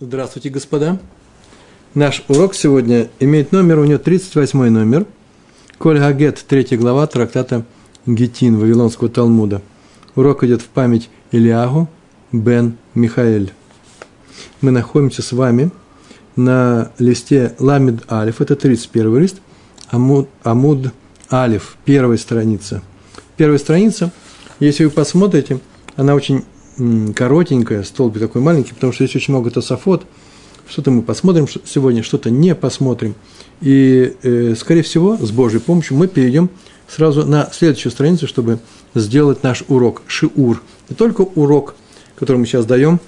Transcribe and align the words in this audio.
Здравствуйте, 0.00 0.50
господа. 0.50 0.98
Наш 1.94 2.24
урок 2.26 2.56
сегодня 2.56 3.10
имеет 3.20 3.52
номер, 3.52 3.78
у 3.78 3.84
него 3.84 3.98
38 4.00 4.68
номер. 4.68 5.06
Коль 5.78 6.00
Гагет, 6.00 6.44
3 6.48 6.76
глава 6.78 7.06
трактата 7.06 7.64
Гетин 8.04 8.58
Вавилонского 8.58 9.08
Талмуда. 9.08 9.62
Урок 10.16 10.42
идет 10.42 10.62
в 10.62 10.66
память 10.66 11.10
Илиагу 11.30 11.88
бен 12.32 12.76
Михаэль. 12.96 13.52
Мы 14.60 14.72
находимся 14.72 15.22
с 15.22 15.30
вами 15.30 15.70
на 16.34 16.90
листе 16.98 17.54
Ламид 17.60 18.10
Алиф, 18.10 18.40
это 18.40 18.56
31 18.56 19.16
лист, 19.20 19.36
Амуд, 19.90 20.28
Амуд 20.42 20.92
Алиф, 21.30 21.76
первая 21.84 22.18
страница. 22.18 22.82
Первая 23.36 23.58
страница, 23.58 24.10
если 24.58 24.86
вы 24.86 24.90
посмотрите, 24.90 25.60
она 25.94 26.16
очень 26.16 26.44
коротенькая, 27.14 27.82
столбик 27.82 28.22
такой 28.22 28.42
маленький, 28.42 28.74
потому 28.74 28.92
что 28.92 29.04
здесь 29.04 29.16
очень 29.16 29.32
много 29.34 29.50
тософот. 29.50 30.04
Что-то 30.68 30.90
мы 30.90 31.02
посмотрим 31.02 31.46
сегодня, 31.64 32.02
что-то 32.02 32.30
не 32.30 32.54
посмотрим. 32.54 33.14
И, 33.60 34.16
э, 34.22 34.54
скорее 34.56 34.82
всего, 34.82 35.16
с 35.16 35.30
Божьей 35.30 35.60
помощью 35.60 35.96
мы 35.96 36.08
перейдем 36.08 36.50
сразу 36.88 37.26
на 37.26 37.48
следующую 37.52 37.92
страницу, 37.92 38.26
чтобы 38.26 38.58
сделать 38.94 39.42
наш 39.42 39.64
урок, 39.68 40.02
шиур. 40.06 40.62
Не 40.88 40.96
только 40.96 41.22
урок, 41.22 41.74
который 42.16 42.38
мы 42.38 42.46
сейчас 42.46 42.66
даем, 42.66 43.00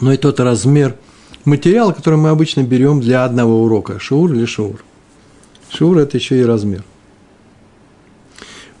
но 0.00 0.12
и 0.12 0.16
тот 0.16 0.40
размер 0.40 0.96
материала, 1.44 1.92
который 1.92 2.18
мы 2.18 2.30
обычно 2.30 2.62
берем 2.62 3.00
для 3.00 3.24
одного 3.24 3.62
урока. 3.62 3.98
Шиур 3.98 4.32
или 4.32 4.44
шиур. 4.44 4.84
Шиур– 5.70 5.98
это 5.98 6.16
еще 6.16 6.40
и 6.40 6.44
размер. 6.44 6.84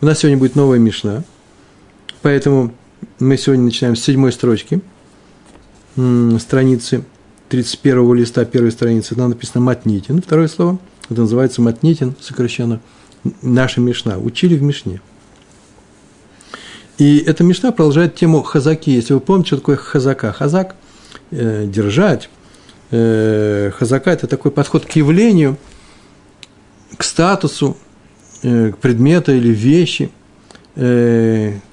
У 0.00 0.06
нас 0.06 0.18
сегодня 0.18 0.38
будет 0.38 0.56
новая 0.56 0.78
мишна, 0.78 1.24
поэтому 2.22 2.74
мы 3.18 3.36
сегодня 3.36 3.64
начинаем 3.64 3.96
с 3.96 4.02
седьмой 4.02 4.32
строчки, 4.32 4.80
страницы 6.38 7.04
31 7.48 8.14
листа 8.14 8.44
первой 8.44 8.72
страницы. 8.72 9.14
Там 9.14 9.30
написано 9.30 9.64
«матнитин», 9.64 10.20
второе 10.20 10.48
слово. 10.48 10.78
Это 11.08 11.20
называется 11.20 11.62
«матнитин», 11.62 12.14
сокращенно 12.20 12.80
«наша 13.42 13.80
мишна». 13.80 14.18
Учили 14.18 14.56
в 14.56 14.62
мишне. 14.62 15.00
И 16.98 17.18
эта 17.18 17.44
мишна 17.44 17.72
продолжает 17.72 18.14
тему 18.14 18.42
хазаки. 18.42 18.90
Если 18.90 19.14
вы 19.14 19.20
помните, 19.20 19.48
что 19.48 19.56
такое 19.58 19.76
хазака. 19.76 20.32
Хазак 20.32 20.76
э,– 21.30 21.66
держать. 21.68 22.30
Э, 22.90 23.70
хазака– 23.76 24.10
это 24.12 24.26
такой 24.26 24.50
подход 24.50 24.86
к 24.86 24.92
явлению, 24.92 25.56
к 26.96 27.02
статусу, 27.02 27.76
э, 28.42 28.72
к 28.72 28.78
предмету 28.78 29.32
или 29.32 29.48
вещи, 29.48 30.10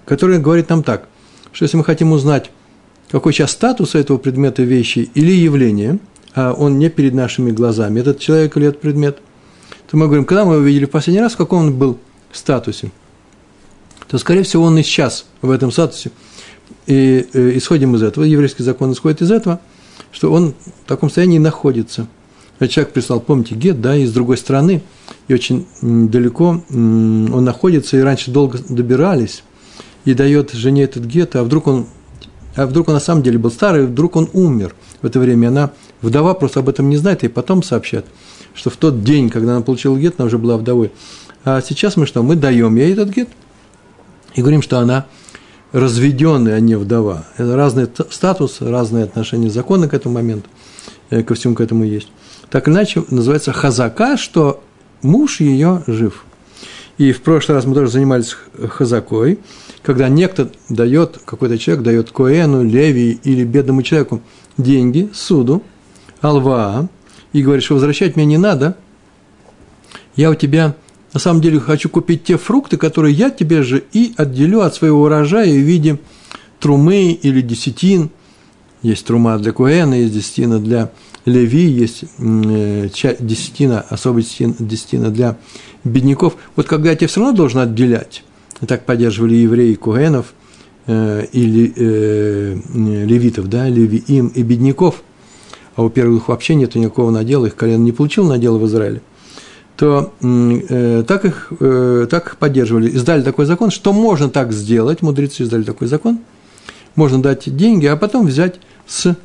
который 0.06 0.38
говорит 0.38 0.70
нам 0.70 0.84
так 0.84 1.08
что 1.52 1.64
если 1.64 1.78
мы 1.78 1.84
хотим 1.84 2.12
узнать, 2.12 2.52
какой 3.10 3.34
сейчас 3.34 3.52
статус 3.52 3.96
этого 3.96 4.18
предмета 4.18 4.64
вещи 4.64 5.10
или 5.14 5.32
явления, 5.32 6.00
а 6.34 6.54
он 6.54 6.80
не 6.80 6.90
перед 6.90 7.14
нашими 7.14 7.52
глазами, 7.52 8.00
этот 8.00 8.20
человек 8.20 8.56
или 8.56 8.68
этот 8.68 8.82
предмет, 8.82 9.20
то 9.90 9.98
мы 9.98 10.06
говорим, 10.06 10.26
когда 10.26 10.46
мы 10.46 10.56
его 10.56 10.64
видели 10.64 10.86
в 10.86 10.90
последний 10.90 11.22
раз, 11.22 11.34
в 11.34 11.38
каком 11.38 11.60
он 11.60 11.74
был 11.78 11.98
статусе, 12.32 12.92
то, 14.08 14.18
скорее 14.18 14.44
всего, 14.44 14.64
он 14.64 14.78
и 14.78 14.84
сейчас 14.84 15.26
в 15.42 15.52
этом 15.52 15.72
статусе. 15.72 16.12
И 16.88 17.28
э, 17.34 17.52
исходим 17.58 17.96
из 17.96 18.04
этого, 18.04 18.24
еврейский 18.24 18.64
закон 18.64 18.94
исходит 18.94 19.22
из 19.22 19.32
этого, 19.32 19.60
что 20.12 20.32
он 20.32 20.54
в 20.86 20.88
таком 20.88 21.10
состоянии 21.10 21.40
находится. 21.40 22.08
Человек 22.60 22.94
прислал, 22.94 23.20
помните, 23.20 23.56
гет, 23.56 23.82
да, 23.82 23.96
из 23.96 24.14
другой 24.14 24.38
страны, 24.38 24.84
и 25.28 25.34
очень 25.34 25.66
далеко 25.82 26.64
он 26.70 27.44
находится, 27.44 27.98
и 27.98 28.02
раньше 28.02 28.30
долго 28.30 28.60
добирались, 28.70 29.44
и 30.06 30.14
дает 30.14 30.52
жене 30.52 30.84
этот 30.84 31.06
гет, 31.06 31.36
а 31.36 31.44
вдруг 31.44 31.68
он, 31.68 31.88
а 32.56 32.66
вдруг 32.66 32.88
он 32.88 32.96
на 32.96 33.00
самом 33.00 33.24
деле 33.24 33.38
был 33.38 33.52
старый, 33.52 33.86
вдруг 33.86 34.16
он 34.16 34.30
умер 34.34 34.76
в 35.02 35.06
это 35.06 35.20
время. 35.20 35.50
Она, 35.50 35.72
вдова 36.02 36.34
просто 36.34 36.60
об 36.60 36.70
этом 36.70 36.90
не 36.90 36.98
знает, 36.98 37.24
и 37.24 37.28
потом 37.28 37.64
сообщат, 37.64 38.06
что 38.54 38.70
в 38.70 38.78
тот 38.78 39.04
день, 39.04 39.30
когда 39.30 39.54
она 39.54 39.62
получила 39.62 39.98
гет, 39.98 40.16
она 40.18 40.28
уже 40.28 40.38
была 40.38 40.58
вдовой. 40.58 40.92
А 41.44 41.62
сейчас 41.62 41.98
мы 41.98 42.06
что? 42.06 42.24
Мы 42.24 42.36
даем 42.36 42.76
ей 42.76 42.94
этот 42.94 43.10
гет 43.10 43.30
и 44.36 44.42
говорим, 44.42 44.62
что 44.62 44.80
она 44.80 45.06
разведенная, 45.72 46.56
а 46.56 46.60
не 46.60 46.76
вдова. 46.76 47.26
Это 47.38 47.56
разный 47.56 47.88
статус, 48.10 48.58
разные 48.62 49.06
отношения 49.06 49.50
закона 49.50 49.88
к 49.88 49.94
этому 49.94 50.16
моменту, 50.16 50.50
э, 51.10 51.24
ко 51.24 51.34
всему 51.34 51.56
к 51.56 51.62
этому 51.62 51.84
есть. 51.84 52.10
Так 52.50 52.68
иначе 52.68 53.04
называется 53.10 53.54
хазака, 53.54 54.18
что 54.18 54.62
муж 55.02 55.40
ее 55.40 55.84
жив. 55.88 56.26
И 56.98 57.14
в 57.14 57.22
прошлый 57.22 57.56
раз 57.56 57.66
мы 57.66 57.74
тоже 57.74 57.92
занимались 57.92 58.36
хазакой, 58.70 59.40
когда 59.84 60.10
некто 60.10 60.52
дает, 60.70 61.20
какой-то 61.26 61.58
человек 61.58 61.84
дает 61.84 62.12
Коэну, 62.12 62.64
Леви 62.64 63.20
или 63.24 63.44
бедному 63.44 63.84
человеку 63.84 64.22
деньги, 64.58 65.10
суду, 65.14 65.64
алва, 66.22 66.88
и 67.34 67.42
говорит, 67.42 67.64
что 67.64 67.76
возвращать 67.76 68.16
мне 68.16 68.26
не 68.26 68.38
надо, 68.38 68.76
я 70.16 70.30
у 70.30 70.36
тебя 70.36 70.76
на 71.14 71.20
самом 71.20 71.42
деле 71.42 71.60
хочу 71.60 71.90
купить 71.90 72.24
те 72.24 72.38
фрукты, 72.38 72.78
которые 72.78 73.14
я 73.14 73.30
тебе 73.30 73.64
же 73.64 73.84
и 73.92 74.14
отделю 74.18 74.62
от 74.62 74.76
своего 74.76 75.04
урожая 75.04 75.50
в 75.50 75.58
виде 75.58 76.00
трумы 76.60 77.12
или 77.12 77.42
десятин. 77.42 78.10
Есть 78.82 79.06
трума 79.06 79.38
для 79.38 79.52
Куэна, 79.52 79.94
есть 79.96 80.14
десятина 80.14 80.60
для 80.60 80.92
Леви, 81.26 81.68
есть 81.68 82.06
э, 82.18 82.90
десятина, 83.20 83.82
особая 83.82 84.24
десятина 84.24 85.10
для 85.10 85.38
бедняков. 85.84 86.36
Вот 86.56 86.68
когда 86.68 86.90
я 86.92 86.96
тебе 86.96 87.08
все 87.08 87.20
равно 87.22 87.36
должен 87.36 87.60
отделять, 87.60 88.24
так 88.68 88.86
поддерживали 88.86 89.36
евреи 89.36 89.74
Куэнов 89.74 90.34
э, 90.86 91.26
или 91.32 91.74
э, 91.76 92.58
левитов, 93.06 93.48
да, 93.50 93.68
левиим 93.68 94.28
и 94.28 94.44
бедняков, 94.44 95.04
а 95.76 95.84
у 95.84 95.90
первых 95.90 96.28
вообще 96.28 96.56
нет 96.56 96.76
никакого 96.76 97.12
надела, 97.12 97.48
их 97.48 97.56
колено 97.56 97.84
не 97.84 97.92
получил 97.92 98.26
надела 98.26 98.58
в 98.58 98.66
Израиле, 98.66 99.02
то 99.78 100.14
э, 100.22 101.04
так, 101.08 101.26
их, 101.26 101.52
э, 101.60 102.08
так 102.10 102.28
их 102.28 102.38
поддерживали. 102.38 102.90
Издали 102.90 103.24
такой 103.24 103.46
закон, 103.46 103.72
что 103.72 103.94
можно 103.94 104.30
так 104.30 104.52
сделать, 104.52 105.02
мудрецы 105.02 105.44
издали 105.44 105.64
такой 105.64 105.88
закон, 105.88 106.20
можно 106.96 107.22
дать 107.22 107.56
деньги, 107.56 107.88
а 107.88 107.96
потом 107.96 108.28
взять 108.28 108.60
с, 108.86 109.16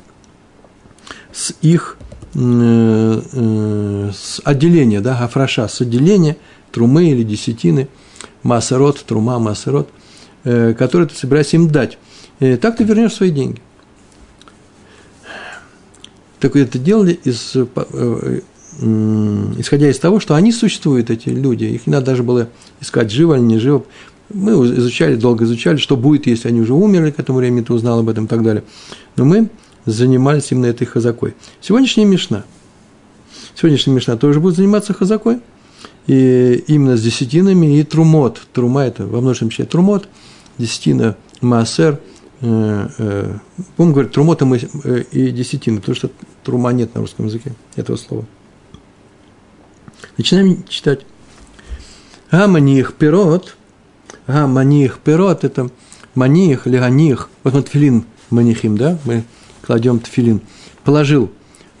с 1.31 1.53
их 1.61 1.97
э, 2.33 3.21
э, 3.33 4.11
с 4.15 4.41
отделения, 4.43 5.01
да, 5.01 5.19
афраша, 5.19 5.67
с 5.67 5.81
отделения 5.81 6.37
трумы 6.71 7.11
или 7.11 7.21
десятины– 7.21 7.87
массерот, 8.47 9.03
трума, 9.05 9.39
массерот, 9.39 9.89
э, 10.45 10.73
который 10.73 11.07
ты 11.07 11.15
собираешься 11.15 11.57
им 11.57 11.69
дать. 11.69 11.97
И 12.39 12.55
так 12.55 12.77
ты 12.77 12.85
вернешь 12.85 13.13
свои 13.13 13.29
деньги. 13.29 13.61
Так 16.39 16.55
это 16.55 16.79
делали 16.79 17.19
из, 17.23 17.55
э, 17.55 17.65
э, 17.75 18.39
исходя 19.57 19.89
из 19.89 19.99
того, 19.99 20.19
что 20.19 20.35
они 20.35 20.53
существуют, 20.53 21.09
эти 21.09 21.29
люди. 21.29 21.65
Их 21.65 21.87
не 21.87 21.91
надо 21.93 22.07
даже 22.07 22.23
было 22.23 22.47
искать, 22.79 23.11
живо 23.11 23.35
или 23.35 23.41
не 23.41 23.59
живо. 23.59 23.83
Мы 24.33 24.53
изучали, 24.53 25.15
долго 25.15 25.43
изучали, 25.43 25.77
что 25.77 25.97
будет, 25.97 26.27
если 26.27 26.47
они 26.47 26.61
уже 26.61 26.73
умерли 26.73 27.11
к 27.11 27.19
этому 27.19 27.39
времени, 27.39 27.63
ты 27.63 27.73
узнал 27.73 27.99
об 27.99 28.09
этом 28.09 28.25
и 28.25 28.27
так 28.27 28.43
далее. 28.43 28.63
Но 29.17 29.25
мы 29.25 29.49
занимались 29.85 30.51
именно 30.51 30.67
этой 30.67 30.85
хазакой. 30.85 31.33
Сегодняшняя 31.59 32.05
Мишна. 32.05 32.43
Сегодняшняя 33.55 33.93
Мишна 33.93 34.15
тоже 34.15 34.39
будет 34.39 34.55
заниматься 34.55 34.93
хазакой– 34.93 35.39
и 36.07 36.63
именно 36.67 36.95
с 36.95 37.01
десятинами 37.03 37.79
и 37.79 37.83
трумот. 37.83 38.41
Трума– 38.53 38.83
это 38.85 39.05
во 39.05 39.21
множественном 39.21 39.51
числе 39.51 39.65
трумот, 39.65 40.07
десятина– 40.57 41.15
маасер. 41.41 41.99
Э, 42.41 42.87
э, 42.97 43.37
помню, 43.75 43.93
говорит, 43.93 44.13
трумота 44.13 44.45
мы, 44.45 44.57
э, 44.57 45.03
и 45.11 45.31
десятина, 45.31 45.79
потому 45.79 45.95
что 45.95 46.09
трума 46.43 46.71
нет 46.71 46.95
на 46.95 47.01
русском 47.01 47.25
языке 47.25 47.53
этого 47.75 47.97
слова. 47.97 48.25
Начинаем 50.17 50.63
читать. 50.67 51.05
Гаманих 52.31 52.93
пирот, 52.93 53.55
гаманих 54.27 54.99
пирот– 54.99 55.43
это 55.45 55.69
маних, 56.15 56.67
леганих. 56.67 57.29
Вот 57.43 57.53
мы 57.53 57.61
тфилин 57.63 58.05
манихим, 58.29 58.77
да, 58.77 58.97
мы 59.05 59.23
кладем 59.61 59.99
тфилин. 59.99 60.41
Положил 60.83 61.31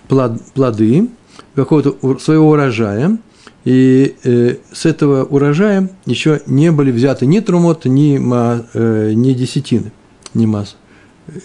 плод, 0.07 0.41
плоды 0.53 1.09
какого-то 1.55 2.19
своего 2.19 2.49
урожая– 2.49 3.17
и 3.65 4.15
э, 4.23 4.55
с 4.71 4.85
этого 4.85 5.25
урожая 5.25 5.89
еще 6.05 6.41
не 6.45 6.71
были 6.71 6.91
взяты 6.91 7.25
ни 7.25 7.39
трумот, 7.39 7.85
ни, 7.85 8.17
ма, 8.17 8.65
э, 8.73 9.11
ни 9.13 9.33
десятины, 9.33 9.91
ни, 10.33 10.45
мас, 10.45 10.77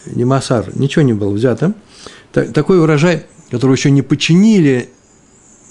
ни 0.06 0.24
масар, 0.24 0.70
ничего 0.74 1.02
не 1.02 1.14
было 1.14 1.32
взято. 1.32 1.74
Так, 2.32 2.52
такой 2.52 2.80
урожай, 2.80 3.26
который 3.50 3.76
еще 3.76 3.90
не 3.90 4.02
починили 4.02 4.90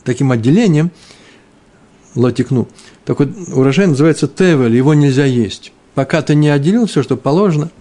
таким 0.03 0.31
отделением, 0.31 0.91
латикну, 2.15 2.67
такой 3.05 3.31
урожай 3.53 3.87
называется 3.87 4.27
тевель, 4.27 4.75
его 4.75 4.93
нельзя 4.93 5.25
есть. 5.25 5.71
Пока 5.95 6.21
ты 6.21 6.35
не 6.35 6.49
отделил 6.49 6.85
все, 6.85 7.03
что 7.03 7.15
положено, 7.15 7.71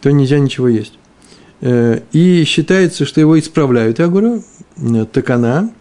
то 0.00 0.10
нельзя 0.10 0.38
ничего 0.38 0.68
есть. 0.68 0.98
Э, 1.60 2.00
и 2.12 2.42
считается, 2.44 3.04
что 3.04 3.20
его 3.20 3.38
исправляют. 3.38 3.98
Я 3.98 4.08
говорю, 4.08 4.42
э, 4.76 5.04
такана, 5.04 5.70
Э, 5.70 5.77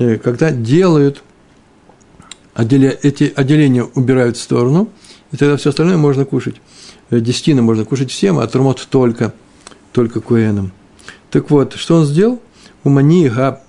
когда 0.00 0.50
делают, 0.50 1.22
отделя, 2.54 2.98
эти 3.02 3.32
отделения 3.36 3.84
убирают 3.84 4.38
в 4.38 4.40
сторону, 4.40 4.88
и 5.30 5.36
тогда 5.36 5.56
все 5.56 5.70
остальное 5.70 5.98
можно 5.98 6.24
кушать. 6.24 6.56
Э, 7.10 7.20
десятины 7.20 7.60
можно 7.60 7.84
кушать 7.84 8.10
всем, 8.10 8.38
а 8.38 8.46
тормот 8.46 8.86
только, 8.90 9.34
только 9.92 10.20
куэнам. 10.20 10.72
Так 11.30 11.50
вот, 11.50 11.74
что 11.74 11.96
он 11.96 12.06
сделал? 12.06 12.40
У 12.82 12.88
маниха, 12.88 13.60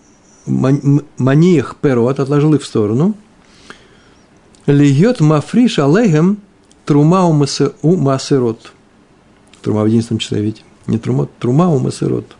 маниих 0.45 1.75
перот 1.81 2.19
отложил 2.19 2.53
их 2.53 2.61
в 2.61 2.65
сторону. 2.65 3.13
Льет 4.67 5.19
мафриш 5.19 5.79
алейхем 5.79 6.37
трума 6.85 7.25
у 7.25 7.33
масерот. 7.33 8.71
Трума 9.61 9.83
в 9.83 9.87
единственном 9.87 10.19
числе, 10.19 10.41
видите? 10.41 10.63
Не 10.87 10.97
трума, 10.97 11.27
трума 11.39 11.67
у 11.69 11.77
масерот. 11.77 12.37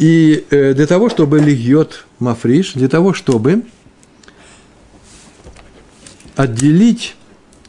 И 0.00 0.46
э, 0.48 0.72
для 0.72 0.86
того, 0.86 1.10
чтобы 1.10 1.40
льет 1.40 2.06
мафриш, 2.20 2.72
для 2.72 2.88
того, 2.88 3.12
чтобы 3.12 3.64
отделить, 6.36 7.16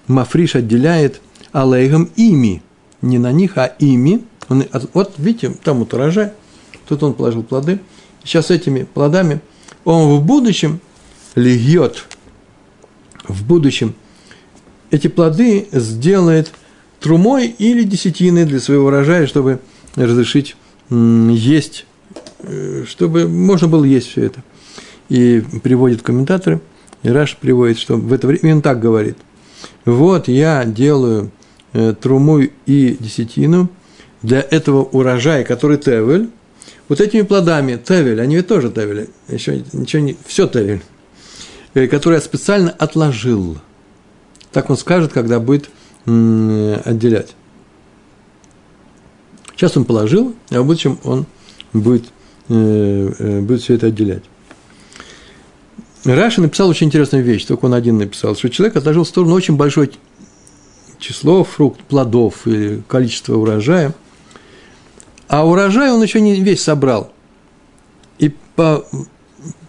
мафриш 0.08 0.56
отделяет 0.56 1.20
алейхам 1.52 2.10
ими, 2.16 2.64
не 3.02 3.18
на 3.18 3.34
них, 3.34 3.58
а 3.58 3.66
ими. 3.66 4.24
Он, 4.48 4.64
вот 4.94 5.16
видите, 5.18 5.50
там 5.62 5.80
вот 5.80 5.94
урожай, 5.94 6.32
тут 6.88 7.04
он 7.04 7.16
положил 7.16 7.44
плоды. 7.44 7.82
Сейчас 8.24 8.50
этими 8.50 8.84
плодами 8.84 9.42
он 9.84 10.16
в 10.16 10.24
будущем 10.24 10.80
льет, 11.36 12.06
в 13.28 13.44
будущем 13.44 13.94
эти 14.90 15.08
плоды 15.08 15.68
сделает 15.74 16.54
трумой 17.02 17.48
или 17.48 17.84
десятиной 17.84 18.46
для 18.46 18.62
своего 18.62 18.86
урожая, 18.88 19.28
чтобы 19.28 19.60
разрешить 19.98 20.56
есть, 20.90 21.86
чтобы 22.88 23.28
можно 23.28 23.68
было 23.68 23.84
есть 23.84 24.08
все 24.08 24.26
это. 24.26 24.44
И 25.10 25.44
приводит 25.64 26.02
комментаторы– 26.02 26.62
и 27.04 27.10
Раш 27.10 27.38
приводит, 27.38 27.80
что 27.80 27.98
в 27.98 28.14
это 28.14 28.28
время 28.28 28.56
он 28.56 28.62
так 28.62 28.80
говорит. 28.80 29.18
Вот 29.86 30.28
я 30.28 30.66
делаю 30.66 31.32
э, 31.74 31.94
труму 32.00 32.42
и 32.66 32.98
десятину 33.00 33.70
для 34.22 34.40
этого 34.40 34.84
урожая, 34.84 35.44
который 35.44 35.78
тевель, 35.78 36.30
вот 36.88 37.02
этими 37.02 37.24
плодами 37.24 37.78
тевель, 37.78 38.22
они 38.22 38.36
ведь 38.36 38.48
тоже 38.48 38.70
тевели, 38.70 39.10
еще 39.28 39.64
ничего 39.74 40.04
не, 40.04 40.18
все 40.26 40.48
тевель, 40.48 40.82
э, 41.74 41.88
который 41.88 42.16
я 42.16 42.22
специально 42.22 42.70
отложил. 42.70 43.58
Так 44.52 44.70
он 44.70 44.78
скажет, 44.78 45.14
когда 45.14 45.40
будет 45.40 45.70
отделять. 46.06 47.36
Сейчас 49.56 49.78
он 49.78 49.86
положил, 49.86 50.36
а 50.50 50.62
в 50.62 50.66
будущем 50.66 51.00
он 51.04 51.26
будет, 51.74 52.06
э, 52.06 52.08
э, 52.08 52.21
будет 52.52 53.62
все 53.62 53.76
это 53.76 53.88
отделять. 53.88 54.24
Раша 56.04 56.42
написал 56.42 56.70
очень 56.70 56.88
интересную 56.88 57.24
вещь, 57.24 57.46
только 57.46 57.66
он 57.66 57.74
один 57.74 57.98
написал, 57.98 58.36
что 58.36 58.50
человек 58.50 58.76
отложил 58.76 59.04
в 59.04 59.08
сторону 59.08 59.36
очень 59.36 59.56
большое 59.56 59.90
число 61.00 61.44
фруктов, 61.44 61.86
плодов 61.86 62.48
или 62.48 62.82
количество 62.88 63.36
урожая, 63.36 63.94
а 65.28 65.46
урожай 65.48 65.92
он 65.92 66.02
еще 66.02 66.20
не 66.20 66.42
весь 66.42 66.64
собрал. 66.64 67.14
И 68.18 68.34
по, 68.56 68.86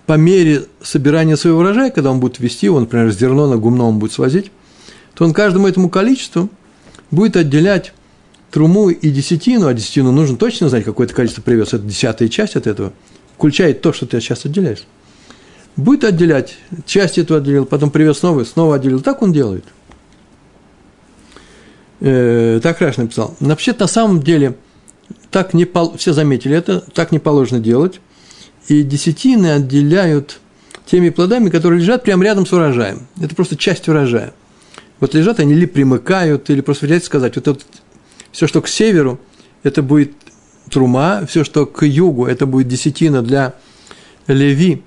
по 0.07 0.15
мере 0.15 0.65
собирания 0.83 1.37
своего 1.37 1.61
урожая, 1.61 1.91
когда 1.91 2.11
он 2.11 2.21
будет 2.21 2.39
вести, 2.39 2.69
он, 2.69 2.83
например, 2.83 3.11
зерно 3.13 3.47
на 3.47 3.57
гумно 3.57 3.85
он 3.85 3.99
будет 3.99 4.13
свозить, 4.13 4.51
то 5.15 5.25
он 5.25 5.33
каждому 5.33 5.69
этому 5.69 5.89
количеству 5.91 6.49
будет 7.11 7.37
отделять 7.37 7.93
труму 8.53 8.91
и 8.91 9.11
десятину, 9.11 9.67
а 9.67 9.75
десятину 9.75 10.13
нужно 10.13 10.37
точно 10.37 10.69
знать, 10.69 10.85
какое-то 10.85 11.15
количество 11.15 11.43
привез, 11.43 11.69
это 11.69 11.81
десятая 11.81 12.29
часть 12.29 12.55
от 12.55 12.69
этого, 12.69 12.93
включает 13.37 13.81
то, 13.81 13.93
что 13.93 14.07
ты 14.07 14.21
сейчас 14.21 14.45
отделяешь 14.45 14.87
будет 15.77 16.05
отделять, 16.05 16.57
часть 16.87 17.19
эту 17.19 17.35
отделил, 17.35 17.65
потом 17.65 17.91
привез 17.91 18.23
новый, 18.23 18.45
снова 18.45 18.77
отделил. 18.77 19.01
Так 19.01 19.23
он 19.23 19.33
делает. 19.33 19.65
Э, 22.01 22.61
так 22.63 22.81
Раш 22.81 22.97
написал. 22.97 23.37
Вообще, 23.41 23.75
на 23.79 23.87
самом 23.87 24.23
деле, 24.23 24.57
так 25.31 25.55
не, 25.55 25.69
все 25.97 26.13
заметили 26.13 26.57
это, 26.57 26.81
так 26.81 27.13
не 27.13 27.19
положено 27.19 27.61
делать. 27.61 28.01
И 28.69 28.83
десятины 28.83 29.53
отделяют 29.53 30.41
теми 30.87 31.11
плодами, 31.11 31.51
которые 31.51 31.81
лежат 31.81 32.05
прямо 32.05 32.25
рядом 32.25 32.47
с 32.47 32.53
урожаем. 32.53 33.07
Это 33.21 33.35
просто 33.35 33.57
часть 33.57 33.89
урожая. 33.89 34.35
Вот 35.01 35.15
лежат 35.15 35.41
они 35.41 35.53
или 35.53 35.67
примыкают, 35.67 36.49
или 36.51 36.61
просто 36.61 36.87
взять 36.87 37.05
сказать, 37.05 37.35
вот 37.35 37.49
это, 37.49 37.61
все, 38.33 38.47
что 38.47 38.61
к 38.61 38.69
северу, 38.69 39.21
это 39.63 39.83
будет 39.83 40.13
трума, 40.71 41.25
все, 41.29 41.45
что 41.45 41.67
к 41.67 41.87
югу, 41.87 42.27
это 42.27 42.47
будет 42.47 42.67
десятина 42.67 43.23
для 43.23 43.55
леви, 44.27 44.83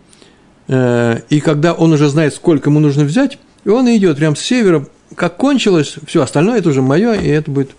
Э, 0.67 1.21
и 1.29 1.39
когда 1.41 1.73
он 1.73 1.93
уже 1.93 2.09
знает, 2.09 2.33
сколько 2.33 2.69
ему 2.69 2.79
нужно 2.79 3.03
взять, 3.03 3.37
и 3.63 3.69
он 3.69 3.87
идет 3.95 4.17
прямо 4.17 4.35
с 4.35 4.39
севера, 4.39 4.87
как 5.15 5.37
кончилось, 5.37 5.95
все 6.07 6.21
остальное 6.21 6.59
это 6.59 6.69
уже 6.69 6.81
мое, 6.81 7.13
и 7.13 7.27
это 7.27 7.51
будет 7.51 7.71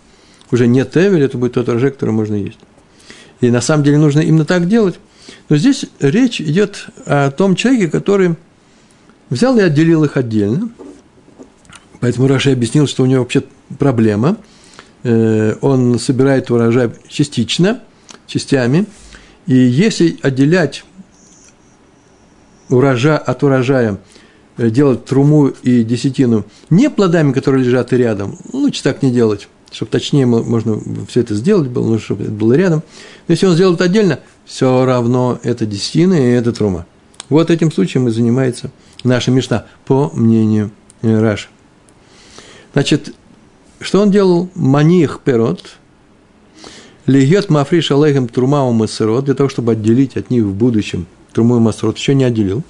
уже 0.50 0.66
не 0.66 0.84
тевель, 0.84 1.22
это 1.22 1.36
будет 1.38 1.54
тот 1.54 1.68
рожек, 1.68 1.94
который 1.94 2.12
можно 2.12 2.34
есть. 2.34 2.58
И 3.40 3.50
на 3.50 3.60
самом 3.60 3.84
деле 3.84 3.98
нужно 3.98 4.20
именно 4.20 4.44
так 4.44 4.68
делать. 4.68 4.98
Но 5.48 5.56
здесь 5.56 5.86
речь 6.00 6.40
идет 6.40 6.86
о 7.04 7.30
том 7.30 7.56
человеке, 7.56 7.88
который 7.88 8.36
взял 9.28 9.58
и 9.58 9.60
отделил 9.60 10.04
их 10.04 10.16
отдельно. 10.16 10.70
Поэтому 12.00 12.28
Раша 12.28 12.52
объяснил, 12.52 12.86
что 12.86 13.02
у 13.02 13.06
него 13.06 13.20
вообще 13.20 13.42
проблема. 13.78 14.36
Э, 15.08 15.54
он 15.60 16.00
собирает 16.00 16.50
урожай 16.50 16.90
частично, 17.06 17.80
частями. 18.26 18.86
И 19.46 19.54
если 19.54 20.18
отделять 20.20 20.84
урожа, 22.68 23.16
от 23.16 23.44
урожая 23.44 24.00
э, 24.56 24.68
делать 24.68 25.04
труму 25.04 25.46
и 25.46 25.84
десятину 25.84 26.44
не 26.70 26.90
плодами, 26.90 27.32
которые 27.32 27.64
лежат 27.64 27.92
рядом, 27.92 28.36
лучше 28.52 28.82
так 28.82 29.04
не 29.04 29.12
делать, 29.12 29.48
чтобы 29.70 29.92
точнее 29.92 30.26
можно 30.26 30.80
все 31.06 31.20
это 31.20 31.36
сделать 31.36 31.68
было, 31.68 31.88
ну, 31.88 31.98
чтобы 32.00 32.24
это 32.24 32.32
было 32.32 32.54
рядом. 32.54 32.82
Но 33.28 33.32
если 33.32 33.46
он 33.46 33.54
сделает 33.54 33.80
отдельно, 33.80 34.18
все 34.44 34.84
равно 34.84 35.38
это 35.44 35.66
десятина 35.66 36.14
и 36.14 36.32
это 36.32 36.52
трума. 36.52 36.84
Вот 37.28 37.52
этим 37.52 37.70
случаем 37.70 38.08
и 38.08 38.10
занимается 38.10 38.72
наша 39.04 39.30
мечта, 39.30 39.66
по 39.84 40.10
мнению 40.12 40.72
э, 41.02 41.16
Раши. 41.20 41.46
Значит, 42.72 43.14
что 43.80 44.00
он 44.00 44.10
делал? 44.10 44.48
Маних 44.54 45.20
перот, 45.20 45.76
легет 47.06 47.50
мафриш 47.50 47.90
алейхем 47.90 48.28
трумаум 48.28 48.84
и 48.84 48.86
сырот, 48.86 49.24
для 49.24 49.34
того, 49.34 49.48
чтобы 49.48 49.72
отделить 49.72 50.16
от 50.16 50.30
них 50.30 50.44
в 50.44 50.54
будущем 50.54 51.06
Труму 51.36 51.58
и 51.58 51.60
Масрот 51.60 51.98
еще 51.98 52.14
не 52.14 52.24
отделил. 52.24 52.62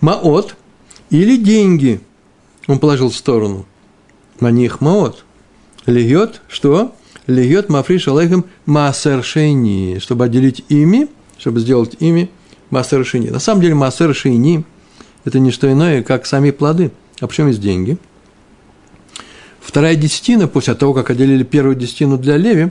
Маот 0.00 0.56
или 1.10 1.36
деньги 1.36 2.00
он 2.66 2.78
положил 2.78 3.10
в 3.10 3.14
сторону. 3.14 3.66
На 4.40 4.50
них 4.50 4.80
маот. 4.80 5.26
Льет, 5.84 6.40
что? 6.48 6.94
Льет 7.26 7.68
мафриш 7.68 8.08
алейхем 8.08 8.46
маасершени, 8.64 9.98
чтобы 9.98 10.24
отделить 10.24 10.64
ими, 10.70 11.08
чтобы 11.36 11.60
сделать 11.60 11.94
ими 12.00 12.30
маасершени. 12.70 13.28
На 13.28 13.38
самом 13.38 13.60
деле 13.60 13.74
маасершени– 13.74 14.64
это 15.26 15.38
не 15.40 15.50
что 15.50 15.70
иное, 15.70 16.02
как 16.02 16.24
сами 16.24 16.52
плоды. 16.52 16.90
А 17.20 17.26
почему 17.26 17.48
есть 17.48 17.60
деньги? 17.60 17.98
Вторая 19.60 19.94
десятина, 19.94 20.48
после 20.48 20.74
того, 20.74 20.94
как 20.94 21.10
отделили 21.10 21.44
первую 21.44 21.76
десятину 21.76 22.18
для 22.18 22.36
леви, 22.36 22.70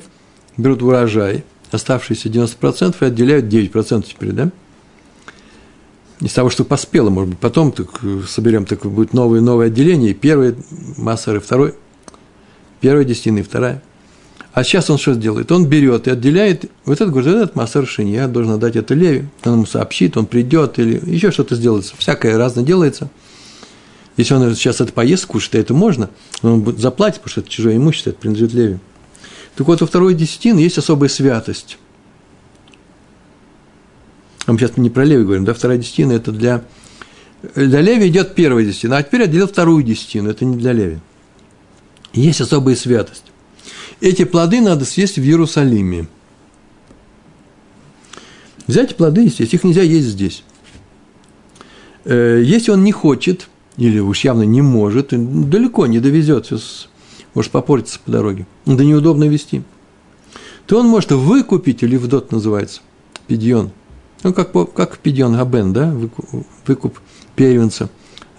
берут 0.57 0.81
урожай– 0.81 1.43
оставшиеся 1.71 2.29
90% 2.29 2.95
и 2.99 3.05
отделяют 3.05 3.45
9% 3.45 4.05
теперь, 4.07 4.31
да? 4.31 4.49
Из 6.21 6.33
того, 6.33 6.49
что 6.49 6.65
поспело, 6.65 7.09
может 7.09 7.29
быть, 7.29 7.39
потом 7.39 7.71
так 7.71 8.01
соберем, 8.27 8.65
так 8.65 8.85
будет 8.85 9.13
новое, 9.13 9.39
новое 9.39 9.67
отделение, 9.67 10.11
и 10.11 10.13
первое 10.13 10.55
массер, 10.97 11.37
и 11.37 11.39
второй, 11.39 11.75
первая 12.81 13.05
десятина, 13.05 13.39
и 13.39 13.43
вторая. 13.43 13.81
А 14.51 14.63
сейчас 14.63 14.89
он 14.89 14.97
что 14.97 15.13
сделает? 15.13 15.49
Он 15.51 15.65
берет 15.67 16.07
и 16.07 16.11
отделяет, 16.11 16.69
вот 16.83 16.95
этот 16.95 17.11
говорит, 17.11 17.33
этот 17.33 17.55
массер 17.55 17.87
я 17.99 18.27
должен 18.27 18.53
отдать 18.53 18.75
это 18.75 18.93
Леви, 18.95 19.27
он 19.45 19.53
ему 19.53 19.65
сообщит, 19.65 20.17
он 20.17 20.25
придет, 20.25 20.77
или 20.79 21.01
еще 21.09 21.31
что-то 21.31 21.55
сделается, 21.55 21.93
всякое 21.97 22.37
разное 22.37 22.65
делается. 22.65 23.09
Если 24.19 24.33
он 24.33 24.53
сейчас 24.53 24.81
это 24.81 24.91
поест, 24.91 25.27
кушает, 25.27 25.55
это 25.55 25.73
можно, 25.73 26.09
он 26.41 26.59
будет 26.59 26.79
заплатить, 26.79 27.21
потому 27.21 27.31
что 27.31 27.39
это 27.39 27.49
чужое 27.49 27.77
имущество, 27.77 28.09
это 28.09 28.19
принадлежит 28.19 28.53
Леви. 28.53 28.79
Так 29.55 29.65
вот, 29.65 29.79
во 29.79 29.87
второй 29.87 30.13
десятины 30.13 30.59
есть 30.59 30.77
особая 30.77 31.07
святость. 31.07 31.77
А 34.45 34.51
мы 34.51 34.59
сейчас 34.59 34.75
не 34.75 34.89
про 34.89 35.05
Леви 35.05 35.23
говорим, 35.23 35.45
да, 35.45 35.53
вторая 35.53 35.77
десятина– 35.77 36.11
это 36.11 36.33
для… 36.33 36.65
Для 37.55 37.79
Леви 37.79 38.09
идет 38.09 38.35
первая 38.35 38.65
десятина, 38.65 38.97
а 38.97 39.03
теперь 39.03 39.23
отделил 39.23 39.47
вторую 39.47 39.83
десятину, 39.83 40.29
это 40.29 40.43
не 40.43 40.57
для 40.57 40.73
Леви. 40.73 40.99
Есть 42.11 42.41
особая 42.41 42.75
святость. 42.75 43.23
Эти 44.01 44.25
плоды 44.25 44.59
надо 44.59 44.83
съесть 44.83 45.15
в 45.15 45.21
Иерусалиме. 45.21 46.07
Взять 48.67 48.97
плоды 48.97 49.27
и 49.27 49.29
съесть, 49.29 49.53
их 49.53 49.63
нельзя 49.63 49.83
есть 49.83 50.07
здесь. 50.07 50.43
Э, 52.03 52.41
если 52.43 52.71
он 52.71 52.83
не 52.83 52.91
хочет, 52.91 53.47
или 53.79 53.99
уж 53.99 54.23
явно 54.23 54.43
не 54.43 54.61
может, 54.61 55.09
далеко 55.09 55.87
не 55.87 55.99
довезет 55.99 56.51
может 57.33 57.51
попортиться 57.51 57.99
по 58.03 58.11
дороге, 58.11 58.45
да 58.65 58.83
неудобно 58.83 59.23
вести, 59.23 59.63
то 60.67 60.79
он 60.79 60.87
может 60.87 61.11
выкупить, 61.11 61.81
или 61.81 61.95
вдот 61.95 62.31
называется, 62.31 62.81
пидьон, 63.27 63.71
ну, 64.23 64.33
как, 64.33 64.51
как 64.73 64.97
пидьон 64.99 65.35
габен, 65.35 65.73
да, 65.73 65.95
выкуп, 66.67 66.99
первенца 67.35 67.89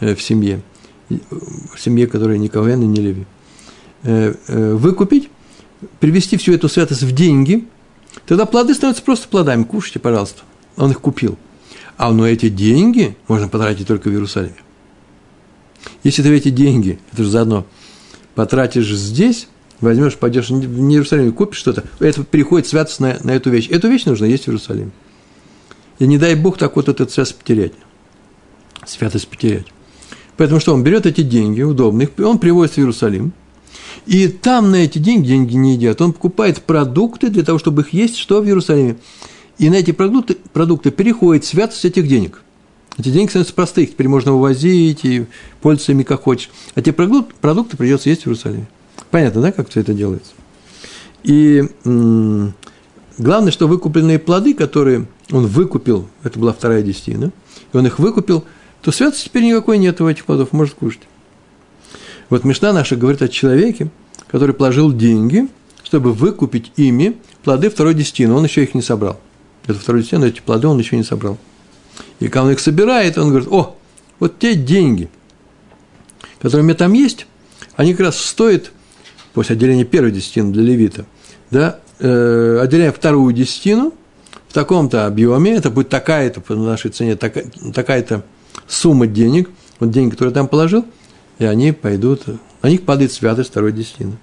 э, 0.01 0.15
в 0.15 0.23
семье, 0.23 0.61
в 1.09 1.79
семье, 1.79 2.07
которая 2.07 2.39
не 2.39 2.49
Кавен 2.49 2.83
и 2.83 2.87
не 2.87 3.01
Леви, 3.01 3.27
э, 4.03 4.35
э, 4.47 4.75
выкупить 4.75 5.31
привести 5.99 6.37
всю 6.37 6.53
эту 6.53 6.69
святость 6.69 7.03
в 7.03 7.13
деньги, 7.13 7.67
тогда 8.27 8.47
плоды 8.47 8.75
становятся 8.75 9.03
просто 9.03 9.29
плодами. 9.29 9.65
Кушайте, 9.65 9.99
пожалуйста. 9.99 10.43
Он 10.77 10.91
их 10.91 11.01
купил. 11.01 11.39
А 11.97 12.13
но 12.13 12.27
эти 12.27 12.49
деньги 12.49 13.17
можно 13.29 13.49
потратить 13.49 13.87
только 13.87 14.09
в 14.09 14.13
Иерусалиме. 14.13 14.57
Если 16.03 16.23
ты 16.23 16.35
эти 16.35 16.51
деньги, 16.51 16.99
это 17.13 17.25
же 17.25 17.31
заодно, 17.31 17.67
потратишь 18.35 18.89
здесь, 18.89 19.49
возьмешь, 19.81 20.17
пойдешь 20.17 20.51
в 20.51 20.53
Иерусалим, 20.53 21.33
купишь 21.33 21.59
что-то, 21.59 21.85
это 21.99 22.23
приходит 22.25 22.67
святость 22.67 23.01
на, 23.01 23.19
на 23.23 23.33
эту 23.33 23.51
вещь. 23.51 23.69
Эту 23.71 23.89
вещь 23.89 24.05
нужно 24.05 24.27
есть 24.27 24.45
в 24.45 24.49
Иерусалиме. 24.49 24.91
И 25.99 26.07
не 26.07 26.19
дай 26.19 26.35
Бог 26.35 26.59
так 26.59 26.77
вот 26.77 26.89
эту 26.89 27.09
святость 27.09 27.37
потерять. 27.37 27.73
Святость 28.87 29.29
потерять. 29.29 29.67
Поэтому 30.37 30.61
что, 30.61 30.73
он 30.73 30.83
берет 30.83 31.05
эти 31.05 31.21
деньги 31.21 31.61
удобные, 31.61 32.09
он 32.19 32.39
привозит 32.39 32.77
в 32.77 32.79
Иерусалим, 32.79 33.35
и 34.07 34.29
там 34.29 34.71
на 34.71 34.77
эти 34.77 34.99
деньги, 34.99 35.29
деньги 35.29 35.55
не 35.55 35.75
едят, 35.75 36.01
он 36.01 36.15
покупает 36.15 36.63
продукты 36.63 37.29
для 37.29 37.45
того, 37.45 37.59
чтобы 37.59 37.83
их 37.83 37.93
есть, 37.93 38.17
что 38.17 38.41
в 38.41 38.47
Иерусалиме. 38.47 38.97
И 39.59 39.69
на 39.69 39.75
эти 39.75 39.91
продукты, 39.91 40.39
продукты 40.55 40.91
переходит 40.91 41.45
святость 41.45 41.85
этих 41.85 42.09
денег. 42.09 42.43
Эти 42.99 43.09
деньги 43.11 43.31
становятся 43.31 43.55
простые, 43.55 43.87
теперь 43.87 44.09
можно 44.09 44.35
увозить 44.35 45.05
и 45.05 45.27
пользоваться 45.63 45.93
ими 45.93 46.03
как 46.03 46.23
хочешь. 46.23 46.51
А 46.75 46.83
те 46.83 46.93
продукты, 46.93 47.77
придется 47.77 48.11
есть 48.11 48.23
в 48.23 48.27
Иерусалиме. 48.27 48.67
Понятно, 49.11 49.41
да, 49.41 49.53
как 49.53 49.71
все 49.71 49.81
это 49.81 49.95
делается? 49.95 50.33
И 51.23 51.65
главное, 51.85 53.53
что 53.53 53.69
выкупленные 53.69 54.19
плоды, 54.19 54.55
которые 54.55 55.07
он 55.31 55.47
выкупил, 55.47 56.09
это 56.25 56.39
была 56.39 56.53
вторая 56.53 56.83
десятина, 56.83 57.33
и 57.73 57.77
он 57.77 57.87
их 57.87 57.99
выкупил, 57.99 58.45
то 58.83 58.93
святости 58.93 59.27
теперь 59.27 59.45
никакой 59.45 59.79
нет 59.79 60.01
у 60.01 60.09
этих 60.09 60.25
плодов, 60.25 60.53
может 60.53 60.75
кушать. 60.75 61.03
Вот 62.29 62.45
Мишна 62.45 62.73
наша 62.73 62.97
говорит 62.97 63.23
о 63.23 63.29
человеке, 63.29 63.91
который 64.29 64.55
положил 64.55 64.93
деньги, 64.93 65.49
чтобы 65.83 66.13
выкупить 66.13 66.73
ими 66.77 67.17
плоды 67.43 67.71
второй 67.71 67.95
десятины. 67.95 68.33
Он 68.35 68.45
еще 68.45 68.63
их 68.63 68.75
не 68.75 68.83
собрал. 68.83 69.19
Это 69.67 69.79
второй 69.79 70.03
десятина, 70.03 70.27
эти 70.27 70.41
плоды 70.41 70.69
он 70.69 70.79
еще 70.79 70.97
не 70.97 71.03
собрал. 71.03 71.39
И 72.21 72.29
когда 72.29 72.45
он 72.45 72.51
их 72.53 72.61
собирает, 72.61 73.19
он 73.19 73.31
говорит, 73.31 73.49
о, 73.51 73.77
вот 74.19 74.39
те 74.39 74.55
деньги, 74.55 75.09
которые 76.41 76.63
у 76.63 76.65
меня 76.67 76.77
там 76.77 76.93
есть, 76.93 77.27
они 77.77 77.93
как 77.93 78.07
раз 78.07 78.19
стоят, 78.19 78.73
после 79.33 79.57
отделения 79.57 79.85
первой 79.85 80.13
десятины 80.13 80.53
для 80.53 80.63
левита, 80.63 81.07
да, 81.51 81.81
э, 81.99 82.59
отделяем 82.63 82.93
вторую 82.93 83.33
десятину 83.33 83.95
в 84.49 84.53
таком-то 84.53 85.07
объеме, 85.07 85.55
это 85.55 85.71
будет 85.71 85.89
такая-то, 85.89 86.41
по 86.41 86.55
нашей 86.55 86.91
цене, 86.91 87.17
такая, 87.17 87.47
такая-то 87.75 88.23
сумма 88.69 89.07
денег, 89.07 89.49
вот 89.79 89.91
деньги, 89.91 90.11
которые 90.11 90.31
я 90.31 90.35
там 90.35 90.49
положил, 90.49 90.85
и 91.39 91.45
они 91.45 91.73
пойдут, 91.73 92.25
на 92.61 92.69
них 92.69 92.83
падает 92.83 93.13
святость 93.13 93.51
второй 93.51 93.73
десятины. 93.73 94.19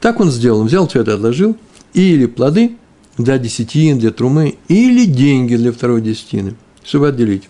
Так 0.00 0.18
он 0.18 0.30
сделал, 0.30 0.60
он 0.60 0.66
взял 0.66 0.88
все 0.88 1.02
это, 1.02 1.14
отложил, 1.14 1.56
или 1.92 2.26
плоды 2.26 2.76
для 3.18 3.38
десятин, 3.38 3.98
для 3.98 4.10
трумы, 4.10 4.56
или 4.68 5.04
деньги 5.04 5.56
для 5.56 5.72
второй 5.72 6.00
десятины, 6.00 6.56
чтобы 6.82 7.08
отделить. 7.08 7.48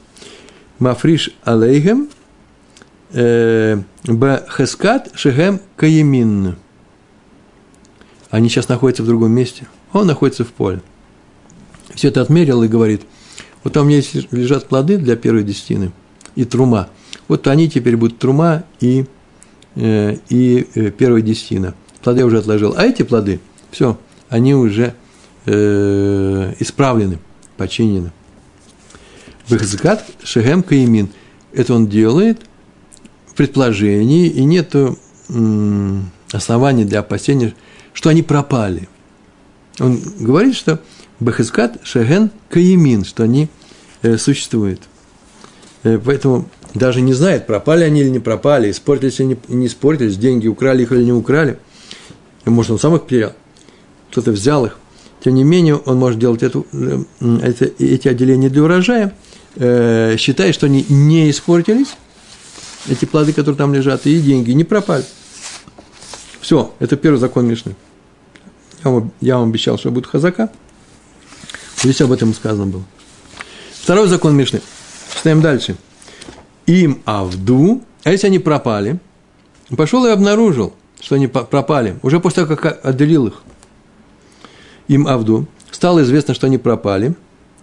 Мафриш 0.79 1.31
алейхем 1.45 2.09
э, 3.13 3.81
бхескат 4.05 5.13
шехем 5.15 5.61
каемин. 5.77 6.57
Они 8.31 8.49
сейчас 8.49 8.69
находятся 8.69 9.03
в 9.03 9.07
другом 9.07 9.31
месте. 9.31 9.67
Он 9.93 10.07
находится 10.07 10.45
в 10.45 10.49
поле. 10.49 10.83
Все 11.95 12.09
это 12.09 12.21
отмерил 12.21 12.63
и 12.65 12.69
говорит, 12.69 13.03
вот 13.63 13.73
там 13.73 13.89
есть 13.89 14.33
лежат 14.33 14.67
плоды 14.67 14.99
для 14.99 15.17
первой 15.17 15.45
десятины 15.45 15.93
и 16.35 16.45
трума. 16.45 16.89
Вот 17.29 17.47
они 17.47 17.71
теперь 17.71 17.97
будут 17.97 18.19
трума 18.19 18.65
и, 18.81 19.07
э, 19.77 20.17
и 20.29 20.69
э, 20.75 20.91
первая 20.91 21.23
десятина. 21.23 21.75
Плоды 22.03 22.21
я 22.21 22.27
уже 22.27 22.39
отложил. 22.39 22.75
А 22.77 22.85
эти 22.85 23.03
плоды, 23.03 23.41
все, 23.71 23.99
они 24.29 24.55
уже 24.55 24.95
э, 25.47 26.55
исправлены, 26.59 27.19
починены. 27.57 28.13
Бехзакат 29.49 30.05
шехем 30.23 30.63
каимин. 30.63 31.11
Это 31.53 31.75
он 31.75 31.87
делает 31.87 32.41
в 33.27 33.35
предположении, 33.35 34.29
и 34.29 34.45
нет 34.45 34.75
оснований 36.33 36.85
для 36.85 37.01
опасения, 37.01 37.55
что 37.93 38.11
они 38.11 38.23
пропали. 38.23 38.89
Он 39.81 40.01
говорит, 40.19 40.55
что 40.55 40.81
Бехескат 41.21 41.79
Шеген 41.85 42.31
Каимин, 42.49 43.05
что 43.05 43.23
они 43.23 43.49
э, 44.03 44.17
существуют. 44.19 44.83
Э, 45.83 45.99
поэтому 46.05 46.49
даже 46.75 47.01
не 47.01 47.13
знает, 47.13 47.47
пропали 47.47 47.85
они 47.85 48.01
или 48.01 48.09
не 48.09 48.19
пропали, 48.19 48.71
испортились 48.71 49.21
или 49.21 49.27
не, 49.27 49.39
не 49.49 49.67
испортились, 49.67 50.17
деньги 50.17 50.49
украли 50.49 50.83
их 50.83 50.93
или 50.93 51.05
не 51.05 51.13
украли. 51.13 51.59
Может, 52.45 52.73
он 52.73 52.79
сам 52.79 52.97
их 52.97 53.03
потерял, 53.03 53.33
кто-то 54.11 54.33
взял 54.33 54.67
их. 54.67 54.79
Тем 55.25 55.37
не 55.37 55.43
менее, 55.43 55.77
он 55.77 55.97
может 55.97 56.19
делать 56.19 56.43
эту, 56.43 56.67
э, 56.73 57.03
это, 57.43 57.65
эти 57.79 58.09
отделения 58.09 58.51
для 58.51 58.63
урожая, 58.63 59.15
э, 59.57 60.17
считая, 60.19 60.53
что 60.53 60.67
они 60.67 60.85
не 60.91 61.31
испортились, 61.31 61.97
эти 62.91 63.07
плоды, 63.07 63.33
которые 63.33 63.57
там 63.57 63.73
лежат, 63.73 64.05
и 64.05 64.21
деньги 64.21 64.51
не 64.51 64.65
пропали. 64.65 65.05
Все, 66.43 66.75
это 66.79 66.97
первый 66.97 67.17
закон 67.17 67.47
Мишны. 67.47 67.75
Я 68.85 68.91
вам, 68.91 69.13
я 69.23 69.39
вам 69.39 69.49
обещал, 69.49 69.79
что 69.79 69.91
будет 69.91 70.07
хазака. 70.07 70.51
Здесь 71.79 72.03
об 72.03 72.13
этом 72.13 72.35
сказано 72.35 72.67
было. 72.67 72.85
Второй 73.81 74.09
закон 74.09 74.37
Мишны. 74.37 74.61
Читаем 75.17 75.41
дальше. 75.41 75.77
Им 76.67 77.01
авду, 77.07 77.83
а 78.03 78.11
если 78.11 78.27
они 78.27 78.41
пропали, 78.41 79.01
пошел 79.75 80.05
и 80.05 80.11
обнаружил, 80.11 80.75
что 81.01 81.15
они 81.15 81.29
пропали, 81.29 81.99
уже 82.03 82.21
после 82.21 82.45
того, 82.45 82.57
как 82.57 82.85
отделил 82.85 83.29
их. 83.29 83.43
Им 84.89 85.07
авду, 85.09 85.47
стало 85.71 86.03
известно, 86.03 86.35
что 86.35 86.47
они 86.47 86.59
пропали. 86.59 87.15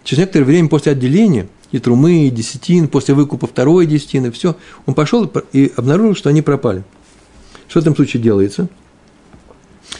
Через 0.04 0.20
некоторое 0.20 0.46
время 0.46 0.70
после 0.70 0.94
отделения 0.94 1.48
и 1.72 1.80
трумы, 1.80 2.28
и 2.28 2.30
десятин, 2.30 2.88
после 2.88 3.14
выкупа 3.14 3.48
второй 3.48 3.86
десятины, 3.86 4.32
все, 4.32 4.56
он 4.86 4.94
пошел 4.94 5.32
и 5.54 5.72
обнаружил, 5.76 6.16
что 6.16 6.30
они 6.30 6.42
пропали. 6.42 6.84
Что 7.68 7.80
в 7.80 7.84
этом 7.84 7.96
случае 7.96 8.22
делается? 8.22 8.68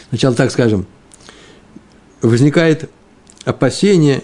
Сначала 0.08 0.34
так 0.34 0.50
скажем, 0.50 0.86
возникает 2.20 2.90
опасение, 3.44 4.22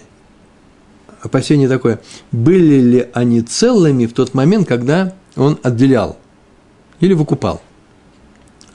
опасение 1.21 1.67
такое, 1.67 1.99
были 2.31 2.79
ли 2.81 3.09
они 3.13 3.41
целыми 3.41 4.05
в 4.05 4.13
тот 4.13 4.33
момент, 4.33 4.67
когда 4.67 5.13
он 5.35 5.57
отделял 5.63 6.17
или 6.99 7.13
выкупал. 7.13 7.61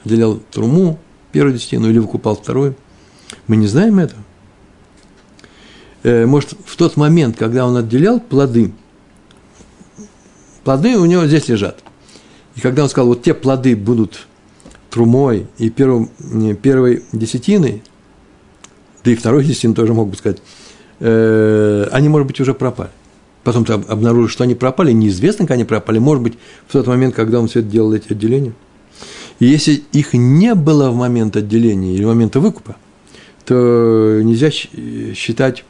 Отделял 0.03 0.37
труму, 0.51 0.99
первую 1.31 1.55
десятину, 1.55 1.89
или 1.89 1.99
выкупал 1.99 2.35
вторую. 2.35 2.75
Мы 3.47 3.57
не 3.57 3.67
знаем 3.67 3.99
этого. 3.99 4.21
Э, 6.03 6.25
может, 6.25 6.53
в 6.65 6.75
тот 6.75 6.97
момент, 6.97 7.37
когда 7.37 7.65
он 7.65 7.75
отделял 7.77 8.19
плоды, 8.19 8.71
плоды 10.63 10.97
у 10.97 11.05
него 11.05 11.25
здесь 11.25 11.47
лежат. 11.47 11.83
И 12.55 12.61
когда 12.61 12.83
он 12.83 12.89
сказал, 12.89 13.07
вот 13.07 13.23
те 13.23 13.33
плоды 13.33 13.75
будут 13.75 14.27
трумой 14.89 15.47
и 15.57 15.69
первым, 15.69 16.09
первой 16.61 17.03
десятиной, 17.11 17.83
да 19.03 19.11
и 19.11 19.15
второй 19.15 19.43
десятин 19.43 19.73
тоже 19.73 19.93
мог 19.93 20.09
бы 20.09 20.15
сказать, 20.15 20.41
э, 20.99 21.87
они, 21.91 22.07
может 22.07 22.27
быть, 22.27 22.39
уже 22.39 22.53
пропали. 22.53 22.91
Потом 23.43 23.65
ты 23.65 23.73
обнаружишь, 23.73 24.31
что 24.31 24.43
они 24.43 24.55
пропали, 24.55 24.91
неизвестно, 24.91 25.45
как 25.45 25.55
они 25.55 25.65
пропали, 25.65 25.99
может 25.99 26.23
быть, 26.23 26.33
в 26.67 26.71
тот 26.71 26.87
момент, 26.87 27.13
когда 27.13 27.39
он 27.39 27.47
все 27.47 27.59
это 27.59 27.69
делал, 27.69 27.93
эти 27.93 28.11
отделения. 28.11 28.53
И 29.39 29.45
если 29.45 29.83
их 29.91 30.13
не 30.13 30.55
было 30.55 30.89
в 30.89 30.95
момент 30.95 31.35
отделения 31.35 31.93
или 31.93 32.03
в 32.03 32.07
момент 32.07 32.35
выкупа, 32.35 32.75
то 33.45 34.21
нельзя 34.23 34.49
считать 34.51 35.63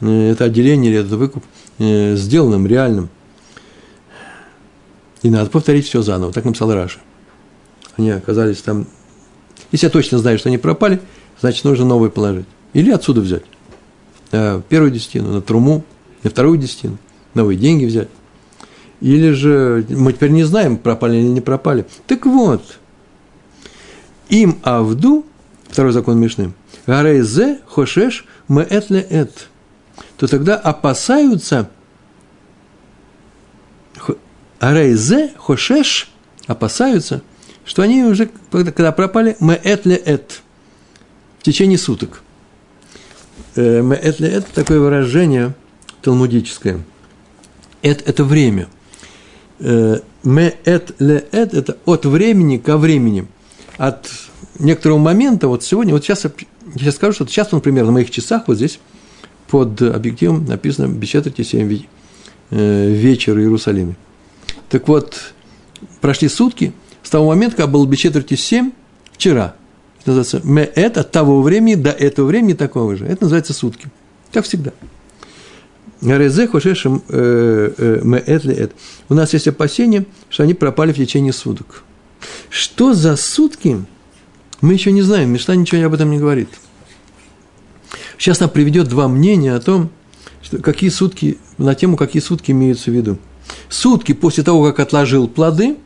э, 0.00 0.30
это 0.32 0.44
отделение 0.44 0.92
или 0.92 1.00
этот 1.00 1.12
выкуп 1.12 1.44
э, 1.78 2.16
сделанным, 2.16 2.66
реальным. 2.66 3.08
И 5.22 5.30
надо 5.30 5.50
повторить 5.50 5.86
все 5.86 6.02
заново. 6.02 6.32
Так 6.32 6.44
написал 6.44 6.72
Раша. 6.72 6.98
Они 7.96 8.10
оказались 8.10 8.62
там. 8.62 8.86
Если 9.70 9.86
я 9.86 9.90
точно 9.90 10.18
знаю, 10.18 10.38
что 10.38 10.48
они 10.48 10.58
пропали, 10.58 11.00
значит, 11.40 11.64
нужно 11.64 11.84
новые 11.84 12.10
положить. 12.10 12.46
Или 12.72 12.90
отсюда 12.90 13.20
взять. 13.20 13.44
Э, 14.32 14.60
первую 14.68 14.90
десятину, 14.90 15.32
на 15.32 15.42
труму, 15.42 15.84
на 16.22 16.30
вторую 16.30 16.58
десятину, 16.58 16.98
новые 17.34 17.58
деньги 17.58 17.84
взять. 17.84 18.08
Или 19.00 19.30
же 19.30 19.84
мы 19.88 20.12
теперь 20.12 20.30
не 20.30 20.44
знаем, 20.44 20.76
пропали 20.76 21.16
или 21.16 21.26
не 21.26 21.40
пропали. 21.40 21.86
Так 22.06 22.26
вот, 22.26 22.62
им 24.28 24.58
авду, 24.62 25.24
второй 25.70 25.92
закон 25.92 26.18
Мишны, 26.18 26.52
гарейзе 26.86 27.60
хошеш 27.66 28.26
мээт 28.48 28.90
эт, 28.90 29.48
то 30.16 30.26
тогда 30.26 30.56
опасаются, 30.56 31.70
гарейзе 34.60 35.32
хошеш, 35.36 36.10
опасаются, 36.46 37.22
что 37.64 37.82
они 37.82 38.04
уже, 38.04 38.30
когда 38.50 38.92
пропали, 38.92 39.36
мээт 39.40 39.86
эт, 39.86 40.42
в 41.38 41.42
течение 41.42 41.78
суток– 41.78 42.22
это, 43.54 44.24
это 44.24 44.54
такое 44.54 44.80
выражение 44.80 45.54
талмудическое. 46.02 46.80
Это, 47.82 48.04
это 48.04 48.24
время. 48.24 48.68
Ме 49.58 50.54
эт 50.64 50.94
ле 50.98 51.26
эт– 51.32 51.54
это 51.54 51.76
от 51.84 52.06
времени 52.06 52.58
ко 52.58 52.76
времени. 52.76 53.26
От 53.76 54.10
некоторого 54.58 54.98
момента, 54.98 55.48
вот 55.48 55.64
сегодня, 55.64 55.92
вот 55.92 56.04
сейчас 56.04 56.24
я 56.24 56.30
сейчас 56.74 56.96
скажу, 56.96 57.12
что 57.12 57.26
сейчас, 57.26 57.52
например, 57.52 57.84
на 57.84 57.92
моих 57.92 58.10
часах 58.10 58.44
вот 58.46 58.56
здесь 58.56 58.78
под 59.48 59.82
объективом 59.82 60.44
написано 60.44 60.86
без 60.86 61.08
четверти 61.08 61.42
7 61.42 61.82
э, 62.50 62.90
вечер 62.90 63.34
в 63.34 63.38
Иерусалиме. 63.38 63.96
Так 64.68 64.86
вот, 64.88 65.34
прошли 66.00 66.28
сутки 66.28 66.72
с 67.02 67.10
того 67.10 67.26
момента, 67.26 67.56
когда 67.56 67.66
было 67.66 67.86
без 67.86 67.98
четверти 67.98 68.34
7, 68.34 68.70
вчера. 69.12 69.54
Это 70.00 70.12
называется 70.12 70.40
меэт 70.44 70.96
от 70.96 71.10
того 71.10 71.42
времени 71.42 71.74
до 71.74 71.90
этого 71.90 72.26
времени 72.26 72.54
такого 72.54 72.96
же. 72.96 73.06
Это 73.06 73.24
называется 73.24 73.52
сутки. 73.52 73.88
Как 74.32 74.44
всегда. 74.44 74.72
Резе 76.00 76.46
хошешем 76.46 77.02
э, 77.08 77.72
э, 77.76 78.00
меэт 78.02 78.44
ли 78.44 78.54
эт. 78.54 78.72
У 79.08 79.14
нас 79.14 79.34
есть 79.34 79.48
опасение, 79.48 80.06
что 80.30 80.44
они 80.44 80.54
пропали 80.54 80.92
в 80.92 80.96
течение 80.96 81.32
суток. 81.32 81.82
Что 82.48 82.94
за 82.94 83.16
сутки, 83.16 83.84
мы 84.60 84.74
еще 84.74 84.92
не 84.92 85.02
знаем. 85.02 85.30
Мишна 85.30 85.54
ничего 85.54 85.84
об 85.86 85.94
этом 85.94 86.10
не 86.10 86.18
говорит. 86.18 86.48
Сейчас 88.18 88.40
она 88.40 88.48
приведет 88.48 88.88
два 88.88 89.08
мнения 89.08 89.54
о 89.54 89.60
том, 89.60 89.90
что 90.42 90.58
какие 90.58 90.90
сутки, 90.90 91.38
на 91.58 91.74
тему, 91.74 91.96
какие 91.96 92.22
сутки 92.22 92.50
имеются 92.50 92.90
в 92.90 92.94
виду. 92.94 93.18
Сутки 93.68 94.12
после 94.12 94.44
того, 94.44 94.64
как 94.64 94.80
отложил 94.80 95.28
плоды, 95.28 95.76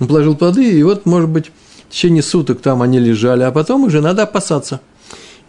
он 0.00 0.08
положил 0.08 0.36
плоды, 0.36 0.78
и 0.78 0.82
вот, 0.82 1.06
может 1.06 1.30
быть, 1.30 1.52
в 1.88 1.92
течение 1.92 2.22
суток 2.22 2.60
там 2.60 2.82
они 2.82 2.98
лежали, 2.98 3.42
а 3.42 3.52
потом 3.52 3.84
уже 3.84 4.00
надо 4.00 4.24
опасаться. 4.24 4.80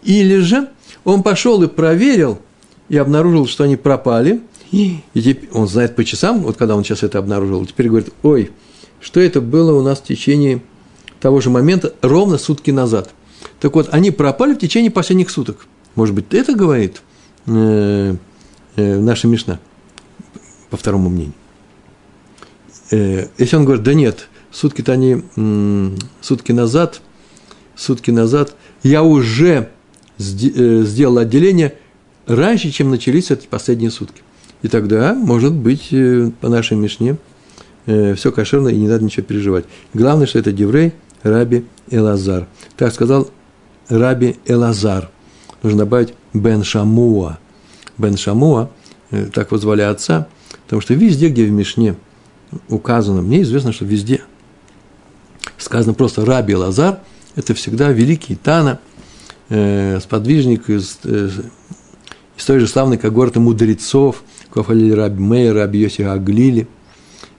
Или 0.04 0.38
же 0.38 0.68
он 1.04 1.22
пошел 1.22 1.62
и 1.62 1.66
проверил, 1.66 2.38
и 2.88 2.96
обнаружил, 2.96 3.46
что 3.46 3.64
они 3.64 3.76
пропали, 3.76 4.40
и 4.70 5.00
теперь 5.14 5.48
он 5.52 5.66
знает 5.66 5.96
по 5.96 6.04
часам, 6.04 6.40
вот 6.42 6.56
когда 6.56 6.76
он 6.76 6.84
сейчас 6.84 7.02
это 7.02 7.18
обнаружил, 7.18 7.66
теперь 7.66 7.88
говорит, 7.88 8.12
ой, 8.22 8.52
что 9.00 9.20
это 9.20 9.40
было 9.40 9.72
у 9.76 9.82
нас 9.82 9.98
в 9.98 10.04
течение 10.04 10.62
того 11.26 11.40
же 11.40 11.50
момента, 11.50 11.92
ровно 12.02 12.38
сутки 12.38 12.70
назад. 12.70 13.10
Так 13.58 13.74
вот, 13.74 13.88
они 13.90 14.12
пропали 14.12 14.54
в 14.54 14.58
течение 14.58 14.92
последних 14.92 15.28
суток. 15.28 15.66
Может 15.96 16.14
быть, 16.14 16.26
это 16.30 16.54
говорит 16.54 17.02
э, 17.46 18.14
э, 18.76 18.98
наша 19.00 19.26
Мишна, 19.26 19.58
по 20.70 20.76
второму 20.76 21.08
мнению. 21.08 21.34
Э, 22.92 23.26
если 23.38 23.56
он 23.56 23.64
говорит, 23.64 23.82
да 23.82 23.94
нет, 23.94 24.28
сутки-то 24.52 24.92
они, 24.92 25.20
сутки 26.20 26.52
назад, 26.52 27.00
сутки 27.74 28.12
назад, 28.12 28.54
я 28.84 29.02
уже 29.02 29.70
э, 30.18 30.82
сделал 30.84 31.18
отделение 31.18 31.74
раньше, 32.28 32.70
чем 32.70 32.88
начались 32.90 33.32
эти 33.32 33.48
последние 33.48 33.90
сутки. 33.90 34.22
И 34.62 34.68
тогда, 34.68 35.12
может 35.12 35.54
быть, 35.54 35.92
по 36.40 36.48
нашей 36.48 36.76
Мишне, 36.76 37.16
все 37.84 38.30
кошерно 38.30 38.68
и 38.68 38.76
не 38.76 38.86
надо 38.86 39.02
ничего 39.02 39.26
переживать. 39.26 39.64
Главное, 39.92 40.28
что 40.28 40.38
это 40.38 40.52
Деврей 40.52 40.92
Раби 41.26 41.66
Элазар. 41.90 42.46
Так 42.76 42.92
сказал 42.92 43.30
Раби 43.88 44.36
Элазар– 44.46 45.10
нужно 45.66 45.80
добавить 45.80 46.14
Бен 46.32 46.64
Шамуа. 46.64 47.38
Бен 47.98 48.16
Шамуа, 48.16 48.70
э, 49.10 49.26
так 49.26 49.50
вот 49.50 49.64
отца, 49.64 50.28
потому 50.64 50.80
что 50.80 50.94
везде, 50.94 51.28
где 51.28 51.44
в 51.44 51.50
Мишне 51.50 51.96
указано, 52.68 53.22
мне 53.22 53.42
известно, 53.42 53.72
что 53.72 53.84
везде 53.84 54.22
сказано 55.58 55.94
просто 55.94 56.24
Раби 56.24 56.54
Лазар, 56.54 57.00
это 57.34 57.54
всегда 57.54 57.90
великий 57.90 58.36
Тана, 58.36 58.80
э, 59.48 59.98
сподвижник 60.00 60.68
из, 60.70 60.98
э, 61.04 61.30
из 62.36 62.44
той 62.44 62.60
же 62.60 62.68
славной 62.68 62.98
когорты 62.98 63.40
мудрецов, 63.40 64.22
Кофалили 64.50 64.92
Раби 64.92 65.20
Мейер, 65.20 65.54
Раби 65.54 65.80
Йоси 65.80 66.02
Аглили, 66.02 66.68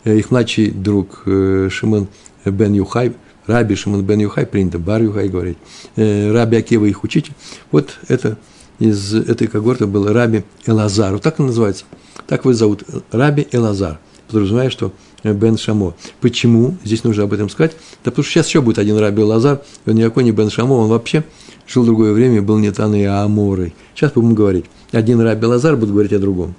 э, 0.04 0.18
их 0.18 0.32
младший 0.32 0.72
друг 0.72 1.24
э, 1.26 1.70
Шимон 1.72 2.08
Бен 2.46 2.74
Юхай– 2.74 3.14
Раби 3.48 3.76
Шимон 3.76 4.04
бен 4.04 4.20
Юхай, 4.20 4.46
принято 4.46 4.78
Бар 4.78 5.02
Юхай 5.02 5.30
говорить, 5.30 5.58
э, 5.96 6.32
Раби 6.32 6.58
Акива 6.58 6.86
их 6.86 7.04
учитель. 7.04 7.34
Вот 7.72 7.98
это 8.08 8.38
из 8.80 9.14
этой 9.16 9.48
когорты 9.48 9.88
был 9.88 10.12
Раби 10.12 10.44
Элазар. 10.66 11.14
Вот 11.14 11.24
так 11.24 11.40
он 11.40 11.48
называется. 11.48 11.86
Так 12.28 12.42
его 12.42 12.54
зовут. 12.54 12.84
Раби 13.12 13.48
Элазар. 13.52 14.00
Подразумевая, 14.28 14.70
что 14.70 14.92
Бен 15.24 15.58
Шамо. 15.58 15.96
Почему? 16.22 16.76
Здесь 16.84 17.04
нужно 17.04 17.24
об 17.24 17.34
этом 17.34 17.50
сказать. 17.50 17.72
Да 18.04 18.12
потому 18.12 18.24
что 18.24 18.34
сейчас 18.34 18.48
еще 18.48 18.62
будет 18.62 18.78
один 18.78 18.98
Раби 18.98 19.24
Элазар. 19.24 19.62
Он 19.86 19.96
никакой 19.96 20.24
не 20.24 20.32
Бен 20.32 20.50
Шамо, 20.50 20.74
он 20.74 20.90
вообще 20.90 21.24
жил 21.68 21.84
в 21.84 21.86
другое 21.86 22.14
время, 22.14 22.42
был 22.42 22.58
не 22.58 22.72
Таной, 22.72 23.06
а 23.06 23.24
Аморой. 23.24 23.74
Сейчас 23.96 24.12
будем 24.12 24.34
говорить. 24.36 24.66
Один 24.92 25.20
Раби 25.22 25.46
Лазар 25.46 25.76
будет 25.76 25.92
говорить 25.92 26.14
о 26.14 26.20
другом. 26.20 26.56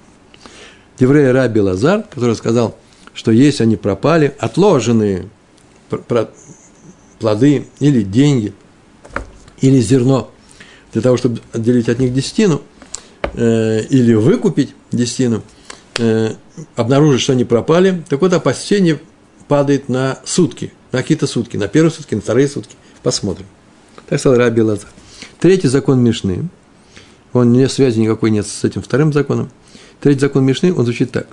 Еврей 0.99 1.31
Раби 1.31 1.61
Лазар, 1.61 2.03
который 2.03 2.35
сказал, 2.35 2.75
что 3.13 3.31
если 3.31 3.63
они 3.63 3.75
пропали, 3.75 4.35
отложенные 4.37 5.29
плоды 7.19 7.67
или 7.79 8.01
деньги, 8.01 8.53
или 9.61 9.79
зерно, 9.79 10.31
для 10.93 11.01
того, 11.01 11.17
чтобы 11.17 11.41
отделить 11.51 11.89
от 11.89 11.99
них 11.99 12.13
десятину, 12.13 12.61
э, 13.33 13.83
или 13.89 14.13
выкупить 14.13 14.73
десятину, 14.91 15.43
э, 15.99 16.33
обнаружить, 16.75 17.21
что 17.21 17.33
они 17.33 17.43
пропали, 17.43 18.03
так 18.09 18.21
вот 18.21 18.33
опасение 18.33 18.99
падает 19.47 19.89
на 19.89 20.19
сутки, 20.25 20.71
на 20.91 21.01
какие-то 21.01 21.27
сутки, 21.27 21.57
на 21.57 21.67
первые 21.67 21.91
сутки, 21.91 22.15
на 22.15 22.21
вторые 22.21 22.47
сутки. 22.47 22.75
Посмотрим. 23.03 23.45
Так 24.07 24.19
сказал 24.19 24.37
Раби 24.37 24.61
Лазар. 24.61 24.89
Третий 25.39 25.67
закон 25.67 26.03
Мишны, 26.03 26.49
он 27.33 27.53
не 27.53 27.67
связи 27.69 27.99
никакой 27.99 28.31
нет 28.31 28.47
с 28.47 28.63
этим 28.63 28.81
вторым 28.81 29.13
законом. 29.13 29.51
Третий 30.01 30.21
закон 30.21 30.45
Мишны, 30.45 30.73
он 30.73 30.85
звучит 30.85 31.11
так. 31.11 31.27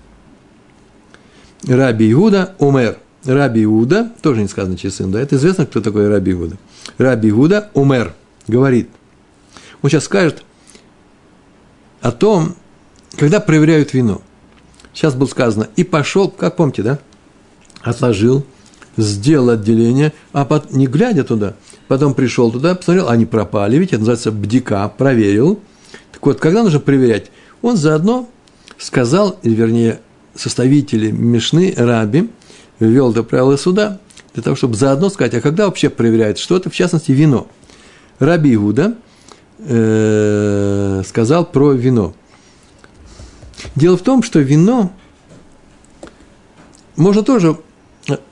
Раби 1.66 2.10
Иуда 2.12 2.54
умер. 2.58 2.98
Раби 3.26 3.64
Иуда, 3.64 4.12
тоже 4.22 4.42
не 4.42 4.48
сказано 4.48 4.76
через 4.76 4.96
сын, 4.96 5.10
да, 5.10 5.20
это 5.20 5.36
известно, 5.36 5.66
кто 5.66 5.80
такой 5.80 6.08
Раби 6.08 6.32
Иуда. 6.32 6.56
Раби 6.98 7.30
Иуда 7.30 7.70
умер, 7.74 8.14
говорит. 8.46 8.88
Он 9.82 9.90
сейчас 9.90 10.04
скажет 10.04 10.44
о 12.00 12.12
том, 12.12 12.54
когда 13.16 13.40
проверяют 13.40 13.94
вино. 13.94 14.22
Сейчас 14.92 15.14
было 15.14 15.26
сказано, 15.26 15.68
и 15.76 15.84
пошел, 15.84 16.30
как 16.30 16.56
помните, 16.56 16.82
да, 16.82 16.98
отложил, 17.82 18.46
сделал 18.96 19.50
отделение, 19.50 20.12
а 20.32 20.44
потом, 20.44 20.78
не 20.78 20.86
глядя 20.86 21.24
туда, 21.24 21.54
потом 21.88 22.14
пришел 22.14 22.50
туда, 22.50 22.74
посмотрел, 22.74 23.08
они 23.08 23.26
пропали, 23.26 23.76
ведь 23.76 23.90
это 23.90 23.98
называется 23.98 24.32
бдика, 24.32 24.88
проверил. 24.88 25.60
Так 26.12 26.24
вот, 26.24 26.40
когда 26.40 26.62
нужно 26.62 26.80
проверять, 26.80 27.30
он 27.62 27.76
заодно 27.76 28.28
сказал, 28.78 29.38
вернее, 29.42 30.00
составители 30.34 31.10
Мишны, 31.10 31.74
Раби, 31.76 32.30
ввел 32.78 33.12
это 33.12 33.22
правило 33.22 33.56
суда, 33.56 33.98
для 34.34 34.42
того, 34.42 34.56
чтобы 34.56 34.74
заодно 34.74 35.08
сказать, 35.08 35.34
а 35.34 35.40
когда 35.40 35.66
вообще 35.66 35.88
проверяют 35.88 36.38
что-то, 36.38 36.68
в 36.68 36.74
частности, 36.74 37.12
вино. 37.12 37.46
Раби 38.18 38.54
Иуда 38.54 38.96
э, 39.58 41.02
сказал 41.06 41.46
про 41.46 41.72
вино. 41.72 42.14
Дело 43.74 43.96
в 43.96 44.02
том, 44.02 44.22
что 44.22 44.40
вино 44.40 44.92
можно 46.96 47.22
тоже 47.22 47.58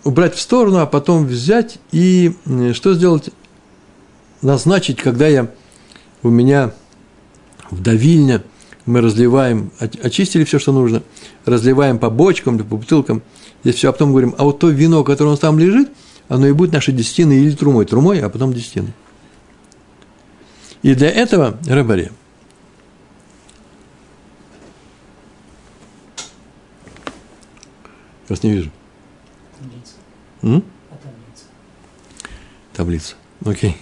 убрать 0.05 0.35
в 0.35 0.41
сторону, 0.41 0.79
а 0.79 0.87
потом 0.87 1.27
взять 1.27 1.79
и 1.91 2.35
э, 2.47 2.73
что 2.75 2.95
сделать? 2.95 3.31
Назначить, 4.43 4.99
когда 4.99 5.27
я 5.27 5.51
у 6.23 6.29
меня 6.29 6.73
в 7.71 7.81
давильне 7.81 8.43
мы 8.85 9.01
разливаем, 9.01 9.71
очистили 9.79 10.45
все, 10.45 10.59
что 10.59 10.71
нужно, 10.73 11.03
разливаем 11.47 11.99
по 11.99 12.11
бочкам, 12.11 12.59
по 12.59 12.77
бутылкам– 12.77 13.23
здесь 13.65 13.77
все, 13.77 13.89
а 13.89 13.93
потом 13.93 14.11
говорим, 14.11 14.35
а 14.39 14.45
вот 14.45 14.59
то 14.59 14.69
вино, 14.69 15.03
которое 15.03 15.29
у 15.29 15.33
нас 15.33 15.41
там 15.41 15.59
лежит, 15.59 15.91
оно 16.29 16.47
и 16.47 16.53
будет 16.53 16.73
нашей 16.73 16.95
десятиной 16.95 17.43
или 17.43 17.55
трумой. 17.55 17.87
Трумой, 17.87 18.21
а 18.21 18.29
потом 18.29 18.53
десятиной. 18.53 18.93
И 20.83 20.95
для 20.95 21.11
этого 21.11 21.59
рыбаре. 21.67 22.13
Я 28.29 28.29
вас 28.29 28.43
не 28.43 28.53
вижу. 28.53 28.71
Таблица. 29.59 29.93
М? 30.43 30.65
А 30.91 30.97
таблица. 30.97 31.45
Таблица. 32.75 33.15
Окей. 33.45 33.77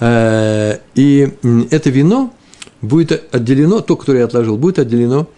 Э, 0.00 0.78
и 0.94 1.32
это 1.70 1.90
вино 1.90 2.34
будет 2.82 3.34
отделено, 3.34 3.80
то, 3.80 3.96
которое 3.96 4.20
я 4.20 4.24
отложил, 4.24 4.56
будет 4.56 4.78
отделено, 4.78 5.28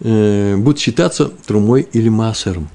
э, 0.00 0.56
будет 0.56 0.78
считаться 0.78 1.26
трумой 1.28 1.88
или 1.92 2.08
массером. 2.08 2.68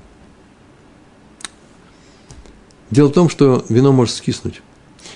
Дело 2.95 3.09
в 3.09 3.11
том, 3.11 3.27
что 3.27 3.65
вино 3.67 3.91
может 3.91 4.15
скиснуть. 4.15 4.61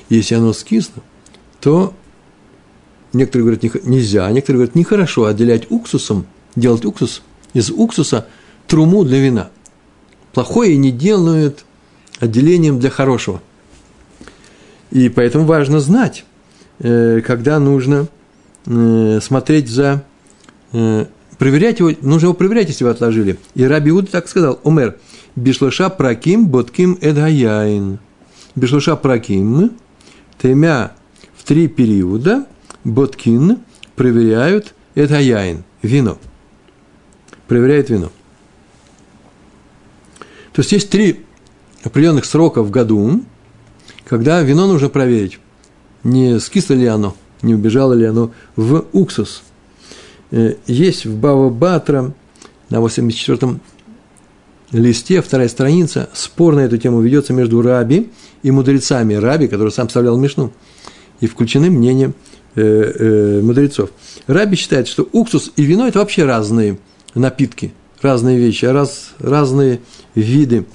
Если 0.09 0.35
оно 0.35 0.51
скисло, 0.51 1.01
то 1.61 1.93
некоторые 3.13 3.55
говорят, 3.55 3.85
нельзя, 3.85 4.25
а 4.25 4.31
некоторые 4.33 4.57
говорят, 4.57 4.75
нехорошо 4.75 5.23
отделять 5.23 5.71
уксусом, 5.71 6.25
делать 6.57 6.83
уксус 6.83 7.21
из 7.53 7.71
уксуса 7.71 8.27
труму 8.67 9.05
для 9.05 9.19
вина. 9.19 9.49
Плохое 10.33 10.75
не 10.75 10.91
делают 10.91 11.63
отделением 12.19 12.81
для 12.81 12.89
хорошего. 12.89 13.41
И 14.91 15.07
поэтому 15.07 15.45
важно 15.45 15.79
знать, 15.79 16.25
э, 16.79 17.21
когда 17.25 17.59
нужно 17.59 18.07
э, 18.65 19.19
смотреть 19.21 19.69
за... 19.69 20.03
Э, 20.73 21.05
проверять 21.37 21.79
его, 21.79 21.93
нужно 22.01 22.25
его 22.25 22.33
проверять, 22.33 22.67
если 22.67 22.83
вы 22.83 22.89
отложили. 22.89 23.39
И 23.55 23.63
Раби 23.63 23.91
Уд 23.91 24.11
так 24.11 24.27
сказал, 24.27 24.59
Умер– 24.65 24.97
Бишлыша 25.39 25.89
праким 25.89 26.47
ботким 26.47 26.97
эдгаяин. 26.99 27.99
Бишлыша 28.55 28.97
праким, 28.97 29.71
тремя, 30.37 30.91
в 31.35 31.43
три 31.45 31.67
периода 31.69 32.45
боткин 32.83 33.59
проверяют 33.95 34.73
это 34.95 35.19
яин, 35.19 35.63
вино. 35.81 36.17
Проверяют 37.47 37.89
вино. 37.89 38.11
То 40.51 40.59
есть 40.61 40.73
есть 40.73 40.89
три 40.89 41.21
определенных 41.83 42.25
срока 42.25 42.61
в 42.61 42.69
году, 42.69 43.23
когда 44.05 44.41
вино 44.41 44.67
нужно 44.67 44.89
проверить, 44.89 45.39
не 46.03 46.37
скисло 46.41 46.73
ли 46.73 46.85
оно, 46.85 47.15
не 47.41 47.55
убежало 47.55 47.93
ли 47.93 48.05
оно 48.05 48.31
в 48.57 48.85
уксус. 48.91 49.43
Э, 50.31 50.55
есть 50.67 51.05
в 51.05 51.17
Бава 51.17 51.49
Батра 51.49 52.13
на 52.69 52.77
84-м 52.77 53.61
листе, 54.71 55.21
вторая 55.21 55.47
страница, 55.47 56.09
спор 56.13 56.55
на 56.55 56.61
эту 56.61 56.77
тему 56.77 57.01
ведется 57.01 57.33
между 57.33 57.61
раби 57.61 58.09
и 58.43 58.51
мудрецами. 58.51 59.15
Раби, 59.15 59.47
который 59.47 59.71
сам 59.71 59.87
вставлял 59.87 60.17
Мишну, 60.17 60.51
и 61.19 61.27
включены 61.27 61.69
мнения 61.69 62.13
э, 62.55 62.61
э, 62.61 63.41
мудрецов. 63.41 63.91
Раби 64.27 64.55
считает, 64.55 64.87
что 64.87 65.07
уксус 65.11 65.51
и 65.55 65.63
вино– 65.63 65.87
это 65.89 65.99
вообще 65.99 66.23
разные 66.23 66.79
напитки, 67.15 67.73
разные 68.01 68.37
вещи, 68.37 68.65
раз, 68.65 69.11
разные 69.19 69.81
виды 70.15 70.65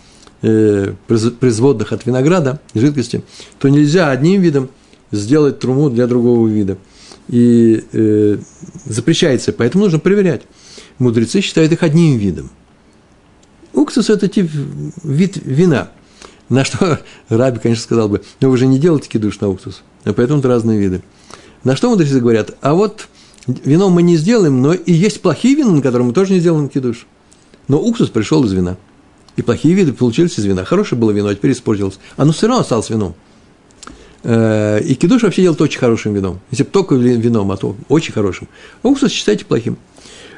э, 0.43 0.93
производных 1.07 1.93
от 1.93 2.05
винограда, 2.05 2.61
жидкости, 2.75 3.23
то 3.59 3.69
нельзя 3.69 4.11
одним 4.11 4.43
видом 4.43 4.69
сделать 5.13 5.61
труму 5.61 5.89
для 5.89 6.07
другого 6.07 6.47
вида. 6.49 6.77
И 7.29 7.85
э, 7.93 8.39
запрещается, 8.85 9.53
поэтому 9.53 9.85
нужно 9.85 9.99
проверять. 9.99 10.43
Мудрецы 10.99 11.41
считают 11.41 11.73
их 11.73 11.83
одним 11.83 12.19
видом– 12.19 12.51
Уксус– 13.75 14.09
это 14.11 14.29
тип, 14.29 14.51
вид 15.03 15.37
вина. 15.45 15.91
На 16.49 16.65
что 16.65 17.01
Раби, 17.29 17.59
конечно, 17.59 17.83
сказал 17.83 18.09
бы, 18.09 18.23
но 18.41 18.51
вы 18.51 18.57
же 18.57 18.67
не 18.67 18.79
делаете 18.79 19.09
кидуш 19.09 19.41
на 19.41 19.49
уксус, 19.49 19.83
а 20.05 20.13
поэтому 20.13 20.41
это 20.41 20.49
разные 20.49 20.79
виды. 20.79 21.03
На 21.65 21.77
что 21.77 21.91
мудрецы 21.91 22.21
говорят, 22.21 22.57
а 22.61 22.75
вот 22.75 23.09
вино 23.47 23.89
мы 23.89 24.03
не 24.03 24.17
сделаем, 24.17 24.61
но 24.61 24.75
и 24.75 24.93
есть 24.93 25.23
плохие 25.23 25.55
вина, 25.55 25.73
на 25.73 25.83
которые 25.83 26.07
мы 26.07 26.13
тоже 26.13 26.33
не 26.33 26.41
сделаем 26.41 26.69
кидуш. 26.69 27.07
Но 27.69 27.81
уксус 27.81 28.11
пришел 28.11 28.45
из 28.45 28.53
вина. 28.53 28.77
И 29.37 29.43
плохие 29.43 29.75
виды 29.75 29.93
получились 29.93 30.39
из 30.39 30.45
вина. 30.45 30.65
Хорошее 30.65 31.01
было 31.01 31.11
вино, 31.11 31.29
а 31.29 31.35
теперь 31.35 31.53
испортилось. 31.53 31.99
Оно 32.17 32.33
все 32.33 32.47
равно 32.47 32.61
осталось 32.61 32.91
вином. 32.91 33.15
Э, 34.23 34.81
и 34.81 34.95
кидуш 34.95 35.23
вообще 35.23 35.43
делает 35.43 35.61
очень 35.61 35.81
хорошим 35.81 36.15
вином. 36.15 36.41
Если 36.51 36.63
бы 36.63 36.71
только 36.71 36.95
вином, 36.95 37.51
а 37.51 37.57
то 37.57 37.75
очень 37.89 38.13
хорошим. 38.13 38.49
А 38.83 38.89
уксус 38.89 39.11
считайте 39.11 39.45
плохим. 39.45 39.77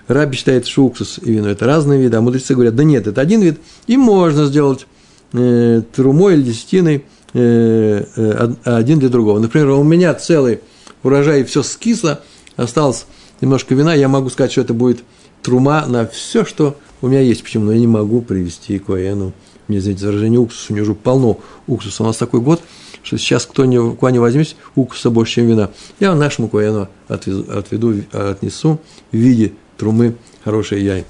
Раби 0.09 0.37
считает, 0.37 0.67
что 0.67 0.85
уксус 0.85 1.19
и 1.23 1.33
вино– 1.33 1.49
это 1.51 1.67
разные 1.67 2.01
виды, 2.01 2.17
а 2.17 2.21
мудрецы 2.21 2.55
говорят, 2.55 2.77
да 2.77 2.85
нет, 2.85 3.07
это 3.07 3.21
один 3.21 3.41
вид, 3.41 3.59
и 3.87 3.97
можно 3.97 4.47
сделать 4.47 4.87
э, 5.33 5.83
трумой 5.95 6.35
или 6.35 6.43
десятиной 6.43 7.05
э, 7.35 8.05
э, 8.15 8.55
один 8.65 9.01
для 9.01 9.09
другого. 9.09 9.39
Например, 9.39 9.71
у 9.71 9.83
меня 9.83 10.15
целый 10.15 10.61
урожай, 11.03 11.45
все 11.45 11.63
скисло, 11.63 12.21
осталось 12.57 13.07
немножко 13.41 13.75
вина, 13.75 13.95
я 13.95 14.09
могу 14.09 14.31
сказать, 14.31 14.53
что 14.53 14.61
это 14.61 14.75
будет 14.75 15.01
трума 15.43 15.87
на 15.87 16.07
все, 16.07 16.45
что 16.45 16.77
у 17.01 17.09
меня 17.09 17.21
есть. 17.21 17.43
Почему? 17.43 17.67
Но 17.67 17.73
я 17.73 17.79
не 17.79 17.87
могу 17.87 18.21
привести 18.21 18.79
к. 18.79 18.89
Мне, 18.89 19.79
извините, 19.79 20.07
выражение 20.07 20.39
уксуса, 20.39 20.67
у 20.71 20.75
меня 20.75 20.83
уже 20.83 20.95
полно 20.95 21.41
уксуса. 21.67 22.05
У 22.05 22.07
нас 22.07 22.17
такой 22.17 22.41
год, 22.41 22.63
что 23.03 23.19
сейчас 23.19 23.47
кто 23.47 23.65
ни, 23.65 23.95
куда 23.97 24.13
не 24.13 24.21
возьмись, 24.21 24.57
уксуса 24.77 25.11
больше, 25.11 25.35
чем 25.35 25.49
вина. 25.49 25.71
Я 25.99 26.15
нашему 26.15 26.49
коэну 26.49 26.89
отведу, 27.09 27.45
отведу, 27.51 27.95
отнесу 28.13 28.79
в 29.11 29.17
виде 29.17 29.53
трумы 29.77 30.17
хорошие 30.45 30.85
яй. 30.85 31.05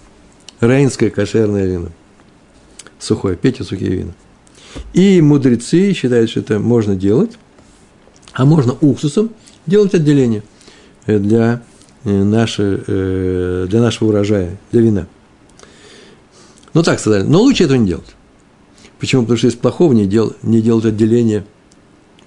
Рейнское 0.60 1.10
кошерное 1.10 1.66
вино. 1.66 1.88
Сухое, 2.98 3.36
пейте 3.36 3.64
сухие 3.64 3.90
вина. 3.90 4.12
И 4.92 5.20
мудрецы 5.20 5.92
считают, 5.92 6.30
что 6.30 6.40
это 6.40 6.58
можно 6.58 6.96
делать, 6.96 7.38
а 8.32 8.44
можно 8.44 8.76
уксусом 8.80 9.30
делать 9.66 9.94
отделение 9.94 10.42
для, 11.06 11.62
э, 12.04 12.22
нашей, 12.22 12.80
э, 12.86 13.66
для 13.68 13.80
нашего 13.80 14.08
урожая, 14.08 14.58
для 14.72 14.80
вина. 14.80 15.06
Ну, 16.74 16.82
так 16.82 17.00
сказали. 17.00 17.22
Но 17.22 17.40
лучше 17.40 17.64
этого 17.64 17.78
не 17.78 17.88
делать. 17.88 18.14
Почему? 18.98 19.22
Потому 19.22 19.38
что 19.38 19.46
из 19.48 19.54
плохого 19.54 19.92
не, 19.92 20.06
дел, 20.06 20.34
не 20.42 20.60
делают 20.60 20.86
отделение. 20.86 21.44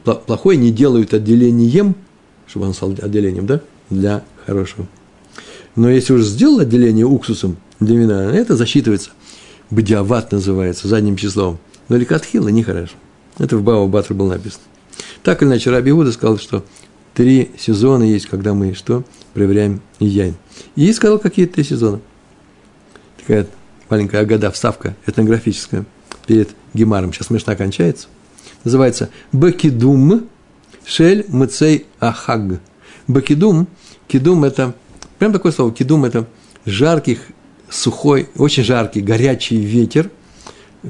Плохое 0.03 0.57
не 0.57 0.71
делают 0.71 1.13
отделением, 1.13 1.95
чтобы 2.47 2.67
он 2.67 2.73
стал 2.73 2.95
отделением, 3.01 3.45
да, 3.45 3.61
для 3.89 4.23
хорошего. 4.45 4.87
Но 5.79 5.89
если 5.89 6.11
уже 6.11 6.25
сделал 6.25 6.59
отделение 6.59 7.05
уксусом 7.05 7.55
для 7.79 7.95
вина, 7.97 8.35
это 8.35 8.57
засчитывается. 8.57 9.11
Бадиават 9.69 10.33
называется, 10.33 10.89
задним 10.89 11.15
числом. 11.15 11.57
Но 11.87 11.95
ликатхила 11.95 12.49
нехорошо. 12.49 12.95
Это 13.37 13.55
в 13.55 13.63
Бао 13.63 13.87
Батр 13.87 14.13
было 14.13 14.33
написано. 14.33 14.63
Так 15.23 15.41
или 15.41 15.47
иначе, 15.47 15.69
Раби 15.69 15.91
Иуда 15.91 16.11
сказал, 16.11 16.37
что 16.37 16.65
три 17.13 17.51
сезона 17.57 18.03
есть, 18.03 18.25
когда 18.25 18.53
мы 18.53 18.73
что? 18.73 19.05
Проверяем 19.33 19.79
яйн. 20.01 20.35
И 20.75 20.91
сказал, 20.91 21.17
какие 21.17 21.45
три 21.45 21.63
сезона. 21.63 22.01
Такая 23.21 23.47
маленькая 23.89 24.23
агада, 24.23 24.51
вставка 24.51 24.97
этнографическая 25.05 25.85
перед 26.27 26.49
Гемаром. 26.73 27.13
Сейчас 27.13 27.27
смешно 27.27 27.55
кончается. 27.55 28.09
Называется 28.65 29.11
Бакидум 29.31 30.27
Шель 30.83 31.25
Мцей 31.29 31.85
Ахаг. 32.01 32.59
Бакидум, 33.07 33.69
кидум– 34.09 34.43
это 34.43 34.73
Прям 35.19 35.33
такое 35.33 35.51
слово. 35.51 35.71
Кидум– 35.73 36.05
это 36.05 36.27
жаркий, 36.65 37.19
сухой, 37.69 38.29
очень 38.37 38.63
жаркий, 38.63 39.01
горячий 39.01 39.57
ветер, 39.57 40.09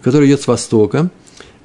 который 0.04 0.28
идет 0.28 0.42
с 0.42 0.48
востока 0.48 1.10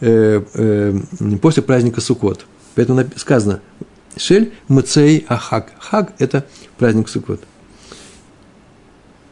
э, 0.00 0.42
э, 0.54 0.98
после 1.40 1.62
праздника 1.62 2.00
Суккот. 2.00 2.46
Поэтому 2.74 3.04
сказано 3.16 3.60
Шель 4.16 4.54
Мцей 4.68 5.24
Ахак. 5.28 5.72
Хак– 5.78 6.14
это 6.18 6.46
праздник 6.78 7.08
Суккот. 7.08 7.42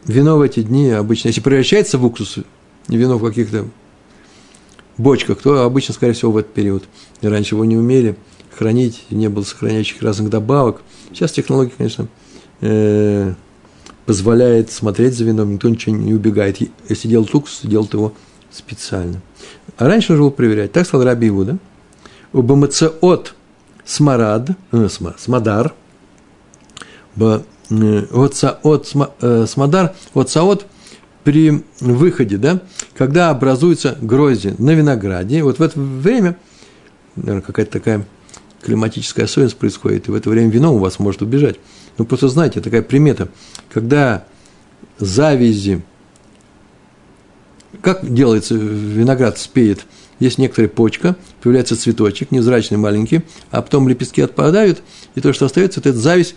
Вино 0.05 0.37
в 0.37 0.42
эти 0.42 0.62
дни 0.62 0.90
обычно, 0.90 1.29
если 1.29 1.40
превращается 1.40 1.97
в 1.97 2.05
уксус, 2.05 2.38
вино 2.88 3.18
в 3.18 3.25
каких-то 3.25 3.66
бочках, 4.99 5.40
то 5.40 5.62
обычно, 5.62 5.95
скорее 5.95 6.12
всего, 6.12 6.33
в 6.33 6.37
этот 6.37 6.53
период. 6.53 6.85
Раньше 7.23 7.55
его 7.55 7.64
не 7.64 7.77
умели 7.77 8.16
хранить, 8.51 9.05
не 9.11 9.29
было 9.29 9.45
сохраняющих 9.45 10.03
разных 10.03 10.29
добавок. 10.29 10.83
Сейчас 11.12 11.33
технологии, 11.33 11.73
конечно, 11.77 12.09
э, 12.62 13.35
позволяет 14.07 14.70
смотреть 14.72 15.14
за 15.14 15.25
вином, 15.25 15.53
никто 15.53 15.68
ничего 15.68 15.94
не 15.94 16.14
убегает. 16.14 16.59
Если 16.88 17.09
делает 17.09 17.35
уксус, 17.35 17.68
делает 17.68 17.92
его 17.92 18.14
специально. 18.51 19.20
А 19.77 19.87
раньше 19.87 20.12
нужно 20.12 20.25
было 20.25 20.31
проверять. 20.31 20.72
Так 20.72 20.87
сказал 20.87 21.07
Раби 21.07 21.29
Иуда. 21.29 21.59
У 22.33 22.42
от 23.03 23.35
смарад, 23.85 24.51
э, 24.72 24.88
смадар, 25.18 25.75
от 28.62 28.92
э, 29.20 29.46
смадар, 29.46 29.94
от 30.14 30.31
саот 30.31 30.66
при 31.25 31.64
выходе, 31.81 32.37
да, 32.37 32.61
когда 32.96 33.31
образуются 33.31 33.96
грозди 34.01 34.55
на 34.59 34.70
винограде, 34.70 35.42
вот 35.42 35.59
в 35.59 35.62
это 35.62 35.79
время, 35.79 36.37
наверное, 37.16 37.42
какая-то 37.42 37.72
такая 37.72 38.07
климатическая 38.62 39.27
особенность 39.27 39.57
происходит, 39.57 40.09
и 40.09 40.11
в 40.11 40.14
это 40.14 40.31
время 40.31 40.51
вино 40.51 40.75
у 40.75 40.79
вас 40.79 40.98
может 40.98 41.22
убежать. 41.22 41.57
Ну, 41.98 42.05
просто 42.05 42.28
знаете, 42.28 42.61
такая 42.61 42.83
примета, 42.83 43.28
когда 43.72 44.24
завязи, 44.98 45.83
как 47.81 48.12
делается 48.12 48.55
виноград 48.55 49.38
спеет, 49.38 49.87
есть 50.18 50.38
некоторая 50.38 50.68
почка, 50.68 51.16
появляется 51.42 51.76
цветочек, 51.76 52.31
невзрачный, 52.31 52.78
маленький, 52.78 53.22
а 53.50 53.61
потом 53.61 53.88
лепестки 53.88 54.22
отпадают, 54.22 54.83
и 55.14 55.20
то, 55.20 55.33
что 55.33 55.46
остается, 55.46 55.81
эта 55.81 55.92
зависть 55.92 56.37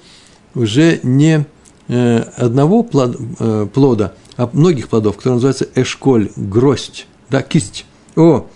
уже 0.55 0.99
не 1.03 1.45
э, 1.87 2.17
одного 2.37 2.83
плода, 2.83 3.17
э, 3.39 3.67
плода, 3.71 4.13
а 4.37 4.49
многих 4.51 4.89
плодов, 4.89 5.17
который 5.17 5.33
называется 5.33 5.67
эшколь, 5.75 6.31
гроздь, 6.35 7.05
да, 7.29 7.41
кисть. 7.41 7.85
О, 8.15 8.47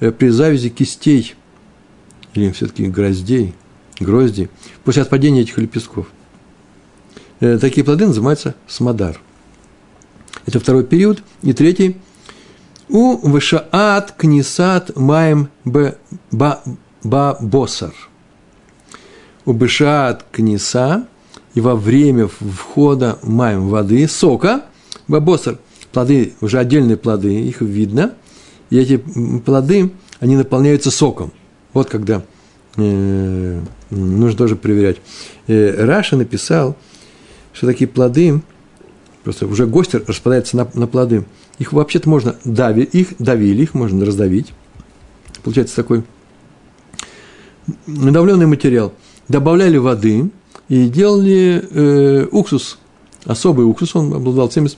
э, 0.00 0.10
при 0.10 0.28
завязи 0.28 0.68
кистей, 0.68 1.34
или 2.34 2.50
все-таки 2.50 2.86
гроздей, 2.86 3.54
грозди, 3.98 4.50
после 4.84 5.02
отпадения 5.02 5.42
этих 5.42 5.58
лепестков– 5.58 6.08
такие 7.40 7.84
плоды 7.84 8.06
называются 8.06 8.54
смодар. 8.66 9.20
Это 10.46 10.60
второй 10.60 10.84
период. 10.84 11.22
И 11.42 11.52
третий. 11.52 11.96
У 12.88 13.16
вышаат 13.16 14.12
книсат 14.12 14.94
маем 14.96 15.48
б 15.64 15.96
ба, 16.30 16.60
ба 17.02 17.36
босар. 17.40 17.94
У 19.46 19.52
бышаат 19.52 20.24
книса 20.30 21.06
и 21.54 21.60
во 21.60 21.76
время 21.76 22.28
входа 22.28 23.18
маем 23.22 23.68
воды, 23.68 24.06
сока, 24.08 24.64
бабосар, 25.08 25.58
плоды, 25.92 26.34
уже 26.40 26.58
отдельные 26.58 26.96
плоды, 26.96 27.32
их 27.32 27.60
видно, 27.60 28.14
и 28.70 28.78
эти 28.78 28.96
плоды, 29.44 29.92
они 30.20 30.36
наполняются 30.36 30.90
соком. 30.90 31.32
Вот 31.72 31.88
когда 31.88 32.22
э, 32.76 33.60
нужно 33.90 34.36
тоже 34.36 34.56
проверять. 34.56 34.96
Э, 35.46 35.84
Раша 35.84 36.16
написал, 36.16 36.76
что 37.54 37.66
такие 37.66 37.88
плоды, 37.88 38.42
просто 39.22 39.46
уже 39.46 39.66
гость 39.66 39.94
распадается 39.94 40.56
на, 40.58 40.68
на 40.74 40.86
плоды, 40.86 41.24
их 41.58 41.72
вообще-то 41.72 42.08
можно 42.10 42.36
давить, 42.44 42.94
их 42.94 43.14
давили, 43.18 43.62
их 43.62 43.72
можно 43.72 44.04
раздавить. 44.04 44.52
Получается 45.42 45.76
такой 45.76 46.04
надавленный 47.86 48.46
материал, 48.46 48.92
добавляли 49.28 49.78
воды 49.78 50.30
и 50.68 50.88
делали 50.88 51.64
э, 51.70 52.26
уксус, 52.30 52.78
особый 53.24 53.64
уксус, 53.66 53.94
он 53.94 54.12
обладал 54.12 54.48
всеми 54.48 54.68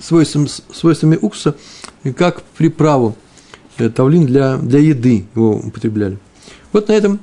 свойствами, 0.00 0.48
свойствами 0.74 1.18
уксуса, 1.20 1.54
как 2.16 2.42
приправу, 2.42 3.16
э, 3.78 3.88
тавлин 3.88 4.26
для, 4.26 4.56
для 4.56 4.80
еды 4.80 5.24
его 5.34 5.52
употребляли. 5.56 6.18
Вот 6.72 6.88
на 6.88 6.92
этом 6.92 7.20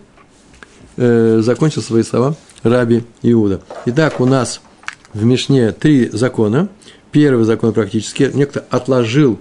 э, 0.95 1.41
закончил 1.43 1.81
свои 1.81 2.03
слова 2.03 2.35
Раби 2.63 3.03
Иуда. 3.23 3.61
Итак, 3.85 4.19
у 4.19 4.25
нас 4.25 4.61
в 5.13 5.23
Мишне 5.23 5.71
три 5.71 6.09
закона. 6.09 6.69
Первый 7.11 7.45
закон 7.45 7.73
практически, 7.73 8.29
некто 8.33 8.65
отложил 8.69 9.39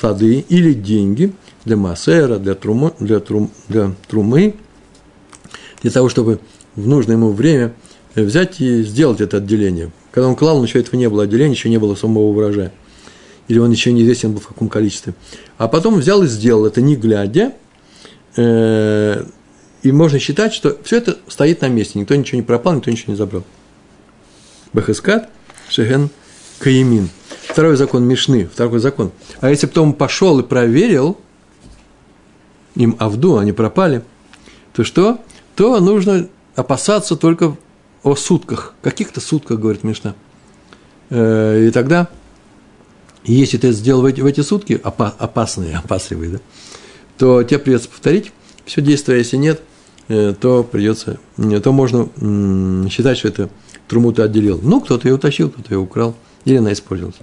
плоды 0.00 0.44
или 0.48 0.72
деньги 0.72 1.32
для 1.64 1.76
массера, 1.76 2.38
для, 2.38 2.54
трумы, 2.54 2.92
для, 2.98 3.20
трум, 3.20 3.50
для 3.68 3.92
трумы, 4.08 4.54
для 5.82 5.90
того, 5.90 6.08
чтобы 6.08 6.40
в 6.74 6.86
нужное 6.86 7.16
ему 7.16 7.32
время 7.32 7.74
взять 8.14 8.60
и 8.60 8.82
сделать 8.82 9.20
это 9.20 9.36
отделение. 9.36 9.92
Когда 10.10 10.28
он 10.28 10.36
клал, 10.36 10.62
еще 10.64 10.80
этого 10.80 10.96
не 10.96 11.08
было 11.08 11.24
отделения, 11.24 11.52
еще 11.52 11.68
не 11.68 11.78
было 11.78 11.94
самого 11.94 12.24
урожая. 12.24 12.72
Или 13.48 13.58
он 13.58 13.70
еще 13.70 13.92
неизвестен 13.92 14.32
был 14.32 14.40
в 14.40 14.48
каком 14.48 14.68
количестве. 14.68 15.14
А 15.58 15.68
потом 15.68 15.96
взял 15.96 16.22
и 16.22 16.26
сделал 16.26 16.66
это 16.66 16.80
не 16.80 16.96
глядя. 16.96 17.52
Э, 18.36 19.24
и 19.82 19.92
можно 19.92 20.18
считать, 20.18 20.54
что 20.54 20.78
все 20.84 20.98
это 20.98 21.18
стоит 21.26 21.60
на 21.60 21.68
месте. 21.68 21.98
Никто 21.98 22.14
ничего 22.14 22.36
не 22.36 22.42
пропал, 22.42 22.74
никто 22.74 22.90
ничего 22.90 23.12
не 23.12 23.16
забрал. 23.16 23.44
Бахескат, 24.72 25.28
Шеген, 25.68 26.10
Каимин. 26.58 27.08
Второй 27.48 27.76
закон 27.76 28.04
Мишны, 28.04 28.46
второй 28.46 28.78
закон. 28.78 29.10
А 29.40 29.50
если 29.50 29.66
потом 29.66 29.92
пошел 29.92 30.38
и 30.38 30.42
проверил, 30.42 31.18
им 32.76 32.96
Авду, 32.98 33.38
они 33.38 33.52
пропали, 33.52 34.02
то 34.72 34.84
что? 34.84 35.18
То 35.56 35.80
нужно 35.80 36.28
опасаться 36.54 37.16
только 37.16 37.56
о 38.02 38.14
сутках, 38.14 38.74
каких-то 38.82 39.20
сутках, 39.20 39.58
говорит 39.58 39.82
Мишна. 39.82 40.14
Э, 41.10 41.66
и 41.66 41.70
тогда, 41.70 42.08
если 43.24 43.58
ты 43.58 43.72
сделал 43.72 44.02
в 44.02 44.06
эти, 44.06 44.40
сутки, 44.40 44.80
опасные, 44.82 45.76
опасливые, 45.76 46.30
да, 46.30 46.38
то 47.18 47.42
тебе 47.42 47.58
придется 47.58 47.88
повторить 47.88 48.32
все 48.64 48.80
действие, 48.80 49.18
если 49.18 49.36
нет, 49.36 49.60
э, 50.08 50.34
то 50.40 50.62
придется, 50.62 51.18
то 51.36 51.72
можно 51.72 52.08
считать, 52.88 53.18
что 53.18 53.28
это 53.28 53.50
труму 53.90 54.12
ты 54.12 54.22
отделил. 54.22 54.60
Ну, 54.62 54.80
кто-то 54.80 55.08
ее 55.08 55.16
утащил, 55.16 55.50
кто-то 55.50 55.74
ее 55.74 55.80
украл, 55.80 56.14
или 56.44 56.56
она 56.56 56.72
использовалась. 56.72 57.18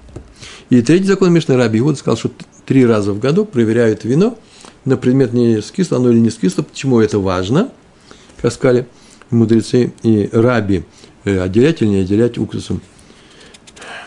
И 0.69 0.81
третий 0.81 1.05
закон 1.05 1.31
Мишны 1.31 1.55
Раби 1.55 1.79
Иуда 1.79 1.97
сказал, 1.97 2.17
что 2.17 2.29
три 2.65 2.85
раза 2.85 3.13
в 3.13 3.19
году 3.19 3.45
проверяют 3.45 4.03
вино 4.03 4.37
на 4.83 4.97
предмет 4.97 5.31
не 5.31 5.61
скисло 5.61 5.97
оно 5.97 6.11
или 6.11 6.19
не 6.19 6.29
скисло. 6.29 6.63
Почему 6.63 6.99
это 6.99 7.19
важно? 7.19 7.71
Как 8.41 8.51
сказали 8.51 8.85
мудрецы 9.29 9.93
и 10.03 10.29
раби, 10.31 10.83
э, 11.23 11.39
отделять 11.39 11.81
или 11.81 11.89
не 11.89 12.01
отделять 12.01 12.37
уксусом 12.37 12.81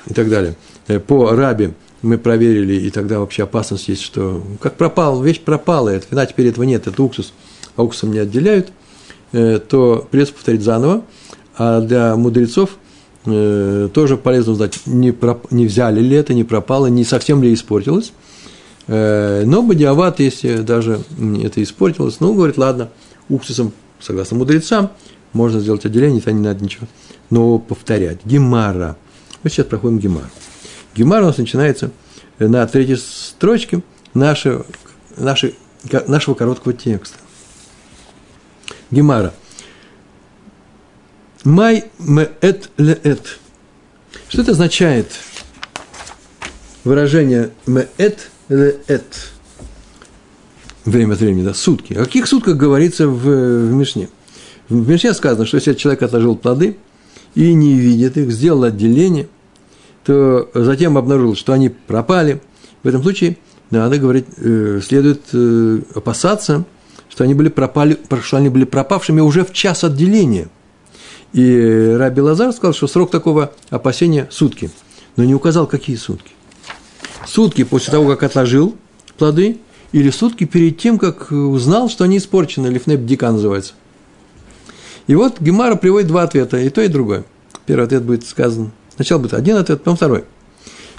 и 0.07 0.13
так 0.13 0.29
далее. 0.29 0.55
Э, 0.87 1.01
по 1.01 1.31
раби 1.31 1.71
мы 2.03 2.19
проверили, 2.19 2.75
и 2.75 2.91
тогда 2.91 3.21
вообще 3.21 3.45
опасность 3.45 3.89
есть, 3.89 4.03
что 4.03 4.43
как 4.61 4.77
пропал, 4.77 5.23
вещь 5.23 5.41
пропала, 5.41 5.89
это 5.89 6.07
вина 6.11 6.27
теперь 6.27 6.49
этого 6.49 6.65
нет, 6.65 6.87
это 6.87 7.03
уксус, 7.03 7.33
а 7.77 7.83
уксусом 7.83 8.13
не 8.13 8.19
отделяют, 8.19 8.71
э, 9.33 9.59
то 9.67 10.07
придется 10.11 10.35
повторить 10.35 10.63
заново– 10.63 11.05
а 11.63 11.83
для 11.83 12.17
мудрецов 12.17 12.79
э, 13.27 13.91
тоже 13.93 14.17
полезно 14.17 14.53
узнать, 14.53 14.81
не, 14.87 15.13
проп, 15.13 15.53
не 15.53 15.67
взяли 15.67 16.01
ли 16.01 16.17
это, 16.17 16.33
не 16.33 16.43
пропало, 16.43 16.87
не 16.87 17.05
совсем 17.05 17.43
ли 17.43 17.53
испортилось. 17.53 18.15
Э, 18.87 19.43
но 19.45 19.61
бодиават, 19.61 20.21
если 20.21 20.63
даже 20.63 21.03
это 21.45 21.63
испортилось, 21.63 22.19
ну, 22.21 22.33
говорит, 22.33 22.57
ладно, 22.57 22.89
уксусом, 23.29 23.73
согласно 24.01 24.39
мудрецам, 24.39 24.91
можно 25.35 25.61
сделать 25.61 25.85
отделение, 25.85 26.21
это 26.21 26.33
не 26.33 26.41
надо 26.41 26.65
ничего. 26.65 26.87
Но 27.29 27.59
повторять. 27.59 28.25
Гемара. 28.25 28.97
Мы 29.43 29.51
сейчас 29.51 29.67
проходим 29.67 29.99
Гемар. 29.99 30.31
Гемар 30.95 31.23
у 31.23 31.27
нас 31.27 31.37
начинается 31.37 31.91
на 32.39 32.67
третьей 32.67 32.97
строчке 32.97 33.83
нашего, 34.15 34.65
нашей, 35.19 35.57
нашего 36.09 36.35
короткого 36.35 36.73
текста. 36.73 37.19
Гемара. 38.91 39.35
Май 41.45 41.85
меэт 41.99 42.71
леэт. 42.77 43.39
Что 44.29 44.43
это 44.43 44.51
означает 44.51 45.07
выражение 46.85 47.51
меэт 47.67 48.31
леэт? 48.51 49.05
Время 50.85 51.15
от 51.15 51.21
времени, 51.21 51.43
да, 51.43 51.55
сутки. 51.55 51.95
О 51.95 52.05
каких 52.05 52.27
сутках 52.27 52.57
говорится 52.57 53.09
в, 53.09 53.23
в 53.23 53.73
Мишне? 53.73 54.11
В 54.69 54.87
Мишне 54.87 55.15
сказано, 55.15 55.47
что 55.47 55.57
если 55.57 55.73
человек 55.73 56.03
отложил 56.03 56.37
плоды 56.37 56.77
и 57.35 57.55
не 57.55 57.75
видит 57.75 58.19
их, 58.19 58.31
сделал 58.33 58.65
отделение, 58.65 59.29
то 60.05 60.51
затем 60.53 60.99
обнаружил, 60.99 61.37
что 61.37 61.55
они 61.55 61.71
пропали. 61.71 62.43
В 62.83 62.89
этом 62.89 63.03
случае 63.03 63.39
надо 63.71 63.99
говорить, 63.99 64.27
э, 64.37 64.81
следует 64.87 65.23
э, 65.33 65.81
опасаться, 65.95 66.67
что 67.09 67.25
они 67.25 67.33
были 67.33 67.49
пропали, 67.49 67.99
что 68.23 68.37
они 68.37 68.51
были 68.51 68.65
пропавшими 68.65 69.21
уже 69.23 69.43
в 69.47 69.55
час 69.55 69.85
отделения– 69.85 70.49
и 71.33 71.95
Раби 71.99 72.21
Лазар 72.21 72.53
сказал, 72.53 72.75
что 72.75 72.87
срок 72.87 73.11
такого 73.11 73.53
опасения– 73.71 74.29
сутки. 74.31 74.71
Но 75.17 75.25
не 75.25 75.35
указал, 75.35 75.67
какие 75.67 75.97
сутки. 75.97 76.33
Сутки 77.27 77.65
после 77.65 77.93
того, 77.93 78.09
как 78.09 78.23
отложил 78.23 78.77
плоды, 79.19 79.59
или 79.93 80.11
сутки 80.11 80.45
перед 80.45 80.79
тем, 80.79 80.99
как 80.99 81.31
узнал, 81.31 81.89
что 81.89 82.05
они 82.05 82.19
испорчены, 82.19 82.69
или 82.69 82.79
фнеп-дика 82.79 83.31
называется. 83.31 83.75
И 85.07 85.15
вот 85.15 85.41
Гемара 85.41 85.75
приводит 85.75 86.09
два 86.09 86.23
ответа, 86.23 86.59
и 86.59 86.69
то, 86.71 86.81
и 86.81 86.89
другое. 86.89 87.25
Первый 87.67 87.87
ответ 87.87 88.05
будет 88.05 88.27
сказан. 88.27 88.73
Сначала 88.95 89.19
будет 89.19 89.35
один 89.35 89.57
ответ, 89.57 89.79
потом 89.79 89.97
второй. 89.97 90.25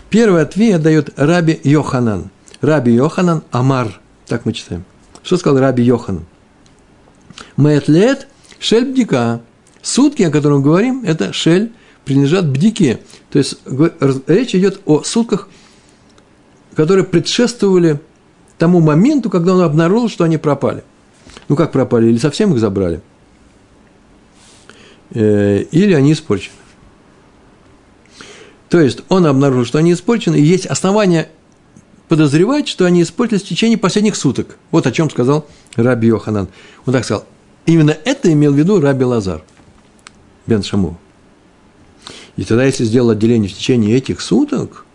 Первый 0.10 0.41
ответ 0.41 0.82
дает 0.82 1.12
Раби 1.15 1.60
Йоханан. 1.63 2.30
Раби 2.60 2.91
Йоханан 2.94 3.44
Амар. 3.52 4.02
Так 4.28 4.46
мы 4.46 4.54
читаем. 4.54 4.84
Что 5.24 5.38
сказал 5.38 5.60
Раби 5.60 5.84
Йоханан? 5.84 6.26
Мэтлет 7.56 8.28
шельбдика. 8.60 9.41
Сутки, 9.82 10.24
о 10.24 10.32
которых 10.32 10.60
мы 10.60 10.63
говорим, 10.63 11.04
это 11.06 11.34
шель, 11.34 11.72
принадлежат 12.06 12.48
бдике. 12.48 13.00
То 13.32 13.39
есть 13.39 13.60
речь 14.28 14.56
идет 14.56 14.82
о 14.86 15.04
сутках, 15.04 15.48
которые 16.76 17.04
предшествовали 17.04 18.00
тому 18.58 18.80
моменту, 18.80 19.30
когда 19.30 19.56
он 19.56 19.62
обнаружил, 19.62 20.08
что 20.08 20.24
они 20.24 20.38
пропали. 20.38 20.84
Ну, 21.48 21.56
как 21.56 21.72
пропали? 21.72 22.08
Или 22.08 22.17
совсем 22.17 22.54
их 22.54 22.60
забрали? 22.60 23.02
Э, 25.10 25.63
или 25.72 25.94
они 25.94 26.13
испорчены. 26.13 26.56
То 28.70 28.80
есть, 28.80 29.02
он 29.10 29.26
обнаружил, 29.26 29.65
что 29.65 29.80
они 29.80 29.91
испорчены, 29.94 30.36
и 30.36 30.44
есть 30.44 30.65
основания 30.67 31.30
подозревать, 32.08 32.67
что 32.67 32.86
они 32.86 33.02
испортились 33.02 33.41
в 33.41 33.48
течение 33.48 33.78
последних 33.78 34.15
суток. 34.15 34.58
Вот 34.70 34.86
о 34.86 34.91
чем 34.91 35.10
сказал 35.10 35.48
Раби 35.76 36.08
Йоханан. 36.10 36.48
Он 36.86 36.94
так 36.94 37.04
сказал. 37.04 37.26
Именно 37.65 37.98
это 38.06 38.32
имел 38.32 38.54
в 38.54 38.58
виду 38.58 38.80
Раби 38.80 39.06
Лазар. 39.06 39.44
Бен 40.47 40.63
Шаму. 40.63 40.97
И 42.38 42.43
тогда, 42.43 42.65
если 42.65 42.84
сделал 42.84 43.12
отделение 43.12 43.49
в 43.49 43.54
течение 43.54 43.95
этих 43.95 44.21
суток, 44.21 44.86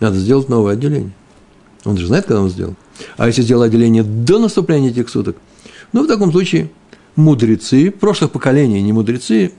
надо 0.00 0.18
сделать 0.18 0.48
новое 0.48 0.74
отделение. 0.74 1.12
Он 1.84 1.96
же 1.96 2.06
знает, 2.06 2.26
когда 2.26 2.42
он 2.42 2.50
сделал. 2.50 2.74
А 3.16 3.26
если 3.26 3.42
сделал 3.42 3.62
отделение 3.62 4.02
до 4.02 4.38
наступления 4.38 4.90
этих 4.90 5.08
суток, 5.08 5.36
ну, 5.92 6.04
в 6.04 6.06
таком 6.06 6.30
случае 6.30 6.70
мудрецы, 7.16 7.90
прошлых 7.90 8.30
поколений, 8.30 8.82
не 8.82 8.92
мудрецы, 8.92 9.52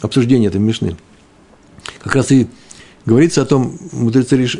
обсуждение 0.00 0.48
этой 0.48 0.60
Мишны, 0.60 0.96
как 2.02 2.14
раз 2.14 2.30
и 2.32 2.48
говорится 3.04 3.42
о 3.42 3.46
том, 3.46 3.78
мудрецы, 3.92 4.36
реш... 4.36 4.58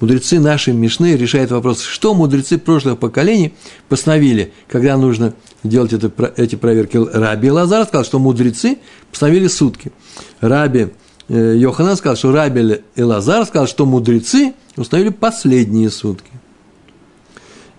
мудрецы 0.00 0.40
нашей 0.40 0.74
Мишны 0.74 1.16
решают 1.16 1.50
вопрос, 1.50 1.82
что 1.82 2.14
мудрецы 2.14 2.58
прошлых 2.58 2.98
поколений 2.98 3.54
постановили, 3.88 4.52
когда 4.68 4.96
нужно 4.96 5.34
делать 5.62 5.92
это, 5.92 6.10
эти 6.36 6.56
проверки. 6.56 6.96
Раби 6.96 7.50
Лазар 7.50 7.86
сказал, 7.86 8.04
что 8.04 8.18
мудрецы 8.18 8.78
постановили 9.10 9.48
сутки. 9.48 9.92
Раби 10.40 10.88
э, 11.28 11.54
Йоханан 11.56 11.96
сказал, 11.96 12.16
что 12.16 12.32
Раби 12.32 12.80
Лазар 12.96 13.46
сказал, 13.46 13.66
что 13.66 13.86
мудрецы 13.86 14.54
установили 14.76 15.12
последние 15.12 15.90
сутки. 15.90 16.30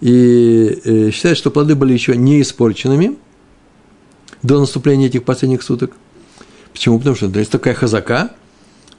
И 0.02 0.82
э, 0.84 1.12
считают, 1.12 1.38
что 1.38 1.52
плоды 1.52 1.76
были 1.76 1.94
еще 1.94 2.16
не 2.16 2.42
испорченными 2.42 3.18
до 4.44 4.60
наступления 4.60 5.08
этих 5.08 5.24
последних 5.24 5.64
суток. 5.64 5.92
Почему? 6.74 6.98
Потому 6.98 7.16
что 7.16 7.28
есть 7.40 7.52
такая 7.52 7.74
хазака, 7.74 8.32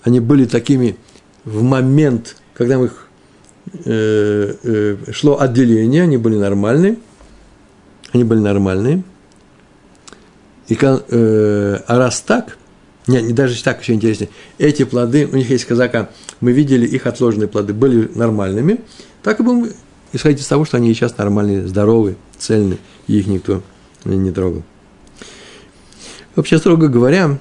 они 0.03 0.21
были 0.21 0.47
такими 0.47 0.97
в 1.45 1.63
момент, 1.63 2.37
когда 2.55 2.83
их 2.83 2.93
э, 2.93 2.95
э, 2.95 3.06
шло 5.13 5.41
отделение, 5.41 6.03
они 6.03 6.17
были 6.17 6.37
нормальные– 6.37 6.97
они 8.17 8.25
были 8.25 8.41
нормальные. 8.41 9.03
И, 10.69 10.77
э, 10.81 11.79
а 11.87 11.99
раз 11.99 12.21
так, 12.23 12.59
не, 13.07 13.23
не 13.23 13.33
даже 13.33 13.63
так 13.63 13.81
еще 13.83 13.93
интереснее, 13.93 14.31
эти 14.59 14.85
плоды, 14.85 15.29
у 15.31 15.37
них 15.37 15.49
есть 15.49 15.65
казака, 15.65 16.11
мы 16.41 16.53
видели 16.53 16.87
их 16.87 17.07
отложенные 17.07 17.47
плоды, 17.47 17.73
были 17.73 18.11
нормальными, 18.15 18.81
так 19.23 19.39
и 19.39 19.43
будем 19.43 19.71
исходить 20.13 20.41
из 20.41 20.47
того, 20.47 20.65
что 20.65 20.79
они 20.79 20.93
сейчас 20.93 21.17
нормальные, 21.19 21.69
здоровые, 21.69 22.17
цельные, 22.39 22.79
и 23.07 23.19
их 23.19 23.27
никто 23.29 23.63
не 24.05 24.33
трогал. 24.33 24.65
Вообще, 26.35 26.59
строго 26.59 26.89
говоря, 26.89 27.39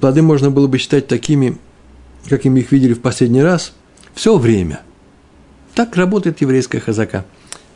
плоды 0.00 0.22
можно 0.22 0.50
было 0.50 0.66
бы 0.66 0.76
считать 0.78 1.06
такими, 1.06 1.56
какими 2.28 2.60
их 2.60 2.72
видели 2.72 2.92
в 2.92 3.00
последний 3.00 3.42
раз, 3.42 3.72
все 4.14 4.36
время. 4.36 4.80
Так 5.76 5.94
работает 5.94 6.40
еврейская 6.40 6.80
хазака. 6.80 7.26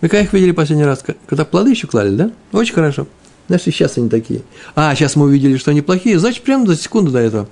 Вы 0.01 0.09
как 0.09 0.23
их 0.23 0.33
видели 0.33 0.53
последний 0.53 0.87
раз? 0.87 1.05
Когда 1.27 1.45
плоды 1.45 1.73
еще 1.73 1.87
клали, 1.87 2.17
да? 2.17 2.33
Очень 2.51 2.73
хорошо. 2.73 3.07
Значит, 3.47 3.75
сейчас 3.75 3.99
они 3.99 4.09
такие. 4.09 4.41
А, 4.75 4.95
сейчас 4.95 5.17
мы 5.17 5.27
увидели, 5.27 5.59
что 5.59 5.71
они 5.71 5.83
плохие, 5.83 6.19
значит, 6.19 6.43
прямо 6.43 6.67
за 6.67 6.77
секунду 6.77 7.11
до 7.11 7.19
этого. 7.19 7.47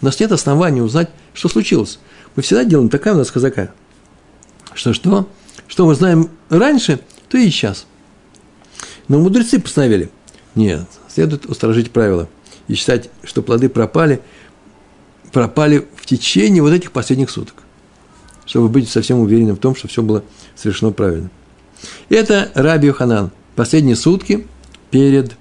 У 0.00 0.04
нас 0.04 0.20
нет 0.20 0.30
оснований 0.30 0.80
узнать, 0.80 1.10
что 1.34 1.48
случилось. 1.48 1.98
Мы 2.36 2.44
всегда 2.44 2.62
делаем 2.64 2.88
такая 2.88 3.14
у 3.14 3.16
нас 3.16 3.30
хазака. 3.30 3.72
Что-что? 4.74 5.28
Что 5.66 5.86
мы 5.86 5.96
знаем 5.96 6.30
раньше, 6.50 7.00
то 7.28 7.36
и 7.36 7.50
сейчас. 7.50 7.86
Но 9.08 9.18
мудрецы 9.18 9.58
постановили. 9.58 10.08
Нет, 10.54 10.86
следует 11.12 11.46
устражить 11.46 11.90
правила 11.90 12.28
и 12.68 12.74
считать, 12.74 13.10
что 13.24 13.42
плоды 13.42 13.68
пропали, 13.68 14.20
пропали 15.32 15.88
в 15.96 16.06
течение 16.06 16.62
вот 16.62 16.72
этих 16.72 16.92
последних 16.92 17.28
суток. 17.28 17.59
Чтобы 18.50 18.68
быть 18.68 18.88
совсем 18.88 19.20
уверенным 19.20 19.54
в 19.54 19.60
том, 19.60 19.76
что 19.76 19.86
все 19.86 20.02
было 20.02 20.24
совершено 20.56 20.90
правильно. 20.90 21.30
Это 22.08 22.50
Раби 22.54 22.90
Ханан. 22.90 23.30
Последние 23.54 23.94
сутки– 23.94 24.48
перед, 24.90 25.36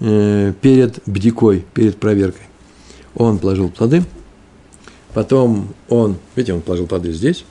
э, 0.00 0.52
перед 0.60 0.98
бдикой, 1.06 1.64
перед 1.72 1.96
проверкой. 1.96 2.42
Он 3.14 3.38
положил 3.38 3.70
плоды, 3.70 4.04
потом 5.14 5.74
он, 5.88 6.18
видите, 6.36 6.52
он 6.52 6.60
положил 6.60 6.86
плоды 6.86 7.12
здесь, 7.12 7.46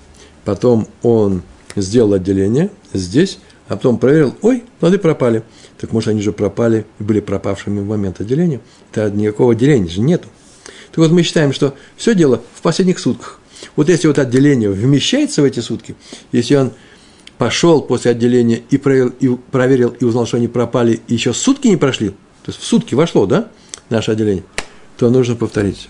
потом 0.45 0.87
он 1.01 1.41
сделал 1.75 2.13
отделение 2.13 2.69
здесь, 2.93 3.39
а 3.67 3.77
потом 3.77 3.97
проверил, 3.97 4.35
ой, 4.43 4.63
плоды 4.79 4.99
пропали. 4.99 5.41
Так 5.79 5.91
может, 5.91 6.09
они 6.09 6.21
же 6.21 6.33
пропали 6.33 6.85
и 6.99 7.03
были 7.03 7.19
пропавшими 7.19 7.79
в 7.79 7.87
момент 7.87 8.21
отделения? 8.21 8.61
То 8.91 9.09
никакого 9.09 9.53
отделения 9.53 9.89
же 9.89 10.01
нету. 10.01 10.27
Так 10.89 10.99
вот, 10.99 11.09
мы 11.09 11.23
считаем, 11.23 11.51
что 11.51 11.73
все 11.97 12.13
дело 12.13 12.43
в 12.53 12.61
последних 12.61 12.99
сутках. 12.99 13.39
Вот 13.75 13.89
если 13.89 14.07
вот 14.07 14.19
отделение 14.19 14.69
вмещается 14.69 15.41
в 15.41 15.45
эти 15.45 15.59
сутки, 15.59 15.95
если 16.31 16.55
он 16.55 16.71
пошел 17.37 17.81
после 17.81 18.11
отделения 18.11 18.61
и 18.69 18.77
проверил, 18.77 19.13
и 19.19 19.29
проверил, 19.51 19.95
и 19.99 20.05
узнал, 20.05 20.25
что 20.25 20.37
они 20.37 20.47
пропали, 20.47 21.01
и 21.07 21.13
еще 21.13 21.33
сутки 21.33 21.67
не 21.67 21.77
прошли, 21.77 22.09
то 22.09 22.47
есть 22.47 22.59
в 22.59 22.63
сутки 22.63 22.95
вошло, 22.95 23.25
да, 23.25 23.49
наше 23.89 24.11
отделение, 24.11 24.43
то 24.97 25.09
нужно 25.09 25.35
повторить. 25.35 25.89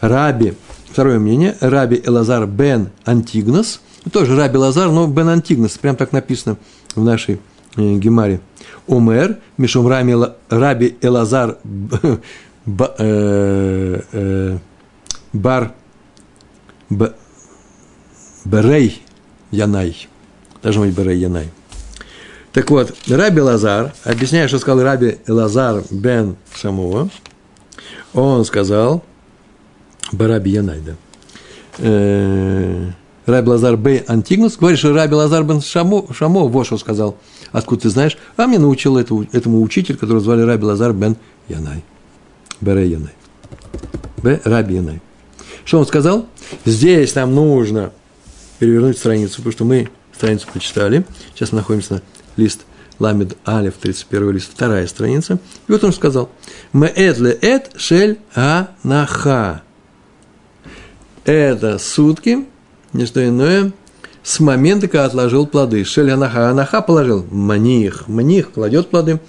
Раби, 0.00 0.54
второе 0.90 1.18
мнение, 1.18 1.56
Раби 1.60 2.00
Элазар 2.04 2.46
бен 2.46 2.90
Антигнос, 3.04 3.80
тоже 4.12 4.36
Раби 4.36 4.56
Лазар, 4.56 4.90
но 4.90 5.06
бен 5.06 5.28
Антигнос, 5.28 5.78
прям 5.78 5.96
так 5.96 6.12
написано 6.12 6.58
в 6.94 7.02
нашей 7.02 7.40
э, 7.76 7.94
Гемаре. 7.96 8.40
Умер, 8.86 9.38
Мишум 9.56 9.88
Рами, 9.88 10.16
Раби 10.48 10.96
Элазар 11.00 11.58
э, 12.98 14.00
э, 14.12 14.58
Бар 15.32 15.74
б, 16.90 17.12
Берей 18.44 19.02
Янай 19.50 20.08
должно 20.62 20.82
быть 20.82 20.94
Берей 20.94 21.18
Янай. 21.18 21.50
Так 22.52 22.70
вот, 22.70 22.96
Раби 23.08 23.40
Лазар, 23.40 23.92
объясняя, 24.04 24.48
что 24.48 24.58
сказал 24.58 24.82
Раби 24.82 25.18
Лазар 25.28 25.82
бен 25.90 26.36
Шамуа, 26.54 27.08
он 28.14 28.44
сказал, 28.44 29.04
Бараби 30.10 30.50
Янай, 30.50 30.80
да, 30.80 30.94
э, 31.78 32.90
Раби 33.26 33.48
Лазар 33.48 33.76
бен 33.76 34.04
Антигнус, 34.06 34.56
говорит, 34.56 34.78
что 34.78 34.94
Раби 34.94 35.14
Лазар 35.14 35.44
бен 35.44 35.60
Шамо, 35.60 36.06
Шамо 36.14 36.48
вот 36.48 36.66
что 36.66 36.78
сказал. 36.78 37.18
Откуда 37.52 37.82
ты 37.82 37.90
знаешь? 37.90 38.16
А 38.36 38.46
мне 38.46 38.58
научил 38.58 38.96
это, 38.96 39.14
этому 39.32 39.60
учитель, 39.62 39.96
которого 39.96 40.20
звали 40.20 40.42
Раби 40.42 40.64
Лазар 40.64 40.92
бен 40.92 41.16
Янай. 41.48 41.84
Бере 42.60 42.88
Янай. 42.88 43.12
Б. 44.18 44.40
Раби 44.44 44.76
Янай. 44.76 45.02
Что 45.66 45.80
он 45.80 45.86
сказал? 45.86 46.26
Здесь 46.64 47.16
нам 47.16 47.34
нужно 47.34 47.90
перевернуть 48.60 48.98
страницу, 48.98 49.38
потому 49.38 49.52
что 49.52 49.64
мы 49.64 49.90
страницу 50.14 50.46
прочитали. 50.50 51.04
Сейчас 51.34 51.50
мы 51.50 51.58
находимся 51.58 51.94
на 51.94 52.02
лист 52.36 52.60
Ламед 53.00 53.36
Алев, 53.44 53.74
31 53.74 54.30
лист, 54.30 54.52
вторая 54.54 54.86
страница. 54.86 55.40
И 55.66 55.72
вот 55.72 55.82
он 55.82 55.92
сказал, 55.92 56.30
«Меэт 56.72 57.18
ле 57.18 57.32
эт 57.32 57.72
шель 57.76 58.20
анаха». 58.32 59.62
Это 61.24 61.78
сутки, 61.78 62.46
не 62.92 63.04
что 63.04 63.26
иное, 63.26 63.72
с 64.22 64.38
момента, 64.38 64.86
когда 64.86 65.06
отложил 65.06 65.48
плоды. 65.48 65.82
Шель 65.84 66.12
анаха. 66.12 66.48
Анаха 66.48 66.80
положил. 66.80 67.26
Маних. 67.28 68.06
Маних 68.06 68.52
кладет 68.52 68.88
плоды. 68.88 69.20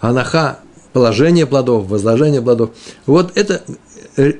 Анаха– 0.00 0.58
положение 0.92 1.46
плодов, 1.46 1.86
возложение 1.86 2.42
плодов. 2.42 2.70
Вот 3.06 3.32
это 3.36 3.62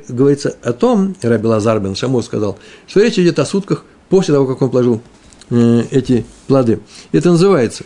говорится 0.09 0.57
о 0.63 0.73
том, 0.73 1.15
Раби 1.23 1.47
Лазар 1.47 1.81
бен 1.81 1.95
Шаму 1.95 2.23
сказал, 2.23 2.59
что 2.87 3.01
речь 3.01 3.19
идет 3.19 3.39
о 3.39 3.47
сутках 3.47 3.85
после 4.09 4.35
того, 4.35 4.47
как 4.47 4.63
он 4.63 4.71
положил 4.71 5.03
Э, 5.51 5.83
эти 5.91 6.27
плоды. 6.47 6.81
Это 7.13 7.31
называется, 7.31 7.85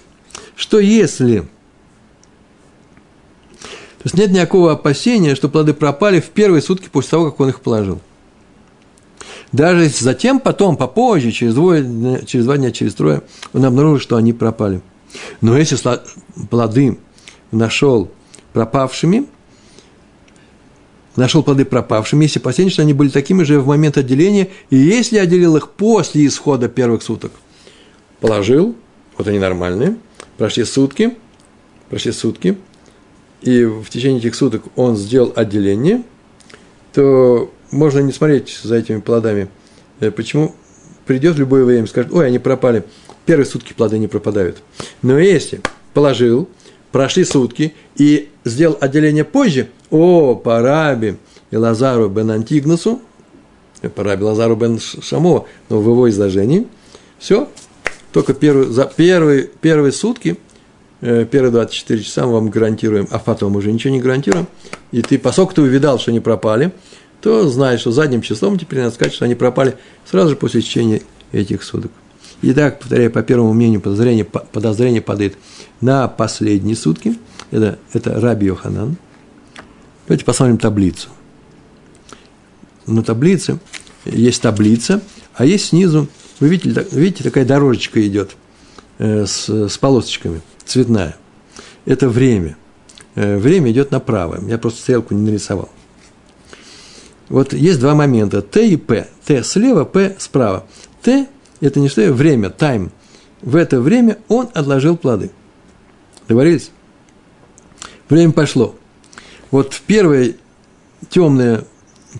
что 0.56 0.80
если... 0.80 1.40
То 3.98 4.06
есть 4.08 4.16
нет 4.16 4.32
никакого 4.32 4.72
опасения, 4.72 5.36
что 5.36 5.48
плоды 5.48 5.74
пропали 5.74 6.18
в 6.18 6.30
первые 6.30 6.60
сутки 6.60 6.88
после 6.90 7.10
того, 7.10 7.30
как 7.30 7.38
он 7.38 7.50
их 7.50 7.60
положил. 7.60 8.00
Даже 9.52 9.88
затем, 9.88 10.40
потом, 10.40 10.76
попозже, 10.76 11.30
через, 11.30 11.54
двое, 11.54 12.24
через 12.26 12.46
два 12.46 12.56
дня, 12.56 12.72
через 12.72 12.94
трое, 12.94 13.22
он 13.52 13.64
обнаружил, 13.64 14.00
что 14.00 14.16
они 14.16 14.32
пропали. 14.32 14.80
Но 15.40 15.56
если 15.56 15.78
плоды 16.50 16.98
нашел 17.52 18.10
пропавшими, 18.54 19.26
нашел 21.16 21.42
плоды 21.42 21.64
пропавшими, 21.64 22.24
если 22.24 22.38
опасения, 22.38 22.70
что 22.70 22.82
они 22.82 22.92
были 22.92 23.08
такими 23.08 23.42
же 23.42 23.60
в 23.60 23.66
момент 23.66 23.98
отделения, 23.98 24.48
и 24.70 24.76
если 24.76 25.18
отделил 25.18 25.56
их 25.56 25.70
после 25.70 26.26
исхода 26.26 26.68
первых 26.68 27.02
суток– 27.02 27.32
положил, 28.22 28.76
вот 29.18 29.28
они 29.28 29.38
нормальные, 29.38 29.96
прошли 30.38 30.64
сутки, 30.64 31.14
прошли 31.90 32.12
сутки, 32.12 32.56
и 33.42 33.64
в 33.64 33.90
течение 33.90 34.20
этих 34.20 34.36
суток 34.36 34.62
он 34.76 34.96
сделал 34.96 35.32
отделение, 35.34 36.04
то 36.94 37.52
можно 37.72 37.98
не 37.98 38.12
смотреть 38.12 38.60
за 38.62 38.76
этими 38.76 39.00
плодами. 39.00 39.48
Э, 40.00 40.10
почему? 40.12 40.54
Придет 41.04 41.34
в 41.34 41.40
любое 41.40 41.64
время, 41.64 41.88
скажет, 41.88 42.12
ой, 42.12 42.28
они 42.28 42.38
пропали. 42.38 42.84
Первые 43.26 43.44
сутки 43.44 43.72
плоды 43.72 43.98
не 43.98 44.06
пропадают. 44.06 44.62
Но 45.02 45.18
если 45.18 45.60
положил, 45.92 46.48
прошли 46.92 47.24
сутки 47.24 47.74
и 47.96 48.28
сделал 48.44 48.78
отделение 48.80 49.24
позже, 49.24 49.68
о, 49.92 50.34
по 50.34 50.60
Раби 50.60 51.16
и 51.50 51.56
Лазару 51.56 52.08
бен 52.08 52.30
Антигнусу, 52.30 53.00
э, 53.82 53.88
по 53.88 54.02
Раби 54.02 54.24
Лазару 54.24 54.56
бен 54.56 54.80
Шамо, 54.80 55.46
но 55.68 55.80
в 55.80 55.88
его 55.88 56.08
изложении, 56.10 56.66
все, 57.18 57.48
только 58.10 58.34
первые, 58.34 58.72
за 58.72 58.86
первые, 58.86 59.50
первые 59.60 59.92
сутки, 59.92 60.38
э, 61.02 61.26
первые 61.30 61.52
24 61.52 62.02
часа 62.02 62.26
мы 62.26 62.32
вам 62.32 62.48
гарантируем, 62.48 63.06
а 63.10 63.18
потом 63.18 63.54
уже 63.54 63.70
ничего 63.70 63.92
не 63.92 64.00
гарантируем. 64.00 64.46
И 64.92 65.02
ты, 65.02 65.18
поскольку 65.18 65.54
ты 65.54 65.62
увидал, 65.62 65.98
что 65.98 66.10
они 66.10 66.20
пропали, 66.20 66.72
то 67.20 67.46
знаешь, 67.48 67.80
что 67.80 67.92
задним 67.92 68.22
числом 68.22 68.58
теперь 68.58 68.80
надо 68.80 68.94
сказать, 68.94 69.12
что 69.12 69.26
они 69.26 69.34
пропали 69.34 69.76
сразу 70.10 70.30
же 70.30 70.36
после 70.36 70.62
течения 70.62 71.02
этих 71.32 71.62
суток. 71.62 71.92
Итак, 72.40 72.80
повторяю, 72.80 73.10
по 73.12 73.22
первому 73.22 73.52
мнению, 73.52 73.80
подозрение, 73.80 74.24
подозрение 74.24 75.00
падает 75.00 75.36
на 75.80 76.08
последние 76.08 76.76
сутки. 76.76 77.16
Это, 77.50 77.78
это 77.92 78.20
Раби 78.20 78.46
Йоханан. 78.46 78.96
Давайте 80.12 80.26
посмотрим 80.26 80.58
таблицу. 80.58 81.08
На 82.86 83.02
таблице 83.02 83.58
есть 84.04 84.42
таблица, 84.42 85.00
а 85.32 85.46
есть 85.46 85.68
снизу 85.68 86.06
вы 86.38 86.48
видите, 86.48 86.86
видите, 86.92 87.24
такая 87.24 87.46
дорожечка 87.46 88.06
идет 88.06 88.36
э, 88.98 89.24
с, 89.24 89.48
с 89.48 89.78
полосочками, 89.78 90.42
цветная. 90.66 91.16
Это 91.86 92.10
время. 92.10 92.58
Э, 93.14 93.38
время 93.38 93.70
идет 93.70 93.90
направо. 93.90 94.38
Я 94.46 94.58
просто 94.58 94.82
стрелку 94.82 95.14
не 95.14 95.22
нарисовал. 95.22 95.70
Вот 97.30 97.54
есть 97.54 97.80
два 97.80 97.94
момента. 97.94 98.42
Т 98.42 98.68
и 98.68 98.76
П. 98.76 99.08
Т 99.24 99.42
слева, 99.42 99.86
П 99.86 100.14
справа. 100.18 100.66
Т– 101.00 101.26
это 101.62 101.80
не 101.80 101.88
что, 101.88 102.12
время, 102.12 102.50
time. 102.50 102.92
В 103.40 103.56
это 103.56 103.80
время 103.80 104.18
он 104.28 104.50
отложил 104.52 104.98
плоды. 104.98 105.30
Договорились? 106.28 106.70
Время 108.10 108.32
пошло. 108.32 108.74
Вот 109.52 109.80
первая 109.86 110.34
темная 111.08 111.64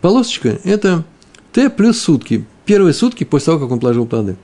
полосочка– 0.00 0.60
это 0.64 1.04
Т 1.52 1.68
плюс 1.68 1.98
сутки 1.98 2.46
первые 2.64 2.94
сутки 2.94 3.24
после 3.24 3.46
того, 3.46 3.58
как 3.60 3.72
он 3.72 3.80
положил 3.80 4.06
плоды. 4.06 4.36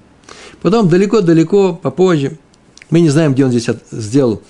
Потом 0.61 0.89
далеко-далеко, 0.89 1.75
попозже, 1.75 2.39
мы 2.91 3.01
не 3.01 3.11
знаем, 3.11 3.33
где 3.33 3.45
он 3.45 3.51
здесь 3.53 3.69
сделал 3.91 4.43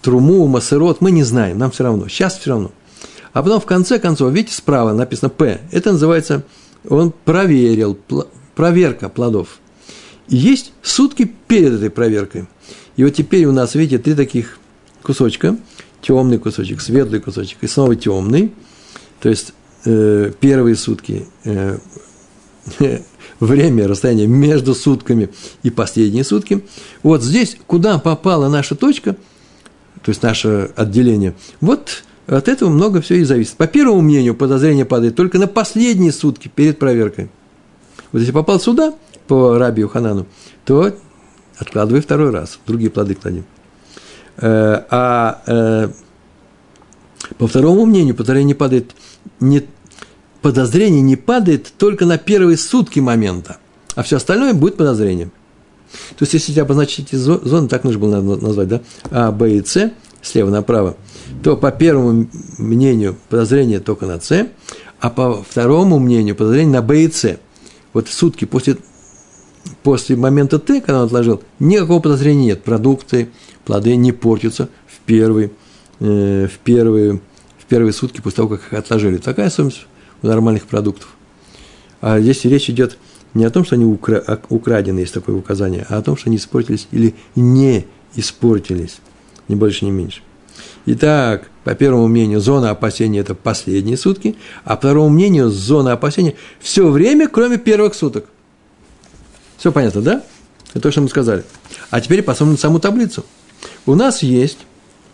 труму, 0.00 0.46
маасерот, 0.46 1.00
мы 1.00 1.10
не 1.10 1.22
знаем, 1.22 1.58
нам 1.58 1.70
все 1.70 1.84
равно, 1.84 2.08
сейчас 2.08 2.38
все 2.38 2.50
равно. 2.50 2.72
А 3.32 3.42
потом 3.42 3.60
в 3.60 3.66
конце 3.66 3.98
концов, 3.98 4.32
видите, 4.32 4.54
справа 4.54 4.92
написано 4.92 5.28
«П», 5.28 5.60
это 5.70 5.92
называется, 5.92 6.44
он 6.88 7.12
проверил, 7.24 7.98
проверка 8.54 9.08
плодов. 9.08 9.58
И 10.28 10.36
есть 10.36 10.72
сутки 10.82 11.30
перед 11.48 11.74
этой 11.74 11.90
проверкой. 11.90 12.46
И 12.96 13.04
вот 13.04 13.10
теперь 13.10 13.44
у 13.46 13.52
нас, 13.52 13.74
видите, 13.74 13.98
три 13.98 14.14
таких 14.14 14.58
кусочка. 15.02 15.56
Темный 16.04 16.38
кусочек, 16.38 16.80
светлый 16.80 17.20
кусочек 17.20 17.58
и 17.62 17.66
снова 17.66 17.96
темный. 17.96 18.52
То 19.20 19.30
есть 19.30 19.54
э, 19.86 20.32
первые 20.38 20.76
сутки 20.76 21.26
э, 21.44 21.78
время, 23.40 23.88
расстояние 23.88 24.26
между 24.26 24.74
сутками 24.74 25.30
и 25.62 25.70
последние 25.70 26.24
сутки. 26.24 26.62
Вот 27.02 27.22
здесь, 27.22 27.56
куда 27.66 27.98
попала 27.98 28.48
наша 28.48 28.74
точка, 28.74 29.14
то 30.02 30.10
есть 30.10 30.22
наше 30.22 30.70
отделение, 30.76 31.34
вот 31.62 32.04
от 32.26 32.48
этого 32.48 32.68
много 32.68 33.00
все 33.00 33.16
и 33.16 33.24
зависит. 33.24 33.56
По 33.56 33.66
первому 33.66 34.02
мнению, 34.02 34.34
подозрение 34.34 34.84
падает 34.84 35.16
только 35.16 35.38
на 35.38 35.46
последние 35.46 36.12
сутки 36.12 36.50
перед 36.54 36.78
проверкой. 36.78 37.30
Вот 38.12 38.18
если 38.18 38.32
попал 38.32 38.60
сюда, 38.60 38.94
по 39.26 39.56
Рабию 39.56 39.88
Ханану, 39.88 40.26
то 40.66 40.94
откладывай 41.58 42.02
второй 42.02 42.30
раз, 42.30 42.58
другие 42.66 42.90
плоды 42.90 43.14
клади. 43.14 43.42
Э, 44.36 44.82
а 44.90 45.42
э, 45.46 45.88
по 47.38 47.46
второму 47.46 47.86
мнению, 47.86 48.14
подозрение 48.14 48.48
не 48.48 48.54
падает, 48.54 48.94
не, 49.40 49.64
подозрение 50.42 51.00
не 51.00 51.16
падает 51.16 51.72
только 51.78 52.04
на 52.06 52.18
первые 52.18 52.56
сутки 52.56 53.00
момента, 53.00 53.58
а 53.94 54.02
все 54.02 54.16
остальное 54.16 54.54
будет 54.54 54.76
подозрением. 54.76 55.32
То 56.16 56.22
есть, 56.24 56.34
если 56.34 56.58
обозначить 56.60 57.08
эти 57.08 57.16
зоны, 57.16 57.68
так 57.68 57.84
нужно 57.84 58.00
было 58.00 58.20
назвать, 58.20 58.68
да, 58.68 58.80
А, 59.10 59.30
Б 59.30 59.56
и 59.56 59.64
С, 59.64 59.92
слева 60.22 60.50
направо, 60.50 60.96
то 61.42 61.56
по 61.56 61.70
первому 61.70 62.28
мнению 62.58 63.16
подозрение 63.28 63.80
только 63.80 64.06
на 64.06 64.20
С, 64.20 64.48
а 65.00 65.10
по 65.10 65.42
второму 65.42 65.98
мнению 65.98 66.34
подозрение 66.34 66.74
на 66.74 66.82
Б 66.82 67.04
и 67.04 67.10
С. 67.10 67.38
Вот 67.92 68.08
сутки 68.08 68.44
после, 68.44 68.78
после 69.82 70.16
момента 70.16 70.58
Т, 70.58 70.80
когда 70.80 71.00
он 71.00 71.06
отложил, 71.06 71.42
никакого 71.58 72.00
подозрения 72.00 72.46
нет. 72.46 72.64
Продукты, 72.64 73.28
плоды 73.64 73.96
не 73.96 74.12
портятся 74.12 74.68
в 74.86 74.98
первые, 75.00 75.50
э, 76.00 76.48
в 76.52 76.58
первые, 76.58 77.20
в 77.58 77.64
первые 77.66 77.92
сутки 77.92 78.20
после 78.20 78.36
того, 78.36 78.48
как 78.50 78.60
их 78.60 78.72
отложили. 78.72 79.16
Такая 79.18 79.46
особенность 79.46 79.86
у 80.22 80.26
нормальных 80.26 80.64
продуктов. 80.64 81.14
А 82.00 82.20
здесь 82.20 82.44
речь 82.44 82.68
идет 82.68 82.98
не 83.32 83.44
о 83.44 83.50
том, 83.50 83.64
что 83.64 83.74
они 83.74 83.84
укра- 83.84 84.40
украдены, 84.48 85.00
есть 85.00 85.14
такое 85.14 85.36
указание, 85.36 85.86
а 85.88 85.98
о 85.98 86.02
том, 86.02 86.16
что 86.16 86.28
они 86.28 86.36
испортились 86.36 86.86
или 86.90 87.14
не 87.34 87.86
испортились, 88.14 88.98
ни 89.48 89.54
больше, 89.54 89.84
ни 89.84 89.90
меньше. 89.90 90.22
Итак, 90.86 91.48
по 91.64 91.74
первому 91.74 92.06
мнению, 92.08 92.40
зона 92.40 92.70
опасения– 92.70 93.18
это 93.20 93.34
последние 93.34 93.96
сутки, 93.96 94.36
а 94.64 94.76
по 94.76 94.88
второму 94.88 95.08
мнению, 95.08 95.48
зона 95.48 95.92
опасения– 95.92 96.34
все 96.60 96.88
время, 96.88 97.26
кроме 97.26 97.56
первых 97.56 97.94
суток. 97.94 98.26
Все 99.56 99.72
понятно, 99.72 100.02
да? 100.02 100.22
Это 100.70 100.80
то, 100.80 100.90
что 100.90 101.00
мы 101.00 101.08
сказали. 101.08 101.44
А 101.90 102.00
теперь 102.00 102.22
посмотрим 102.22 102.52
на 102.52 102.58
саму 102.58 102.80
таблицу. 102.80 103.24
У 103.86 103.94
нас 103.94 104.22
есть 104.22 104.58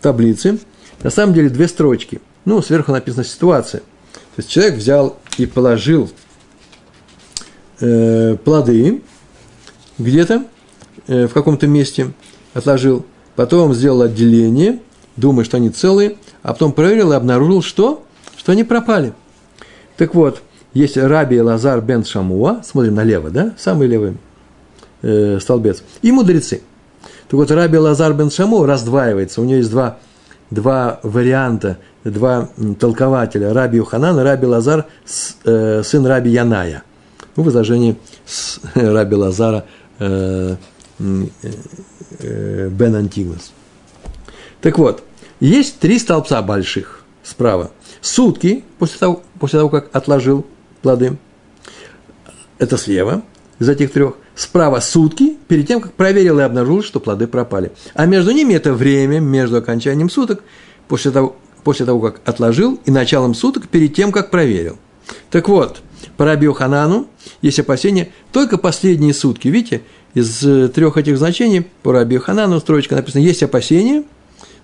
таблицы, 0.01 0.59
на 1.03 1.09
самом 1.09 1.33
деле 1.33 1.49
две 1.49 1.67
строчки. 1.67 2.21
Ну, 2.45 2.61
сверху 2.61 2.91
написана 2.91 3.23
ситуация. 3.23 3.81
То 4.11 4.37
есть 4.37 4.49
человек 4.49 4.75
взял 4.75 5.17
и 5.37 5.45
положил 5.45 6.11
э, 7.79 8.35
плоды 8.43 9.01
где-то 9.97 10.45
э, 11.07 11.27
в 11.27 11.33
каком-то 11.33 11.67
месте, 11.67 12.11
отложил, 12.53 13.05
потом 13.35 13.73
сделал 13.73 14.01
отделение– 14.01 14.79
думая, 15.17 15.45
что 15.45 15.57
они 15.57 15.69
целые, 15.69 16.17
а 16.43 16.53
потом 16.53 16.73
проверил 16.73 17.11
и 17.13 17.15
обнаружил, 17.15 17.61
что? 17.61 18.03
Что 18.37 18.51
они 18.51 18.63
пропали. 18.63 19.13
Так 19.97 20.15
вот, 20.15 20.41
есть 20.73 20.97
Раби 20.97 21.39
Лазар 21.41 21.81
бен 21.81 22.03
Шамуа, 22.03 22.61
смотрим 22.63 22.95
налево, 22.95 23.29
да, 23.29 23.53
самый 23.57 23.87
левый 23.87 24.17
э, 25.01 25.39
столбец, 25.39 25.83
и 26.01 26.11
мудрецы. 26.11 26.61
Так 27.27 27.33
вот, 27.33 27.51
Раби 27.51 27.77
Лазар 27.77 28.13
бен 28.13 28.29
Шамуа 28.29 28.67
раздваивается, 28.67 29.41
у 29.41 29.45
него 29.45 29.57
есть 29.57 29.71
два, 29.71 29.97
два 30.49 30.99
варианта, 31.03 31.77
два 32.03 32.49
толкователя, 32.79 33.53
Раби 33.53 33.77
Юханан 33.77 34.19
и 34.19 34.23
Раби 34.23 34.47
Лазар, 34.47 34.85
э, 35.45 35.81
сын 35.83 36.05
Раби 36.05 36.31
Яная. 36.31 36.83
Ну, 37.35 37.43
в 37.43 37.49
изложении 37.49 37.97
с 38.25 38.59
Раби 38.75 39.15
Лазара 39.15 39.65
э, 39.99 40.55
э, 40.99 42.69
бен 42.69 42.95
Антигнос. 42.95 43.53
Так 44.59 44.77
вот, 44.77 45.03
есть 45.39 45.79
три 45.79 45.97
столбца 45.99 46.41
больших 46.41 47.03
справа. 47.23 47.71
Сутки 48.01 48.63
после 48.77 48.99
того, 48.99 49.23
после 49.39 49.59
того 49.59 49.69
как 49.69 49.89
отложил 49.95 50.45
плоды. 50.81 51.17
Это 52.57 52.77
слева 52.77 53.23
из 53.61 53.69
этих 53.69 53.91
трех. 53.91 54.15
Справа 54.35 54.79
сутки, 54.79 55.37
перед 55.47 55.67
тем, 55.67 55.81
как 55.81 55.93
проверил 55.93 56.39
и 56.39 56.41
обнаружил, 56.41 56.83
что 56.83 56.99
плоды 56.99 57.27
пропали. 57.27 57.71
А 57.93 58.07
между 58.07 58.31
ними 58.31 58.55
это 58.55 58.73
время 58.73 59.19
между 59.19 59.57
окончанием 59.57 60.09
суток, 60.09 60.43
после 60.87 61.11
того, 61.11 61.35
после 61.63 61.85
того 61.85 61.99
как 61.99 62.21
отложил, 62.25 62.79
и 62.85 62.91
началом 62.91 63.35
суток, 63.35 63.67
перед 63.67 63.93
тем, 63.93 64.11
как 64.11 64.31
проверил. 64.31 64.79
Так 65.29 65.47
вот, 65.47 65.81
по 66.17 66.25
Рабиу 66.25 66.53
Ханану 66.53 67.07
есть 67.43 67.59
опасения 67.59 68.09
только 68.31 68.57
последние 68.57 69.13
сутки. 69.13 69.47
Видите, 69.47 69.83
из 70.15 70.43
э, 70.43 70.67
трех 70.69 70.97
этих 70.97 71.19
значений 71.19 71.67
по 71.83 71.93
Рабиу 71.93 72.19
Ханану 72.19 72.59
строчка 72.59 72.95
написана 72.95 73.21
«Есть 73.21 73.43
опасения», 73.43 74.03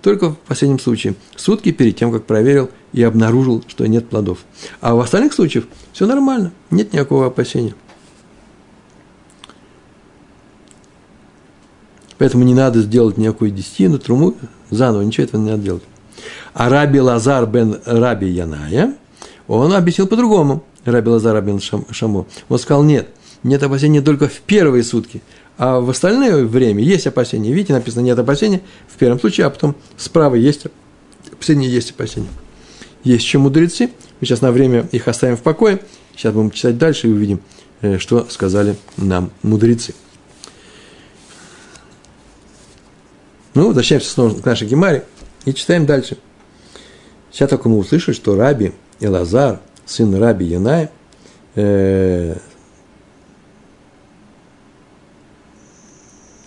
только 0.02 0.32
в 0.32 0.38
последнем 0.38 0.80
случае, 0.80 1.14
сутки 1.36 1.72
перед 1.72 1.96
тем, 1.96 2.12
как 2.12 2.26
проверил 2.26 2.72
и 2.94 3.04
обнаружил, 3.04 3.64
что 3.68 3.86
нет 3.86 4.10
плодов. 4.10 4.40
А 4.82 4.96
в 4.96 5.00
остальных 5.00 5.34
случаях 5.34 5.66
все 5.94 6.08
нормально, 6.08 6.52
нет 6.72 6.94
никакого 6.94 7.28
опасения. 7.28 7.76
Поэтому 12.18 12.44
не 12.44 12.54
надо 12.54 12.82
сделать 12.82 13.18
никакую 13.18 13.52
десятину, 13.52 14.00
труму, 14.00 14.36
заново, 14.70 15.02
ничего 15.02 15.26
этого 15.26 15.42
не 15.42 15.52
надо 15.52 15.64
делать. 15.64 15.84
А 16.54 16.70
Раби 16.70 17.00
Лазар 17.00 17.46
бен 17.46 17.80
Раби 17.86 18.28
Яная, 18.28 18.96
он 19.48 19.74
объяснил 19.74 20.08
по-другому. 20.08 20.64
Раби 20.86 21.10
Лазар 21.10 21.42
бен 21.42 21.60
Шамо. 21.60 22.26
Он 22.50 22.60
сказал, 22.60 22.84
нет, 22.84 23.10
нет 23.44 23.62
опасения 23.62 24.02
только 24.02 24.28
в 24.28 24.40
первые 24.42 24.84
сутки– 24.84 25.22
а 25.58 25.80
в 25.80 25.90
остальное 25.90 26.46
время 26.46 26.84
есть 26.84 27.08
опасения. 27.08 27.52
Видите, 27.52 27.74
написано 27.74 28.04
нет 28.04 28.18
опасения 28.20 28.62
в 28.88 28.98
первом 28.98 29.20
случае, 29.20 29.48
а 29.48 29.50
потом 29.50 29.76
справа 29.98 30.36
есть 30.36 30.68
опасения, 31.32 31.68
есть 31.68 31.92
опасения. 31.92 32.28
Есть 33.04 33.24
еще 33.24 33.40
мудрецы. 33.40 33.90
Мы 34.20 34.28
сейчас 34.28 34.42
на 34.42 34.52
время 34.52 34.88
их 34.92 35.08
оставим 35.08 35.36
в 35.36 35.42
покое. 35.42 35.80
Сейчас 36.16 36.34
будем 36.34 36.52
читать 36.52 36.78
дальше 36.78 37.08
и 37.08 37.12
увидим, 37.12 37.42
э, 37.82 37.98
что 37.98 38.28
сказали 38.30 38.76
нам 38.98 39.32
мудрецы. 39.42 39.94
Ну, 43.58 43.70
возвращаемся 43.70 44.12
снова 44.12 44.40
к 44.40 44.46
нашей 44.46 44.68
Гемаре 44.68 45.04
и 45.46 45.52
читаем 45.52 45.88
дальше. 45.88 46.20
Сейчас 47.32 47.50
только 47.50 47.68
мы 47.70 47.80
услышали, 47.80 48.14
что 48.14 48.36
Раби 48.36 48.74
Элазар, 49.00 49.62
сын 49.84 50.14
Раби 50.14 50.46
Яная, 50.46 50.92
э, 51.56 52.38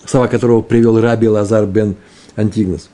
слова 0.04 0.28
которого 0.28 0.62
привел 0.62 1.00
Раби 1.00 1.26
Лазар 1.26 1.66
бен 1.66 1.96
Антигнос. 2.36 2.88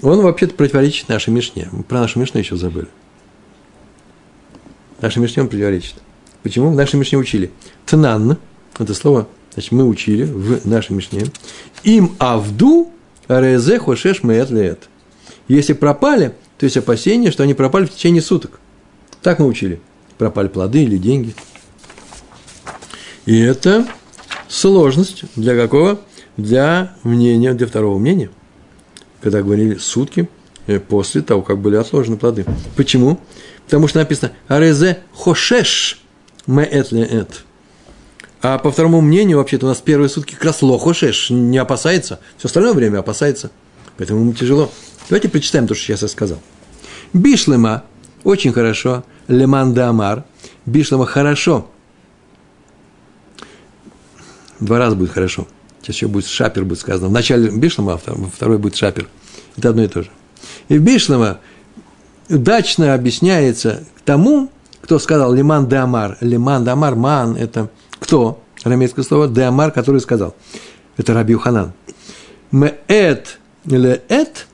Он 0.00 0.22
вообще-то 0.22 0.54
противоречит 0.54 1.08
нашей 1.08 1.30
Мишне. 1.30 1.68
Мы 1.72 1.82
про 1.82 1.98
нашу 1.98 2.20
Мишну 2.20 2.38
еще 2.38 2.54
забыли. 2.54 2.86
Наша 5.00 5.18
Мишне 5.18 5.42
он 5.42 5.48
противоречит. 5.48 5.96
Почему? 6.44 6.70
В 6.70 6.76
нашей 6.76 7.00
Мишне 7.00 7.18
учили. 7.18 7.50
Тнан, 7.84 8.38
это 8.78 8.94
слово, 8.94 9.26
значит, 9.54 9.72
мы 9.72 9.86
учили 9.86 10.24
в 10.24 10.66
нашей 10.66 10.92
Мишне. 10.92 11.24
Им 11.82 12.14
авду 12.18 12.92
резе 13.28 13.78
хошеш 13.78 14.22
меет 14.22 14.50
леет. 14.50 14.88
Если 15.48 15.72
пропали, 15.72 16.34
то 16.58 16.64
есть 16.64 16.76
опасение, 16.76 17.30
что 17.30 17.42
они 17.42 17.54
пропали 17.54 17.86
в 17.86 17.90
течение 17.90 18.22
суток. 18.22 18.60
Так 19.22 19.38
мы 19.38 19.46
учили. 19.46 19.80
Пропали 20.18 20.48
плоды 20.48 20.84
или 20.84 20.98
деньги. 20.98 21.34
И 23.26 23.38
это 23.40 23.86
сложность 24.48 25.24
для 25.36 25.56
какого? 25.56 26.00
Для 26.36 26.96
мнения, 27.02 27.54
для 27.54 27.66
второго 27.66 27.98
мнения. 27.98 28.30
Когда 29.20 29.42
говорили 29.42 29.76
сутки 29.76 30.28
э, 30.66 30.78
после 30.78 31.22
того, 31.22 31.42
как 31.42 31.58
были 31.58 31.76
отложены 31.76 32.16
плоды. 32.16 32.44
Почему? 32.76 33.18
Потому 33.64 33.88
что 33.88 33.98
написано 33.98 34.32
«Арезе 34.48 34.98
хошеш 35.14 36.02
меэт 36.46 36.92
леэт». 36.92 37.44
А 38.42 38.58
по 38.58 38.70
второму 38.70 39.00
мнению, 39.00 39.38
вообще-то 39.38 39.66
у 39.66 39.68
нас 39.68 39.78
первые 39.78 40.08
сутки 40.08 40.34
как 40.34 40.44
раз 40.44 40.62
лохошеш, 40.62 41.30
не 41.30 41.58
опасается. 41.58 42.20
Все 42.36 42.46
остальное 42.46 42.74
время 42.74 42.98
опасается. 42.98 43.50
Поэтому 43.96 44.20
ему 44.20 44.32
тяжело. 44.32 44.70
Давайте 45.08 45.28
прочитаем 45.28 45.66
то, 45.66 45.74
что 45.74 45.84
сейчас 45.84 46.02
я 46.02 46.08
сказал. 46.08 46.38
Бишлема– 47.12 47.84
очень 48.24 48.52
хорошо. 48.52 49.04
Леман 49.28 49.72
Дамар. 49.72 50.24
Бишлема– 50.66 51.06
хорошо 51.06 51.70
Два 54.60 54.78
раза 54.78 54.96
будет 54.96 55.10
хорошо. 55.10 55.46
Сейчас 55.82 55.96
еще 55.96 56.08
будет 56.08 56.26
шапер, 56.26 56.64
будет 56.64 56.80
сказано. 56.80 57.08
В 57.08 57.12
начале 57.12 57.50
Бишлама, 57.50 58.00
а 58.06 58.12
во 58.14 58.28
второй 58.30 58.58
будет 58.58 58.76
шапер. 58.76 59.08
Это 59.56 59.70
одно 59.70 59.82
и 59.84 59.88
то 59.88 60.02
же. 60.02 60.10
И 60.68 60.78
в 60.78 60.82
Бишлама 60.82 61.38
удачно 62.28 62.94
объясняется 62.94 63.84
тому, 64.04 64.50
кто 64.80 64.98
сказал 64.98 65.32
лиман 65.32 65.68
де 65.68 65.76
амар. 65.76 66.16
Лиман 66.20 66.64
ман– 66.74 67.36
это 67.38 67.68
кто? 68.04 68.42
Арамейское 68.62 69.04
слово 69.04 69.28
де 69.28 69.42
амар, 69.42 69.70
который 69.70 70.00
сказал. 70.00 70.34
Это 70.98 71.14
Раби 71.14 71.32
Юханан. 71.32 71.72
Меэт 72.52 73.38
леэт 73.64 74.46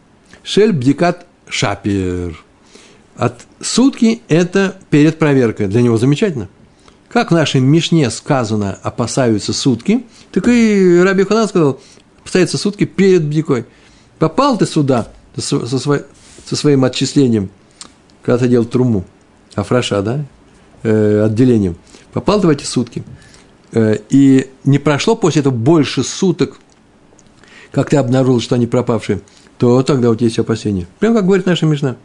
шель 0.45 0.73
бдикат 0.73 1.27
шапир. 1.49 2.43
От 3.17 3.41
сутки– 3.61 4.23
это 4.29 4.77
перед 4.89 5.19
проверкой. 5.19 5.67
Для 5.67 5.83
него 5.83 5.99
замечательно. 5.99 6.49
Как 7.09 7.33
в 7.33 7.35
нашей 7.35 7.61
Мишне 7.61 8.09
сказано 8.11 8.79
«опасаются 8.83 9.53
сутки», 9.53 10.07
так 10.31 10.47
и 10.47 11.01
Раби 11.03 11.25
Ханан 11.25 11.49
сказал 11.49 11.81
«опасаются 12.23 12.57
сутки 12.57 12.85
перед 12.85 13.25
бдикой». 13.25 13.67
Попал 14.21 14.59
ты 14.59 14.67
сюда 14.67 15.09
со, 15.37 15.67
со, 15.67 15.79
со 15.79 16.57
своим 16.57 16.85
отчислением, 16.85 17.51
когда 18.23 18.39
ты 18.39 18.49
делал 18.49 18.65
труму, 18.65 19.05
афраша, 19.57 20.03
да, 20.03 20.25
э, 20.85 21.25
отделением. 21.25 21.77
Попал 22.13 22.41
ты 22.41 22.47
в 22.47 22.51
эти 22.51 22.65
сутки, 22.65 23.03
и 23.73 24.51
не 24.65 24.79
прошло 24.79 25.17
после 25.17 25.41
этого 25.41 25.55
больше 25.55 26.03
суток, 26.03 26.59
как 27.73 27.91
ты 27.91 27.97
обнаружил, 27.97 28.41
что 28.41 28.57
они 28.57 28.67
пропавшие, 28.67 29.21
то 29.59 29.83
тогда 29.83 30.11
у 30.11 30.15
тебя 30.15 30.27
есть 30.27 30.39
опасения. 30.39 30.87
Прямо 30.99 31.17
как 31.17 31.27
говорит 31.27 31.47
наша 31.47 31.67
Мишна. 31.67 31.97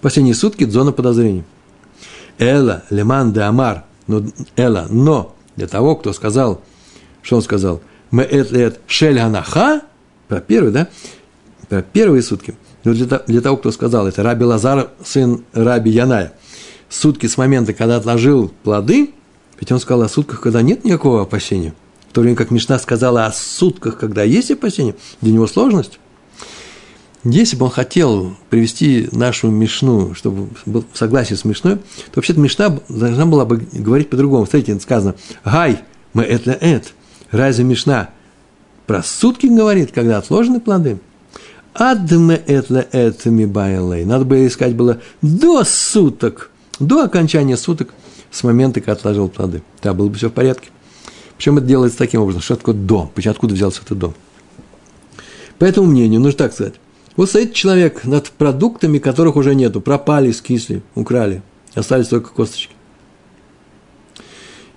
Последние 0.00 0.34
сутки– 0.34 0.64
зона 0.68 0.92
подозрений. 0.92 1.44
Эла, 2.38 2.82
леман 2.90 3.32
де 3.32 3.40
амар, 3.40 3.84
но, 4.06 4.22
эла, 4.56 4.86
но 4.90 5.34
для 5.56 5.68
того, 5.68 5.96
кто 5.96 6.12
сказал, 6.12 6.60
что 7.22 7.36
он 7.36 7.42
сказал, 7.42 7.80
мы 8.10 8.22
это 8.22 8.78
шель 8.86 9.18
анаха, 9.18 9.82
про 10.28 10.40
первый, 10.40 10.72
да, 10.72 10.88
про 11.68 11.82
первые 11.82 12.22
сутки, 12.22 12.54
но 12.82 12.92
для, 12.92 13.06
для 13.06 13.40
того, 13.40 13.56
кто 13.56 13.70
сказал, 13.70 14.06
это 14.06 14.22
Раби 14.22 14.44
Лазар, 14.44 14.90
сын 15.04 15.44
Раби 15.52 15.90
Яная, 15.90 16.32
сутки 16.88 17.26
с 17.26 17.36
момента, 17.38 17.72
когда 17.72 17.96
отложил 17.96 18.52
плоды, 18.62 19.14
ведь 19.64 19.72
он 19.72 19.80
сказал 19.80 20.02
о 20.02 20.10
сутках, 20.10 20.42
когда 20.42 20.60
нет 20.60 20.84
никакого 20.84 21.22
опасения, 21.22 21.72
в 22.10 22.12
то 22.12 22.20
время 22.20 22.36
как 22.36 22.50
Мишна 22.50 22.78
сказала 22.78 23.24
о 23.24 23.32
сутках, 23.32 23.96
когда 23.96 24.22
есть 24.22 24.50
опасение, 24.50 24.94
для 25.22 25.32
него 25.32 25.46
сложность. 25.46 25.98
Если 27.24 27.56
бы 27.56 27.64
он 27.64 27.70
хотел 27.70 28.36
привести 28.50 29.08
нашу 29.12 29.48
Мишну, 29.48 30.14
чтобы 30.14 30.48
был 30.66 30.84
в 30.92 30.98
согласии 30.98 31.32
с 31.32 31.46
Мишной, 31.46 31.76
то 31.76 32.16
вообще-то 32.16 32.40
Мишна 32.40 32.78
должна 32.90 33.24
была 33.24 33.46
бы 33.46 33.66
говорить 33.72 34.10
по-другому. 34.10 34.44
Смотрите, 34.44 34.78
сказано 34.80 35.14
«Гай, 35.46 35.80
мы 36.12 36.24
это 36.24 36.50
это». 36.50 36.88
Разве 37.30 37.64
Мишна 37.64 38.10
про 38.86 39.02
сутки 39.02 39.46
говорит, 39.46 39.92
когда 39.92 40.18
отложены 40.18 40.60
плоды? 40.60 40.98
Адме 41.72 42.34
это 42.34 42.86
это 42.92 43.30
мибайлей. 43.30 44.04
Надо 44.04 44.26
бы 44.26 44.46
искать 44.46 44.74
было 44.74 45.00
до 45.22 45.64
суток, 45.64 46.50
до 46.78 47.04
окончания 47.04 47.56
суток, 47.56 47.94
с 48.34 48.42
момента, 48.42 48.80
когда 48.80 48.92
отложил 48.94 49.28
плоды. 49.28 49.62
Да, 49.80 49.94
было 49.94 50.08
бы 50.08 50.16
все 50.16 50.28
в 50.28 50.32
порядке. 50.32 50.70
Причем 51.36 51.56
это 51.56 51.66
делается 51.66 51.96
таким 51.96 52.20
образом. 52.20 52.42
Что 52.42 52.56
такое 52.56 52.74
до? 52.74 53.10
Почему, 53.14 53.30
откуда 53.30 53.54
взялся 53.54 53.80
это 53.84 53.94
до? 53.94 54.14
По 55.58 55.64
этому 55.64 55.86
мнению, 55.86 56.20
нужно 56.20 56.38
так 56.38 56.52
сказать. 56.52 56.74
Вот 57.16 57.28
стоит 57.28 57.54
человек 57.54 58.04
над 58.04 58.30
продуктами, 58.30 58.98
которых 58.98 59.36
уже 59.36 59.54
нету, 59.54 59.80
пропали, 59.80 60.32
скисли, 60.32 60.82
украли, 60.96 61.42
остались 61.74 62.08
только 62.08 62.30
косточки. 62.30 62.74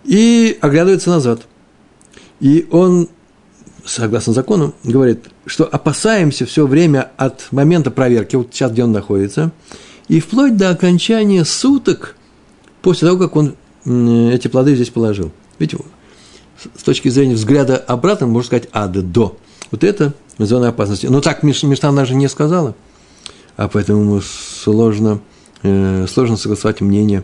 И 0.03 0.55
оглядывается 0.61 1.09
назад. 1.09 1.41
И 2.39 2.67
он, 2.69 3.09
согласно 3.83 4.33
закону, 4.33 4.75
говорит, 4.83 5.25
что 5.47 5.65
опасаемся 5.65 6.45
все 6.45 6.67
время 6.67 7.11
от 7.17 7.47
момента 7.51 7.89
проверки, 7.89 8.35
вот 8.35 8.49
сейчас, 8.53 8.71
где 8.71 8.83
он 8.83 8.91
находится, 8.91 9.51
и 10.07 10.19
вплоть 10.19 10.55
до 10.55 10.69
окончания 10.69 11.43
суток 11.43 12.16
после 12.81 13.07
того, 13.07 13.19
как 13.19 13.35
он 13.35 13.55
эти 13.85 14.47
плоды 14.47 14.75
здесь 14.75 14.89
положил. 14.89 15.31
Видите, 15.59 15.83
с 16.75 16.83
точки 16.83 17.09
зрения 17.09 17.35
взгляда 17.35 17.77
обратно, 17.77 18.27
можно 18.27 18.47
сказать, 18.47 18.69
ад, 18.73 18.91
до. 19.11 19.37
Вот 19.71 19.83
это 19.83 20.13
зона 20.37 20.69
опасности. 20.69 21.07
Но 21.07 21.21
так 21.21 21.43
Мишна 21.43 21.89
она 21.89 22.05
же 22.05 22.15
не 22.15 22.27
сказала. 22.27 22.75
А 23.55 23.67
поэтому 23.67 24.21
сложно, 24.21 25.19
э, 25.63 26.05
сложно 26.07 26.37
согласовать 26.37 26.81
мнение 26.81 27.23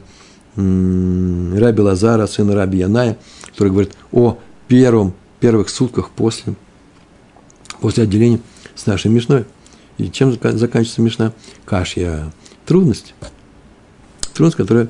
Раби 0.55 1.81
Лазара, 1.81 2.27
сына 2.27 2.55
Раби 2.55 2.79
Яная, 2.79 3.17
который 3.51 3.69
говорит 3.69 3.93
о 4.11 4.37
первом, 4.67 5.13
первых 5.39 5.69
сутках 5.69 6.09
после, 6.11 6.53
после 7.81 8.03
отделения 8.03 8.39
с 8.75 8.85
нашей 8.85 9.09
Мишной. 9.09 9.45
И 9.97 10.09
чем 10.09 10.31
заканчивается 10.31 11.01
Мишна? 11.01 11.33
Кашья. 11.65 12.31
Трудность. 12.65 13.13
Трудность, 14.33 14.57
которая 14.57 14.89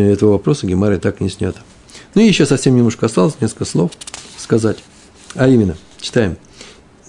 этого 0.00 0.32
вопроса 0.32 0.66
Гемары 0.66 0.98
так 0.98 1.20
и 1.20 1.24
не 1.24 1.30
снята. 1.30 1.60
Ну 2.14 2.22
и 2.22 2.26
еще 2.26 2.46
совсем 2.46 2.76
немножко 2.76 3.06
осталось, 3.06 3.34
несколько 3.40 3.64
слов 3.64 3.92
сказать. 4.38 4.78
А 5.34 5.48
именно, 5.48 5.76
читаем. 6.00 6.36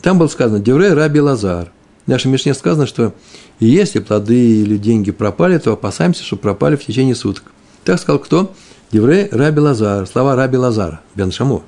Там 0.01 0.19
было 0.19 0.27
сказано 0.27 0.59
«Деврей 0.59 0.93
Раби 0.93 1.19
Лазар». 1.19 1.71
В 2.05 2.09
нашей 2.09 2.27
Мишне 2.27 2.53
сказано, 2.53 2.87
что 2.87 3.13
если 3.59 3.99
плоды 3.99 4.61
или 4.61 4.77
деньги 4.77 5.11
пропали, 5.11 5.57
то 5.57 5.73
опасаемся, 5.73 6.23
что 6.23 6.37
пропали 6.37 6.75
в 6.75 6.85
течение 6.85 7.15
суток. 7.15 7.51
Так 7.83 7.99
сказал 7.99 8.19
кто? 8.19 8.53
Деврей 8.91 9.27
Раби 9.31 9.59
Лазар. 9.59 10.07
Слова 10.07 10.35
Раби 10.35 10.57
Лазар, 10.57 11.01
Бен 11.15 11.31
Шамо. 11.31 11.63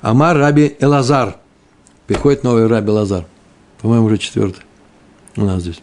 Амар 0.00 0.36
Раби 0.36 0.76
Элазар. 0.78 1.36
Приходит 2.06 2.44
новый 2.44 2.66
Раби 2.66 2.90
Лазар. 2.90 3.26
По-моему, 3.80 4.06
уже 4.06 4.18
четвертый 4.18 4.62
у 5.36 5.44
нас 5.44 5.62
здесь. 5.62 5.80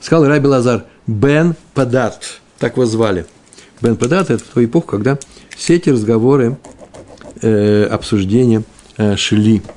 Сказал 0.00 0.26
Раби 0.26 0.46
Лазар, 0.46 0.84
Бен 1.06 1.54
Падат. 1.74 2.40
Так 2.58 2.76
его 2.76 2.86
звали. 2.86 3.26
Бен 3.80 3.96
Падат– 3.96 4.30
это 4.30 4.42
в 4.42 4.48
ту 4.48 4.64
эпоху, 4.64 4.86
когда 4.86 5.18
все 5.56 5.76
эти 5.76 5.90
разговоры, 5.90 6.58
э, 7.42 7.84
обсуждения 7.84 8.62
э, 8.96 9.16
шли– 9.16 9.62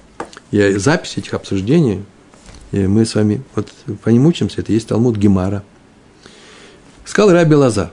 и 0.52 0.74
запись 0.78 1.18
этих 1.18 1.34
обсуждений, 1.34 2.04
и 2.72 2.88
мы 2.88 3.06
с 3.06 3.16
вами 3.16 3.44
вот 3.56 3.72
по 4.04 4.10
ним 4.10 4.26
учимся, 4.26 4.62
это 4.62 4.72
есть 4.72 4.88
Талмуд 4.88 5.16
Гемара. 5.16 5.64
Сказал 7.06 7.32
Раби 7.32 7.56
Лазар. 7.56 7.92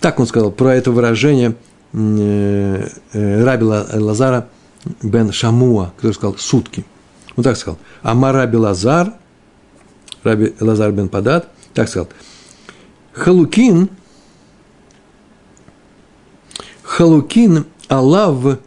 Так 0.00 0.20
он 0.20 0.26
сказал 0.26 0.52
про 0.52 0.74
это 0.74 0.90
выражение 0.90 1.54
э, 1.92 2.88
э, 3.12 3.44
Раби 3.44 3.64
Лазара 3.64 4.48
бен 5.02 5.32
Шамуа, 5.32 5.92
который 5.96 6.12
сказал 6.12 6.36
сутки. 6.36 6.84
Он 7.36 7.44
так 7.44 7.56
сказал. 7.56 7.78
Ама 8.02 8.32
Раби 8.32 8.56
Лазар, 8.56 9.14
Раби 10.22 10.54
Лазар 10.60 10.92
бен 10.92 11.08
Падат, 11.08 11.48
так 11.74 11.88
сказал. 11.88 12.08
Халукин, 13.12 13.88
Халукин 16.96 17.64
Алав 17.88 18.58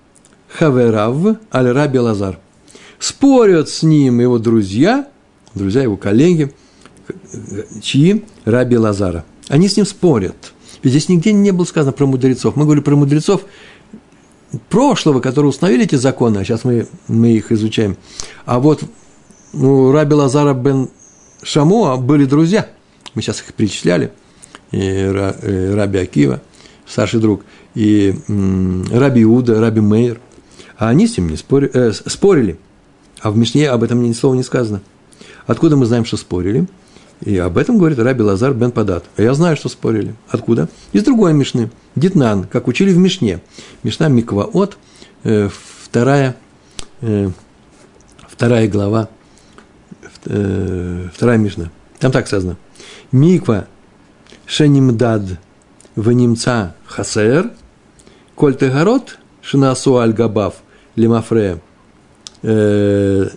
Хаверав 0.48 1.38
Аль 1.52 1.72
Раби 1.72 2.00
Лазар– 2.00 2.40
Спорят 3.00 3.70
с 3.70 3.82
ним 3.82 4.20
его 4.20 4.40
друзья, 4.40 5.08
друзья 5.56 5.82
его 5.82 5.96
коллеги, 5.96 6.54
чьи? 7.82 8.26
Раби 8.44 8.78
Лазара. 8.78 9.24
Они 9.48 9.70
с 9.70 9.78
ним 9.78 9.86
спорят. 9.86 10.54
Ведь 10.84 10.92
здесь 10.92 11.08
нигде 11.08 11.32
не 11.32 11.52
было 11.52 11.64
сказано 11.64 11.94
про 11.94 12.06
мудрецов. 12.06 12.58
Мы 12.58 12.66
говорили 12.66 12.84
про 12.84 12.98
мудрецов 12.98 13.46
прошлого, 14.68 15.22
которые 15.22 15.50
установили 15.50 15.86
эти 15.86 15.96
законы, 15.96 16.40
а 16.40 16.44
сейчас 16.44 16.66
мы, 16.66 16.88
мы 17.08 17.32
их 17.32 17.54
изучаем. 17.54 17.96
А 18.46 18.60
вот 18.60 18.84
ну, 19.54 19.94
Раби 19.94 20.14
Лазара 20.14 20.54
бен 20.54 20.90
Шамуа 21.42 21.96
были 21.96 22.26
друзья. 22.26 22.68
Мы 23.16 23.22
сейчас 23.22 23.40
их 23.40 23.54
перечисляли. 23.54 24.12
И 24.72 24.78
э, 24.82 25.74
Раби 25.74 26.00
Акива, 26.00 26.42
старший 26.90 27.20
друг, 27.20 27.44
и 27.76 28.16
Раби 28.92 29.24
Иуда, 29.24 29.62
Раби 29.62 29.82
Мейер. 29.82 30.20
А 30.78 30.90
они 30.90 31.08
с 31.08 31.18
ним 31.18 31.30
не 31.30 31.38
спорили, 31.38 31.72
э, 31.74 31.92
спорили– 31.92 32.58
а 33.22 33.32
в 33.32 33.38
Мишне 33.38 33.70
об 33.70 33.84
этом 33.84 34.02
ни 34.02 34.14
слова 34.14 34.36
не 34.36 34.44
сказано. 34.44 34.82
Откуда 35.46 35.76
мы 35.76 35.86
знаем, 35.86 36.06
что 36.06 36.18
спорили? 36.18 36.68
И 37.22 37.38
об 37.38 37.58
этом 37.58 37.78
говорит 37.78 38.00
Раби 38.00 38.24
Лазар 38.24 38.54
бен 38.54 38.72
Падат. 38.72 39.04
А 39.18 39.22
я 39.22 39.34
знаю, 39.34 39.58
что 39.58 39.68
спорили. 39.68 40.16
Откуда? 40.30 40.70
Из 40.94 41.04
другой 41.04 41.34
Мишны. 41.34 41.70
Дитнан, 41.96 42.46
как 42.46 42.68
учили 42.68 42.94
в 42.94 42.98
Мишне. 42.98 43.42
Мишна 43.84 44.08
Микваот, 44.08 44.78
э, 45.24 45.50
вторая, 45.84 46.38
э, 47.02 47.30
вторая 48.30 48.70
глава, 48.70 49.10
э, 50.26 51.08
вторая 51.14 51.38
Мишна. 51.38 51.72
Там 52.00 52.12
так 52.14 52.28
сказано. 52.28 52.56
Миква 53.12 53.68
шенимдад 54.46 55.24
венимца 55.96 56.76
хасер, 56.86 57.52
коль 58.36 58.56
тегород 58.56 59.20
шинасу 59.42 59.98
аль 59.98 60.14
габав 60.14 60.56
лимафрея 60.96 61.60
э, 62.42 63.30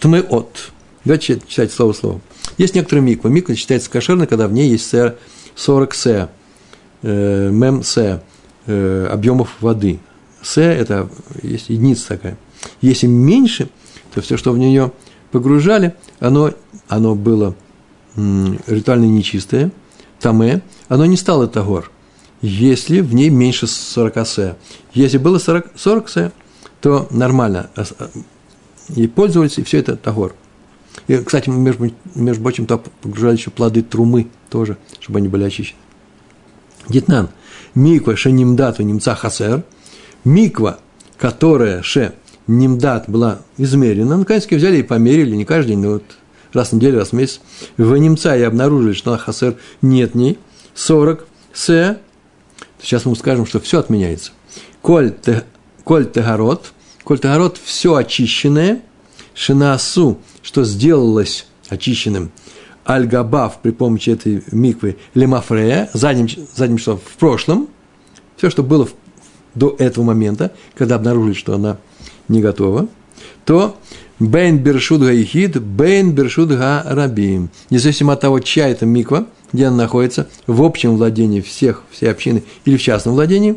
тмеот. 0.00 0.72
Давайте 1.04 1.40
читать 1.46 1.72
слово 1.72 1.92
слово. 1.92 2.20
Есть 2.58 2.74
некоторые 2.74 3.04
миквы. 3.04 3.30
Миква 3.30 3.54
считается 3.54 3.90
кошерной, 3.90 4.26
когда 4.26 4.46
в 4.46 4.52
ней 4.52 4.68
есть 4.68 4.88
сэр 4.88 5.16
40 5.54 5.94
се, 5.94 6.28
э, 7.02 7.50
мем 7.50 7.82
се, 7.82 8.22
э, 8.66 9.08
объемов 9.10 9.56
воды. 9.60 9.98
Се– 10.42 10.62
это 10.62 11.08
есть 11.42 11.68
единица 11.68 12.08
такая. 12.08 12.36
Если 12.80 13.06
меньше, 13.06 13.68
то 14.14 14.20
все, 14.20 14.36
что 14.36 14.52
в 14.52 14.58
нее 14.58 14.92
погружали, 15.30 15.94
оно, 16.20 16.52
оно 16.88 17.14
было 17.14 17.54
ритуально 18.16 19.06
нечистое, 19.06 19.70
таме, 20.22 20.62
оно 20.88 21.04
не 21.04 21.16
стало 21.16 21.48
тагор, 21.48 21.90
если 22.40 23.00
в 23.00 23.14
ней 23.14 23.30
меньше 23.30 23.66
40 23.66 24.26
се. 24.26 24.56
Если 24.94 25.18
было 25.18 25.38
40, 25.38 25.72
40 25.76 26.08
се, 26.08 26.32
то 26.80 27.06
нормально. 27.10 27.70
и 28.96 29.06
пользовались, 29.06 29.58
и 29.58 29.62
все 29.62 29.78
это 29.78 29.96
тагор. 29.96 30.34
И, 31.08 31.16
кстати, 31.16 31.48
между, 31.48 31.90
между 32.14 32.42
прочим, 32.42 32.66
туда 32.66 32.82
погружали 33.00 33.36
еще 33.36 33.50
плоды 33.50 33.82
трумы 33.82 34.28
тоже, 34.50 34.76
чтобы 35.00 35.18
они 35.18 35.28
были 35.28 35.44
очищены. 35.44 35.78
Детнан. 36.88 37.28
Миква 37.74 38.16
шенимдату 38.16 38.82
немца 38.82 39.14
хасер. 39.14 39.64
Миква, 40.24 40.78
которая 41.18 41.82
ше 41.82 42.14
нимдат 42.46 43.08
была 43.08 43.40
измерена. 43.56 44.16
Наконец, 44.16 44.46
взяли 44.46 44.78
и 44.78 44.82
померили, 44.82 45.34
не 45.34 45.44
каждый 45.44 45.70
день, 45.70 45.80
но 45.80 45.88
вот 45.92 46.04
раз 46.52 46.70
в 46.70 46.72
неделю, 46.74 46.98
раз 46.98 47.10
в 47.10 47.12
месяц. 47.12 47.40
В 47.76 47.96
немца 47.96 48.36
и 48.36 48.42
обнаружили, 48.42 48.92
что 48.92 49.12
на 49.12 49.18
хасер 49.18 49.56
нет 49.80 50.14
ней. 50.14 50.38
40 50.74 51.26
се. 51.52 51.98
Сейчас 52.80 53.04
мы 53.04 53.14
скажем, 53.16 53.46
что 53.46 53.60
все 53.60 53.78
отменяется. 53.78 54.32
Коль, 54.80 55.12
те, 55.12 55.44
коль 55.84 56.06
тегород. 56.06 56.72
Коль 57.04 57.20
все 57.62 57.94
очищенное. 57.94 58.82
Шинасу, 59.34 60.18
что 60.42 60.64
сделалось 60.64 61.46
очищенным– 61.68 62.30
аль-габав 62.86 63.60
при 63.60 63.70
помощи 63.70 64.10
этой 64.10 64.42
миквы 64.50 64.96
лемафрея, 65.14 65.90
задним, 65.92 66.28
задним 66.54 66.78
числом 66.78 66.98
в 66.98 67.16
прошлом, 67.16 67.68
все, 68.36 68.50
что 68.50 68.62
было 68.62 68.86
в, 68.86 68.94
до 69.54 69.74
этого 69.78 70.04
момента, 70.04 70.52
когда 70.74 70.96
обнаружили, 70.96 71.34
что 71.34 71.54
она 71.54 71.78
не 72.28 72.40
готова, 72.40 72.88
то 73.44 73.76
бейн 74.28 74.58
бершуд 74.58 75.02
гаихид, 75.02 75.60
бейн 75.60 76.12
бершуд 76.12 76.50
га 76.50 76.82
рабим. 76.86 77.50
Независимо 77.70 78.12
от 78.14 78.20
того, 78.20 78.40
чья 78.40 78.68
это 78.68 78.86
миква, 78.86 79.26
где 79.52 79.66
она 79.66 79.76
находится, 79.76 80.28
в 80.46 80.62
общем 80.62 80.96
владении 80.96 81.40
всех, 81.40 81.82
всей 81.90 82.10
общины 82.10 82.42
или 82.64 82.76
в 82.76 82.82
частном 82.82 83.14
владении, 83.14 83.56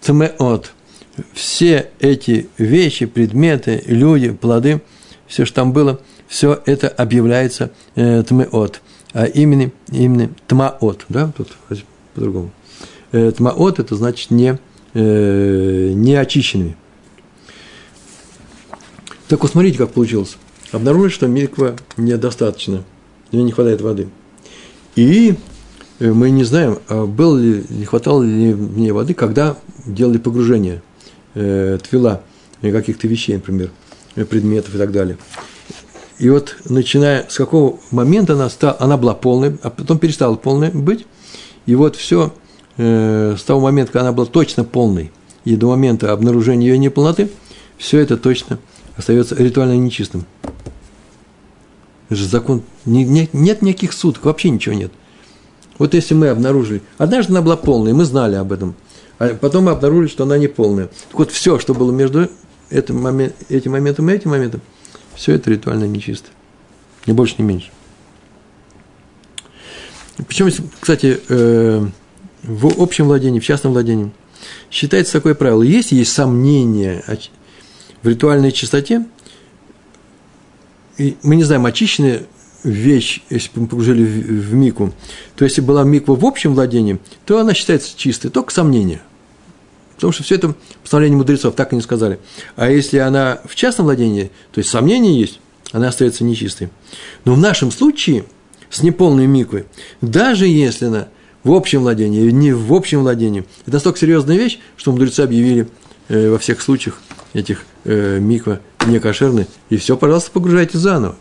цмеот. 0.00 0.72
Все 1.32 1.90
эти 2.00 2.48
вещи, 2.58 3.06
предметы, 3.06 3.82
люди, 3.86 4.30
плоды, 4.30 4.80
все, 5.26 5.44
что 5.44 5.56
там 5.56 5.72
было– 5.72 6.00
все 6.28 6.60
это 6.66 6.88
объявляется 6.88 7.70
э, 7.96 8.22
тмеот, 8.22 8.82
а 9.12 9.24
именно, 9.24 9.72
именно 9.90 10.30
тмаот, 10.46 11.06
да, 11.08 11.32
тут 11.36 11.48
по-другому. 12.14 12.50
Э, 13.12 13.32
тмаот– 13.34 13.78
это 13.80 13.96
значит 13.96 14.30
не, 14.30 14.58
э, 14.94 15.92
не 15.94 16.14
очищенными. 16.14 16.76
Так 19.28 19.42
вот, 19.42 19.52
смотрите, 19.52 19.76
как 19.76 19.90
получилось. 19.90 20.38
Обнаружили, 20.72 21.10
что 21.10 21.26
миква 21.26 21.76
недостаточно, 21.98 22.84
мне 23.30 23.42
не 23.42 23.52
хватает 23.52 23.82
воды. 23.82 24.08
И 24.96 25.34
э, 25.98 26.12
мы 26.12 26.30
не 26.30 26.44
знаем, 26.44 26.78
а 26.88 27.04
было 27.04 27.36
ли, 27.36 27.64
не 27.68 27.84
хватало 27.84 28.22
ли 28.22 28.54
мне 28.54 28.92
воды, 28.92 29.12
когда 29.12 29.56
делали 29.84 30.16
погружение 30.16 30.82
э, 31.34 31.78
твила, 31.88 32.22
каких-то 32.62 33.06
вещей, 33.06 33.34
например, 33.34 33.70
предметов 34.14 34.74
и 34.74 34.78
так 34.78 34.92
далее. 34.92 35.18
И 36.18 36.28
вот 36.30 36.56
начиная 36.64 37.26
с 37.28 37.36
какого 37.36 37.78
момента 37.90 38.32
она, 38.32 38.48
стала, 38.48 38.76
она 38.80 38.96
была 38.96 39.14
полной, 39.14 39.56
а 39.62 39.70
потом 39.70 39.98
перестала 39.98 40.34
полной 40.34 40.70
быть. 40.70 41.06
И 41.66 41.74
вот 41.74 41.96
все 41.96 42.32
э, 42.78 43.36
с 43.38 43.42
того 43.42 43.60
момента, 43.60 43.92
когда 43.92 44.08
она 44.08 44.12
была 44.12 44.26
точно 44.26 44.64
полной, 44.64 45.12
и 45.44 45.54
до 45.54 45.68
момента 45.68 46.12
обнаружения 46.12 46.68
ее 46.68 46.78
неполноты, 46.78 47.30
все 47.76 47.98
это 48.00 48.16
точно 48.16 48.58
остается 48.98 49.34
ритуально 49.36 49.78
нечистым. 49.78 50.26
Это 52.08 52.16
же 52.16 52.26
закон, 52.26 52.62
не, 52.84 53.04
не, 53.04 53.30
нет 53.32 53.62
никаких 53.62 53.92
суток, 53.92 54.24
вообще 54.26 54.50
ничего 54.50 54.74
нет. 54.74 54.92
Вот 55.78 55.94
если 55.94 56.14
мы 56.14 56.28
обнаружили, 56.28 56.82
однажды 56.98 57.32
она 57.32 57.40
была 57.40 57.56
полной, 57.56 57.92
мы 57.92 58.04
знали 58.04 58.34
об 58.34 58.52
этом, 58.52 58.74
а 59.18 59.34
потом 59.34 59.64
мы 59.64 59.70
обнаружили, 59.70 60.10
что 60.10 60.24
она 60.24 60.36
не 60.36 60.48
полная. 60.48 60.88
Так 61.08 61.18
вот, 61.18 61.30
все, 61.30 61.58
что 61.58 61.72
было 61.74 61.92
между 61.92 62.28
этим, 62.70 63.00
момент, 63.00 63.34
этим 63.48 63.72
моментом 63.72 64.10
и 64.10 64.12
этим 64.12 64.30
моментом– 64.30 64.60
все 65.18 65.34
это 65.34 65.50
ритуально 65.50 65.84
нечисто. 65.84 66.28
Ни 67.06 67.12
больше, 67.12 67.34
ни 67.38 67.42
меньше. 67.42 67.70
Причем, 70.28 70.48
кстати, 70.80 71.20
э, 71.28 71.86
в 72.44 72.80
общем 72.80 73.06
владении, 73.06 73.40
в 73.40 73.44
частном 73.44 73.72
владении 73.72 74.12
считается 74.70 75.14
такое 75.14 75.34
правило. 75.34 75.62
Если 75.62 75.96
есть 75.96 76.12
сомнения 76.12 77.02
в 78.02 78.08
ритуальной 78.08 78.52
чистоте, 78.52 79.06
и 80.96 81.16
мы 81.22 81.36
не 81.36 81.44
знаем, 81.44 81.64
очищенная 81.66 82.22
вещь, 82.64 83.22
если 83.30 83.50
бы 83.54 83.62
мы 83.62 83.66
погружили 83.68 84.04
в, 84.04 84.48
в 84.50 84.54
мику, 84.54 84.92
то 85.36 85.44
если 85.44 85.60
была 85.60 85.84
миква 85.84 86.14
в 86.14 86.24
общем 86.24 86.54
владении, 86.54 86.98
то 87.24 87.38
она 87.38 87.54
считается 87.54 87.96
чистой, 87.96 88.30
только 88.30 88.52
сомнения. 88.52 89.00
Потому 89.94 90.12
что 90.12 90.22
все 90.22 90.36
это 90.36 90.54
постановление 90.82 91.18
мудрецов, 91.18 91.54
так 91.54 91.72
и 91.72 91.76
не 91.76 91.82
сказали. 91.82 92.18
А 92.56 92.70
если 92.70 92.98
она 92.98 93.40
в 93.44 93.54
частном 93.54 93.86
владении, 93.86 94.30
то 94.52 94.58
есть 94.58 94.70
сомнения 94.70 95.18
есть, 95.18 95.40
она 95.72 95.88
остается 95.88 96.24
нечистой. 96.24 96.70
Но 97.24 97.34
в 97.34 97.38
нашем 97.38 97.70
случае 97.70 98.24
с 98.70 98.82
неполной 98.82 99.26
миквой, 99.26 99.66
даже 100.00 100.46
если 100.46 100.86
она 100.86 101.08
в 101.44 101.52
общем 101.52 101.80
владении, 101.80 102.30
не 102.30 102.52
в 102.52 102.72
общем 102.72 103.00
владении, 103.00 103.44
это 103.62 103.74
настолько 103.74 103.98
серьезная 103.98 104.36
вещь, 104.36 104.58
что 104.76 104.92
мудрецы 104.92 105.20
объявили 105.20 105.68
э, 106.08 106.30
во 106.30 106.38
всех 106.38 106.60
случаях 106.60 107.00
этих 107.32 107.64
э, 107.84 108.18
миква 108.18 108.60
некошерны, 108.86 109.46
и 109.70 109.76
все, 109.76 109.96
пожалуйста, 109.96 110.30
погружайте 110.30 110.78
заново. 110.78 111.16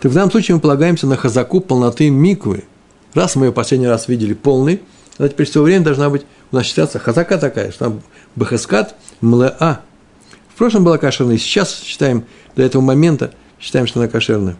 Так 0.00 0.12
в 0.12 0.14
данном 0.14 0.30
случае 0.30 0.56
мы 0.56 0.60
полагаемся 0.60 1.06
на 1.06 1.16
хазаку 1.16 1.60
полноты 1.60 2.10
миквы. 2.10 2.64
Раз 3.14 3.36
мы 3.36 3.46
ее 3.46 3.52
последний 3.52 3.86
раз 3.86 4.08
видели 4.08 4.34
полный, 4.34 4.82
она 5.18 5.28
теперь 5.28 5.46
все 5.46 5.62
время 5.62 5.84
должна 5.84 6.10
быть 6.10 6.26
у 6.54 6.56
нас 6.56 6.66
считается 6.66 7.00
хазака 7.00 7.36
такая, 7.36 7.72
что 7.72 7.86
там 7.86 8.02
бахаскат 8.36 8.94
млеа. 9.20 9.80
В 10.54 10.56
прошлом 10.56 10.84
была 10.84 10.98
кошерная, 10.98 11.36
сейчас 11.36 11.82
считаем, 11.82 12.26
до 12.54 12.62
этого 12.62 12.80
момента 12.80 13.34
считаем, 13.58 13.88
что 13.88 13.98
она 13.98 14.08
кошерная. 14.08 14.56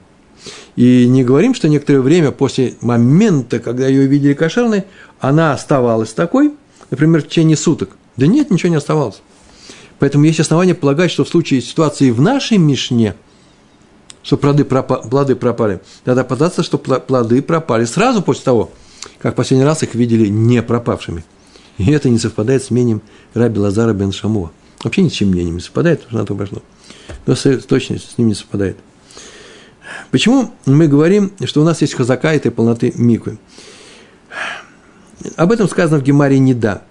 И 0.74 1.06
не 1.06 1.22
говорим, 1.22 1.54
что 1.54 1.68
некоторое 1.68 2.00
время 2.00 2.32
после 2.32 2.74
момента, 2.80 3.60
когда 3.60 3.86
ее 3.86 4.06
видели 4.06 4.34
кошерной, 4.34 4.86
она 5.20 5.52
оставалась 5.52 6.12
такой, 6.12 6.54
например, 6.90 7.22
в 7.22 7.28
течение 7.28 7.56
суток. 7.56 7.90
Да 8.16 8.26
нет, 8.26 8.50
ничего 8.50 8.70
не 8.70 8.76
оставалось. 8.76 9.22
Поэтому 9.98 10.24
есть 10.24 10.40
основания 10.40 10.74
полагать, 10.74 11.10
что 11.10 11.24
в 11.24 11.28
случае 11.28 11.60
ситуации 11.62 12.10
в 12.10 12.20
нашей 12.20 12.58
Мишне, 12.58 13.14
что 14.22 14.36
плоды, 14.36 14.64
пропа, 14.64 14.96
плоды 14.96 15.36
пропали, 15.36 15.80
надо 16.04 16.24
податься, 16.24 16.62
что 16.62 16.78
плоды 16.78 17.42
пропали 17.42 17.84
сразу 17.84 18.22
после 18.22 18.44
того, 18.44 18.70
как 19.20 19.34
последний 19.34 19.64
раз 19.64 19.82
их 19.82 19.94
видели 19.94 20.28
не 20.28 20.62
пропавшими. 20.62 21.24
И 21.78 21.90
это 21.90 22.08
не 22.08 22.18
совпадает 22.18 22.62
с 22.62 22.70
мнением 22.70 23.02
Раби 23.34 23.58
Лазара 23.58 23.92
бен 23.92 24.12
Шамуа. 24.12 24.50
Вообще 24.82 25.02
ни 25.02 25.08
с 25.08 25.12
чем 25.12 25.28
мнением 25.28 25.56
не 25.56 25.60
совпадает, 25.60 26.02
потому 26.02 26.10
что 26.10 26.18
на 26.18 26.26
то 26.26 26.34
пошло. 26.34 26.62
Но 27.26 27.58
точно 27.66 27.98
с 27.98 28.18
ним 28.18 28.28
не 28.28 28.34
совпадает. 28.34 28.76
Почему 30.10 30.52
мы 30.66 30.88
говорим, 30.88 31.32
что 31.44 31.60
у 31.60 31.64
нас 31.64 31.80
есть 31.80 31.94
хазака 31.94 32.32
этой 32.32 32.50
полноты 32.50 32.92
миквы? 32.96 33.38
Об 35.36 35.52
этом 35.52 35.68
сказано 35.68 35.98
в 35.98 36.02
Гемаре 36.02 36.38
не 36.38 36.54
да. 36.54 36.82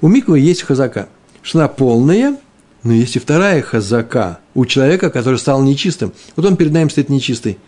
У 0.00 0.08
миквы 0.08 0.38
есть 0.38 0.62
хазака, 0.62 1.08
она 1.54 1.68
полная, 1.68 2.38
но 2.82 2.92
есть 2.92 3.16
и 3.16 3.18
вторая 3.18 3.62
хазака 3.62 4.40
у 4.54 4.64
человека, 4.64 5.10
который 5.10 5.38
стал 5.38 5.62
нечистым. 5.62 6.12
Вот 6.36 6.46
он 6.46 6.56
перед 6.56 6.72
нами 6.72 6.88
стоит 6.88 7.08
нечистый. 7.08 7.58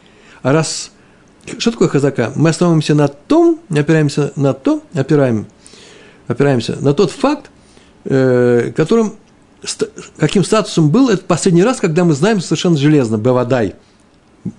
А 0.42 0.52
раз... 0.52 0.90
Что 1.58 1.72
такое 1.72 1.88
хазака? 1.88 2.32
Мы 2.36 2.50
основываемся 2.50 2.94
на 2.94 3.08
том, 3.08 3.60
опираемся 3.68 4.32
на 4.36 4.52
то, 4.52 4.82
опираем 4.94 5.46
опираемся 6.28 6.76
на 6.80 6.94
тот 6.94 7.10
факт, 7.10 7.50
э, 8.04 8.72
которым, 8.76 9.14
каким 10.18 10.44
статусом 10.44 10.90
был 10.90 11.08
это 11.08 11.24
последний 11.24 11.62
раз, 11.62 11.80
когда 11.80 12.04
мы 12.04 12.14
знаем 12.14 12.40
совершенно 12.40 12.76
железно, 12.76 13.18
Бавадай, 13.18 13.74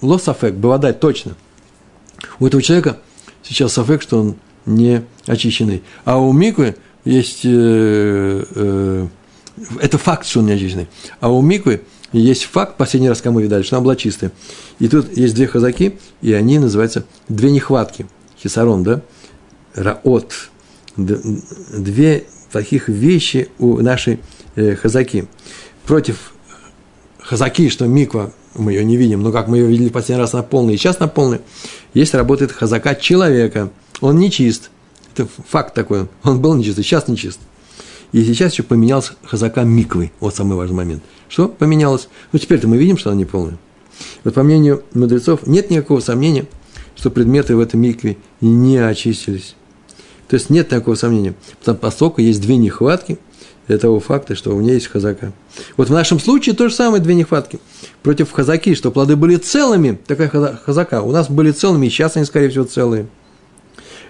Лосафек, 0.02 0.56
Бавадай, 0.56 0.94
точно. 0.94 1.36
У 2.40 2.48
этого 2.48 2.62
человека 2.62 2.98
сейчас 3.42 3.74
сафек, 3.74 4.02
что 4.02 4.20
он 4.20 4.36
не 4.66 5.04
очищенный. 5.26 5.84
А 6.06 6.20
у 6.20 6.32
Миквы 6.32 6.78
есть, 7.04 7.42
э, 7.44 8.46
э, 8.56 9.08
это 9.80 9.98
факт, 9.98 10.26
что 10.26 10.40
он 10.40 10.48
не. 10.48 10.88
А 11.20 11.32
у 11.32 11.42
Миквы 11.42 11.82
есть 12.12 12.44
факт, 12.44 12.78
последний 12.78 13.10
раз 13.10 13.22
кому 13.22 13.40
видали, 13.40 13.64
что 13.64 13.78
она 13.78 13.84
была 13.84 13.96
чистая. 13.96 14.32
И 14.80 14.88
тут 14.88 15.16
есть 15.18 15.36
две 15.36 15.48
хазаки, 15.48 15.98
и 16.22 16.34
они 16.34 16.60
называются 16.60 17.06
две 17.28 17.52
нехватки. 17.52 18.06
Хисарон, 18.42 18.84
да? 18.84 19.02
Раот, 19.74 20.34
две 20.96 22.26
таких 22.52 22.88
вещи 22.88 23.50
у 23.58 23.80
нашей 23.80 24.20
э, 24.56 24.76
хазаки. 24.76 25.28
Против 25.86 26.34
хазаки, 27.20 27.70
что 27.70 27.88
миква, 27.88 28.32
мы 28.56 28.74
ее 28.74 28.86
не 28.86 28.98
видим, 28.98 29.22
но 29.22 29.32
как 29.32 29.48
мы 29.48 29.58
ее 29.58 29.68
видели 29.68 29.90
последний 29.90 30.22
раз 30.22 30.34
на 30.34 30.44
полной, 30.44 30.76
и 30.76 30.78
сейчас 30.78 31.00
на 31.00 31.08
полной, 31.08 31.42
есть 31.94 32.14
работает 32.14 32.52
хазака 32.52 32.96
человека. 32.96 33.72
Он 34.02 34.18
не 34.18 34.30
чист. 34.30 34.70
Это 35.16 35.28
факт 35.48 35.74
такой. 35.74 36.08
Он 36.24 36.40
был 36.40 36.54
нечист, 36.56 36.78
сейчас 36.78 37.08
нечист. 37.08 37.40
И 38.14 38.24
сейчас 38.24 38.54
еще 38.54 38.64
поменялся 38.64 39.14
хазака 39.24 39.64
миквы. 39.64 40.12
Вот 40.20 40.36
самый 40.36 40.56
важный 40.56 40.78
момент. 40.78 41.04
Что 41.28 41.50
поменялось? 41.50 42.08
Ну, 42.32 42.40
теперь-то 42.40 42.68
мы 42.68 42.78
видим, 42.78 42.98
что 42.98 43.10
она 43.10 43.18
не 43.18 43.26
полная. 43.26 43.58
Вот 44.24 44.36
по 44.36 44.44
мнению 44.44 44.84
мудрецов, 44.94 45.46
нет 45.48 45.70
никакого 45.70 46.00
сомнения, 46.00 46.46
что 46.96 47.10
предметы 47.10 47.56
в 47.56 47.60
этой 47.60 47.76
микве 47.76 48.18
не 48.40 48.78
очистились. 48.78 49.56
То 50.28 50.36
есть 50.36 50.50
нет 50.50 50.70
такого 50.70 50.96
сомнения. 50.96 51.34
Потому 51.60 51.80
поскольку 51.80 52.22
есть 52.22 52.42
две 52.42 52.58
нехватки, 52.58 53.18
того 53.68 54.00
факта, 54.00 54.36
что 54.36 54.56
у 54.56 54.62
нее 54.62 54.76
есть 54.76 54.88
хазака. 54.88 55.32
Вот 55.78 55.90
в 55.90 55.94
нашем 55.94 56.20
случае 56.20 56.54
то 56.54 56.68
же 56.68 56.76
самое, 56.76 57.02
две 57.02 57.16
нехватки. 57.16 57.60
Против 58.04 58.32
хазаки, 58.32 58.76
что 58.76 58.92
плоды 58.92 59.16
были 59.16 59.38
целыми, 59.38 59.98
такая 60.06 60.30
хазака, 60.30 61.02
у 61.02 61.12
нас 61.12 61.30
были 61.30 61.52
целыми, 61.52 61.88
и 61.88 61.90
сейчас 61.90 62.16
они, 62.18 62.26
скорее 62.26 62.50
всего, 62.50 62.66
целые. 62.66 63.08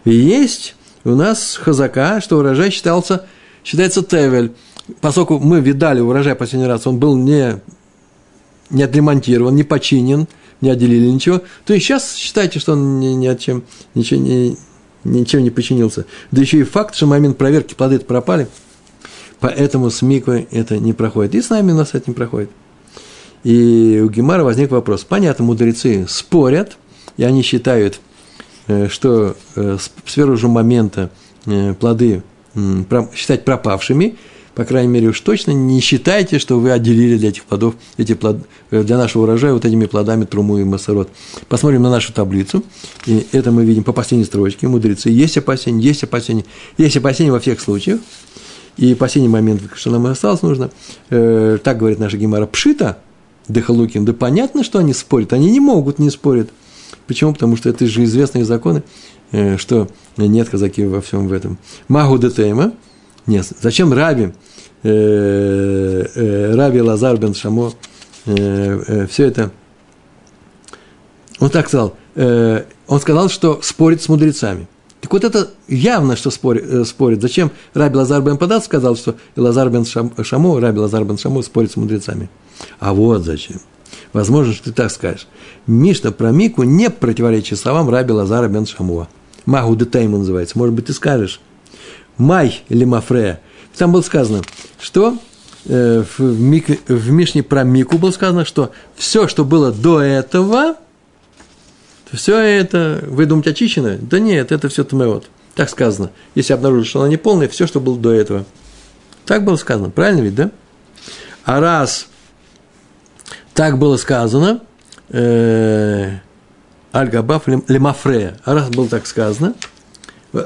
И 0.05 0.13
есть 0.13 0.75
у 1.05 1.11
нас 1.11 1.55
хазака, 1.61 2.19
что 2.19 2.39
урожай 2.39 2.71
считался, 2.71 3.25
считается 3.63 4.03
тевель. 4.03 4.53
Поскольку 5.01 5.39
мы 5.39 5.61
видали 5.61 6.01
урожай 6.01 6.35
последний 6.35 6.67
раз, 6.67 6.85
он 6.87 6.97
был 6.97 7.15
не, 7.15 7.61
не 8.69 8.83
отремонтирован, 8.83 9.55
не 9.55 9.63
починен, 9.63 10.27
не 10.61 10.69
отделили 10.69 11.07
ничего, 11.07 11.41
то 11.65 11.73
и 11.73 11.79
сейчас 11.79 12.15
считайте, 12.15 12.59
что 12.59 12.73
он 12.73 12.99
ни, 12.99 13.07
ни 13.07 13.27
от 13.27 13.39
чем, 13.39 13.63
ничего 13.95 14.19
не, 14.19 14.57
ничем 15.03 15.43
не 15.43 15.51
починился. 15.51 16.05
Да 16.31 16.41
еще 16.41 16.59
и 16.59 16.63
факт, 16.63 16.95
что 16.95 17.07
момент 17.07 17.37
проверки 17.37 17.73
плоды 17.73 17.99
пропали– 17.99 18.47
Поэтому 19.43 19.89
с 19.89 20.01
миквой 20.01 20.47
это 20.51 20.77
не 20.77 20.93
проходит. 20.93 21.35
И 21.35 21.41
с 21.41 21.49
нами 21.49 21.73
у 21.73 21.75
нас 21.75 21.89
это 21.91 22.09
не 22.09 22.13
проходит. 22.13 22.49
И 23.43 24.01
у 24.01 24.09
Гемара 24.09 24.45
возник 24.45 24.71
вопрос. 24.71 25.03
Понятно, 25.03 25.43
мудрецы 25.43 26.05
спорят, 26.07 26.77
и 27.17 27.25
они 27.25 27.41
считают, 27.41 27.99
э, 28.67 28.87
что 28.87 29.35
э, 29.57 29.77
с 29.77 29.89
первого 30.15 30.37
же 30.37 30.47
момента 30.47 31.09
э, 31.45 31.73
плоды 31.73 32.23
считать 33.15 33.45
пропавшими, 33.45 34.15
по 34.55 34.65
крайней 34.65 34.89
мере, 34.89 35.07
уж 35.09 35.19
точно 35.19 35.51
не 35.51 35.79
считайте, 35.79 36.37
что 36.37 36.59
вы 36.59 36.71
отделили 36.71 37.17
для 37.17 37.29
этих 37.29 37.45
плодов, 37.45 37.73
эти 37.97 38.13
плод, 38.13 38.37
для 38.69 38.97
нашего 38.97 39.23
урожая 39.23 39.53
вот 39.53 39.65
этими 39.65 39.85
плодами 39.85 40.25
труму 40.25 40.59
и 40.59 40.63
массород. 40.63 41.09
Посмотрим 41.49 41.81
на 41.81 41.89
нашу 41.89 42.13
таблицу, 42.13 42.63
и 43.07 43.25
это 43.31 43.51
мы 43.51 43.65
видим 43.65 43.83
по 43.83 43.93
последней 43.93 44.25
строчке, 44.25 44.67
мудрецы. 44.67 45.09
Есть 45.09 45.37
опасения, 45.37 45.81
есть 45.81 46.03
опасения, 46.03 46.45
есть 46.77 46.95
опасения 46.97 47.31
во 47.31 47.39
всех 47.39 47.59
случаях. 47.61 47.99
И 48.77 48.95
последний 48.95 49.29
момент, 49.29 49.61
что 49.75 49.91
нам 49.91 50.05
осталось, 50.07 50.41
нужно, 50.41 50.71
э, 51.09 51.57
так 51.63 51.77
говорит 51.77 51.99
наша 51.99 52.17
Гемара, 52.17 52.45
пшита, 52.45 52.97
Дехалукин, 53.47 54.05
да 54.05 54.13
понятно, 54.13 54.63
что 54.63 54.79
они 54.79 54.93
спорят, 54.93 55.33
они 55.33 55.51
не 55.51 55.59
могут 55.59 55.99
не 55.99 56.09
спорить. 56.09 56.47
Почему? 57.07 57.33
Потому 57.33 57.57
что 57.57 57.69
это 57.69 57.85
же 57.85 58.03
известные 58.03 58.45
законы, 58.45 58.79
э, 58.79 58.81
что 59.57 59.87
нет 60.17 60.49
казаки 60.49 60.85
во 60.85 61.01
всем 61.01 61.27
в 61.27 61.33
этом. 61.33 61.57
Магу 61.87 62.17
детейма, 62.17 62.73
нет, 63.25 63.47
зачем 63.61 63.93
Раби, 63.93 64.33
э, 64.83 66.05
э, 66.15 66.55
Раби 66.55 66.81
Лазар 66.81 67.17
бен 67.17 67.33
Шамо, 67.33 67.73
э, 68.25 68.33
э, 68.35 69.07
все 69.07 69.25
это, 69.25 69.51
он 71.39 71.49
так 71.49 71.67
сказал, 71.67 71.95
э, 72.15 72.63
он 72.87 72.99
сказал, 72.99 73.29
что 73.29 73.59
спорит 73.61 74.01
с 74.01 74.09
мудрецами. 74.09 74.67
Так 75.01 75.11
вот 75.11 75.23
это 75.23 75.49
явно, 75.67 76.15
что 76.15 76.31
спорит. 76.31 76.63
Э. 76.65 77.21
Зачем 77.21 77.51
Раби 77.73 77.97
Лазар 77.97 78.21
бен 78.21 78.37
Падат 78.37 78.63
сказал, 78.63 78.95
что 78.95 79.15
Лазар 79.35 79.69
бен 79.69 79.85
Шаму, 79.85 80.59
Раби 80.59 80.79
Лазар 80.79 81.03
бен 81.03 81.17
Шаму 81.17 81.43
спорит 81.43 81.71
с 81.71 81.75
мудрецами? 81.75 82.29
А 82.79 82.93
вот 82.93 83.23
зачем. 83.23 83.59
Возможно, 84.11 84.53
что 84.53 84.65
ты 84.65 84.71
так 84.73 84.91
скажешь. 84.91 85.27
Мишна 85.67 86.11
про 86.11 86.31
Мику 86.31 86.63
не 86.63 86.89
противоречит 86.89 87.59
словам 87.59 87.89
Раби 87.89 88.13
Лазара 88.13 88.47
бен 88.47 88.65
Шамуа. 88.65 89.07
Магу 89.45 89.75
детайм 89.75 90.11
называется. 90.11 90.57
Может 90.57 90.75
быть, 90.75 90.85
ты 90.85 90.93
скажешь. 90.93 91.39
Май 92.17 92.61
или 92.69 92.85
Мафрея. 92.85 93.39
Там 93.77 93.91
было 93.91 94.01
сказано, 94.01 94.41
что 94.79 95.17
э, 95.65 96.03
в, 96.17 96.19
Мик, 96.19 96.67
в 96.87 97.11
Мишне 97.11 97.43
про 97.43 97.63
Мику 97.63 97.97
было 97.97 98.11
сказано, 98.11 98.45
что 98.45 98.71
все, 98.95 99.27
что 99.27 99.43
было 99.43 99.71
до 99.71 99.99
этого, 99.99 100.77
все 102.13 102.37
это, 102.37 103.03
вы 103.07 103.25
думаете, 103.25 103.51
очищено? 103.51 103.97
Да 103.99 104.19
нет, 104.19 104.51
это 104.51 104.69
все 104.69 104.83
тмеот. 104.83 105.29
Так 105.55 105.69
сказано. 105.69 106.11
Если 106.35 106.53
обнаружить, 106.53 106.87
что 106.87 106.99
она 106.99 107.09
не 107.09 107.17
полная, 107.17 107.47
все, 107.47 107.65
что 107.65 107.79
было 107.79 107.97
до 107.97 108.11
этого. 108.11 108.45
Так 109.25 109.43
было 109.43 109.55
сказано. 109.55 109.89
Правильно 109.89 110.21
ведь, 110.21 110.35
да? 110.35 110.51
А 111.43 111.59
раз 111.59 112.07
так 113.53 113.77
было 113.77 113.97
сказано, 113.97 114.61
э, 115.09 116.17
Аль-Габаф 116.93 117.47
лемафрея, 117.47 118.39
раз 118.45 118.69
было 118.69 118.87
так 118.87 119.07
сказано, 119.07 119.55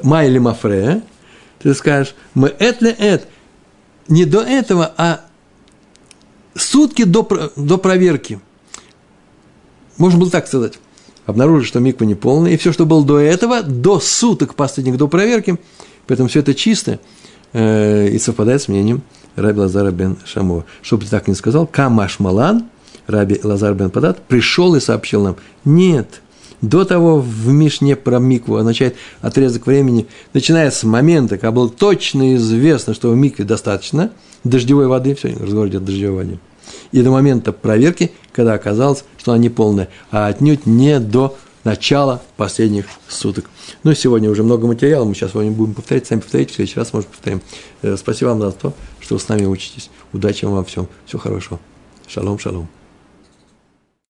май 0.04 0.30
лемафрея, 0.30 1.04
ты 1.60 1.74
скажешь, 1.74 2.16
мы 2.34 2.50
эт 2.60 2.82
ли 2.82 2.91
эт, 2.98 3.28
не 4.08 4.26
до 4.26 4.41
этого, 4.41 4.93
а 4.98 5.22
сутки 6.56 7.04
до, 7.04 7.52
до 7.56 7.78
проверки. 7.78 8.39
Можно 9.98 10.20
было 10.20 10.32
так 10.32 10.48
сказать 10.48 10.80
обнаружили, 11.28 11.68
что 11.68 11.80
миква 11.80 12.06
неполная, 12.06 12.54
и 12.54 12.58
все, 12.58 12.72
что 12.72 12.88
было 12.88 13.06
до 13.06 13.20
этого, 13.20 13.62
до 13.62 14.00
суток 14.00 14.56
последних, 14.56 14.98
до 14.98 15.08
проверки, 15.08 15.60
поэтому 16.08 16.30
все 16.30 16.39
это 16.39 16.56
чисто 16.56 17.00
э, 17.54 18.08
и 18.08 18.18
совпадает 18.18 18.62
с 18.62 18.68
мнением 18.70 19.04
Раби 19.36 19.60
Лазара 19.60 19.91
бен 19.91 20.18
Шамова. 20.26 20.66
Чтобы 20.82 21.04
ты 21.04 21.12
так 21.12 21.28
не 21.28 21.36
сказал, 21.36 21.68
Камаш 21.68 22.20
Малан, 22.20 22.70
Раби 23.06 23.39
Лазар 23.43 23.76
бен 23.76 23.91
Падат, 23.91 24.24
пришел 24.24 24.74
и 24.76 24.80
сообщил 24.80 25.22
нам, 25.22 25.36
нет, 25.66 26.22
до 26.62 26.86
того 26.86 27.20
в 27.20 27.47
Мишне 27.49 27.95
про 27.95 28.20
микву 28.20 28.55
означает 28.55 28.95
отрезок 29.22 29.68
времени, 29.68 30.08
начиная 30.34 30.72
с 30.72 30.84
момента, 30.84 31.38
когда 31.38 31.51
было 31.51 31.70
точно 31.70 32.36
известно, 32.36 32.93
что 32.93 33.10
в 33.10 33.16
микве 33.16 33.45
достаточно 33.45 34.12
дождевой 34.43 34.88
воды, 34.88 35.16
все, 35.16 35.36
разговор 35.39 35.68
идет 35.68 35.84
о 35.84 35.86
дождевой 35.86 36.16
воде, 36.16 36.39
и 36.91 37.01
до 37.01 37.12
момента 37.12 37.51
проверки, 37.51 38.12
когда 38.32 38.53
оказалось, 38.53 39.03
что 39.18 39.32
она 39.32 39.41
не 39.41 39.49
полная, 39.49 39.89
а 40.12 40.28
отнюдь 40.28 40.66
не 40.66 40.99
до 40.99 41.38
начала 41.64 42.22
последних 42.38 42.86
суток. 43.10 43.49
Ну, 43.84 43.93
сегодня 43.93 44.30
уже 44.30 44.41
много 44.41 44.68
материала, 44.68 45.03
мы 45.03 45.14
сейчас 45.14 45.36
его 45.36 45.43
будем 45.51 45.74
повторять, 45.74 46.08
сами 46.08 46.22
повторите, 46.22 46.53
в 46.53 46.55
следующий 46.55 46.80
раз, 46.80 46.93
может, 46.93 47.10
повторим. 47.10 47.41
Э, 47.82 47.97
спасибо 47.97 48.30
вам 48.30 48.41
за 48.41 48.51
то, 48.51 48.74
что 49.01 49.16
вы 49.16 49.20
с 49.20 49.28
нами 49.28 49.45
учитесь. 49.45 49.89
Удачи 50.14 50.45
вам 50.45 50.55
во 50.55 50.64
всем. 50.64 50.88
Всего 51.05 51.20
хорошего. 51.20 51.60
Шалом, 52.08 52.39
шалом. 52.39 52.76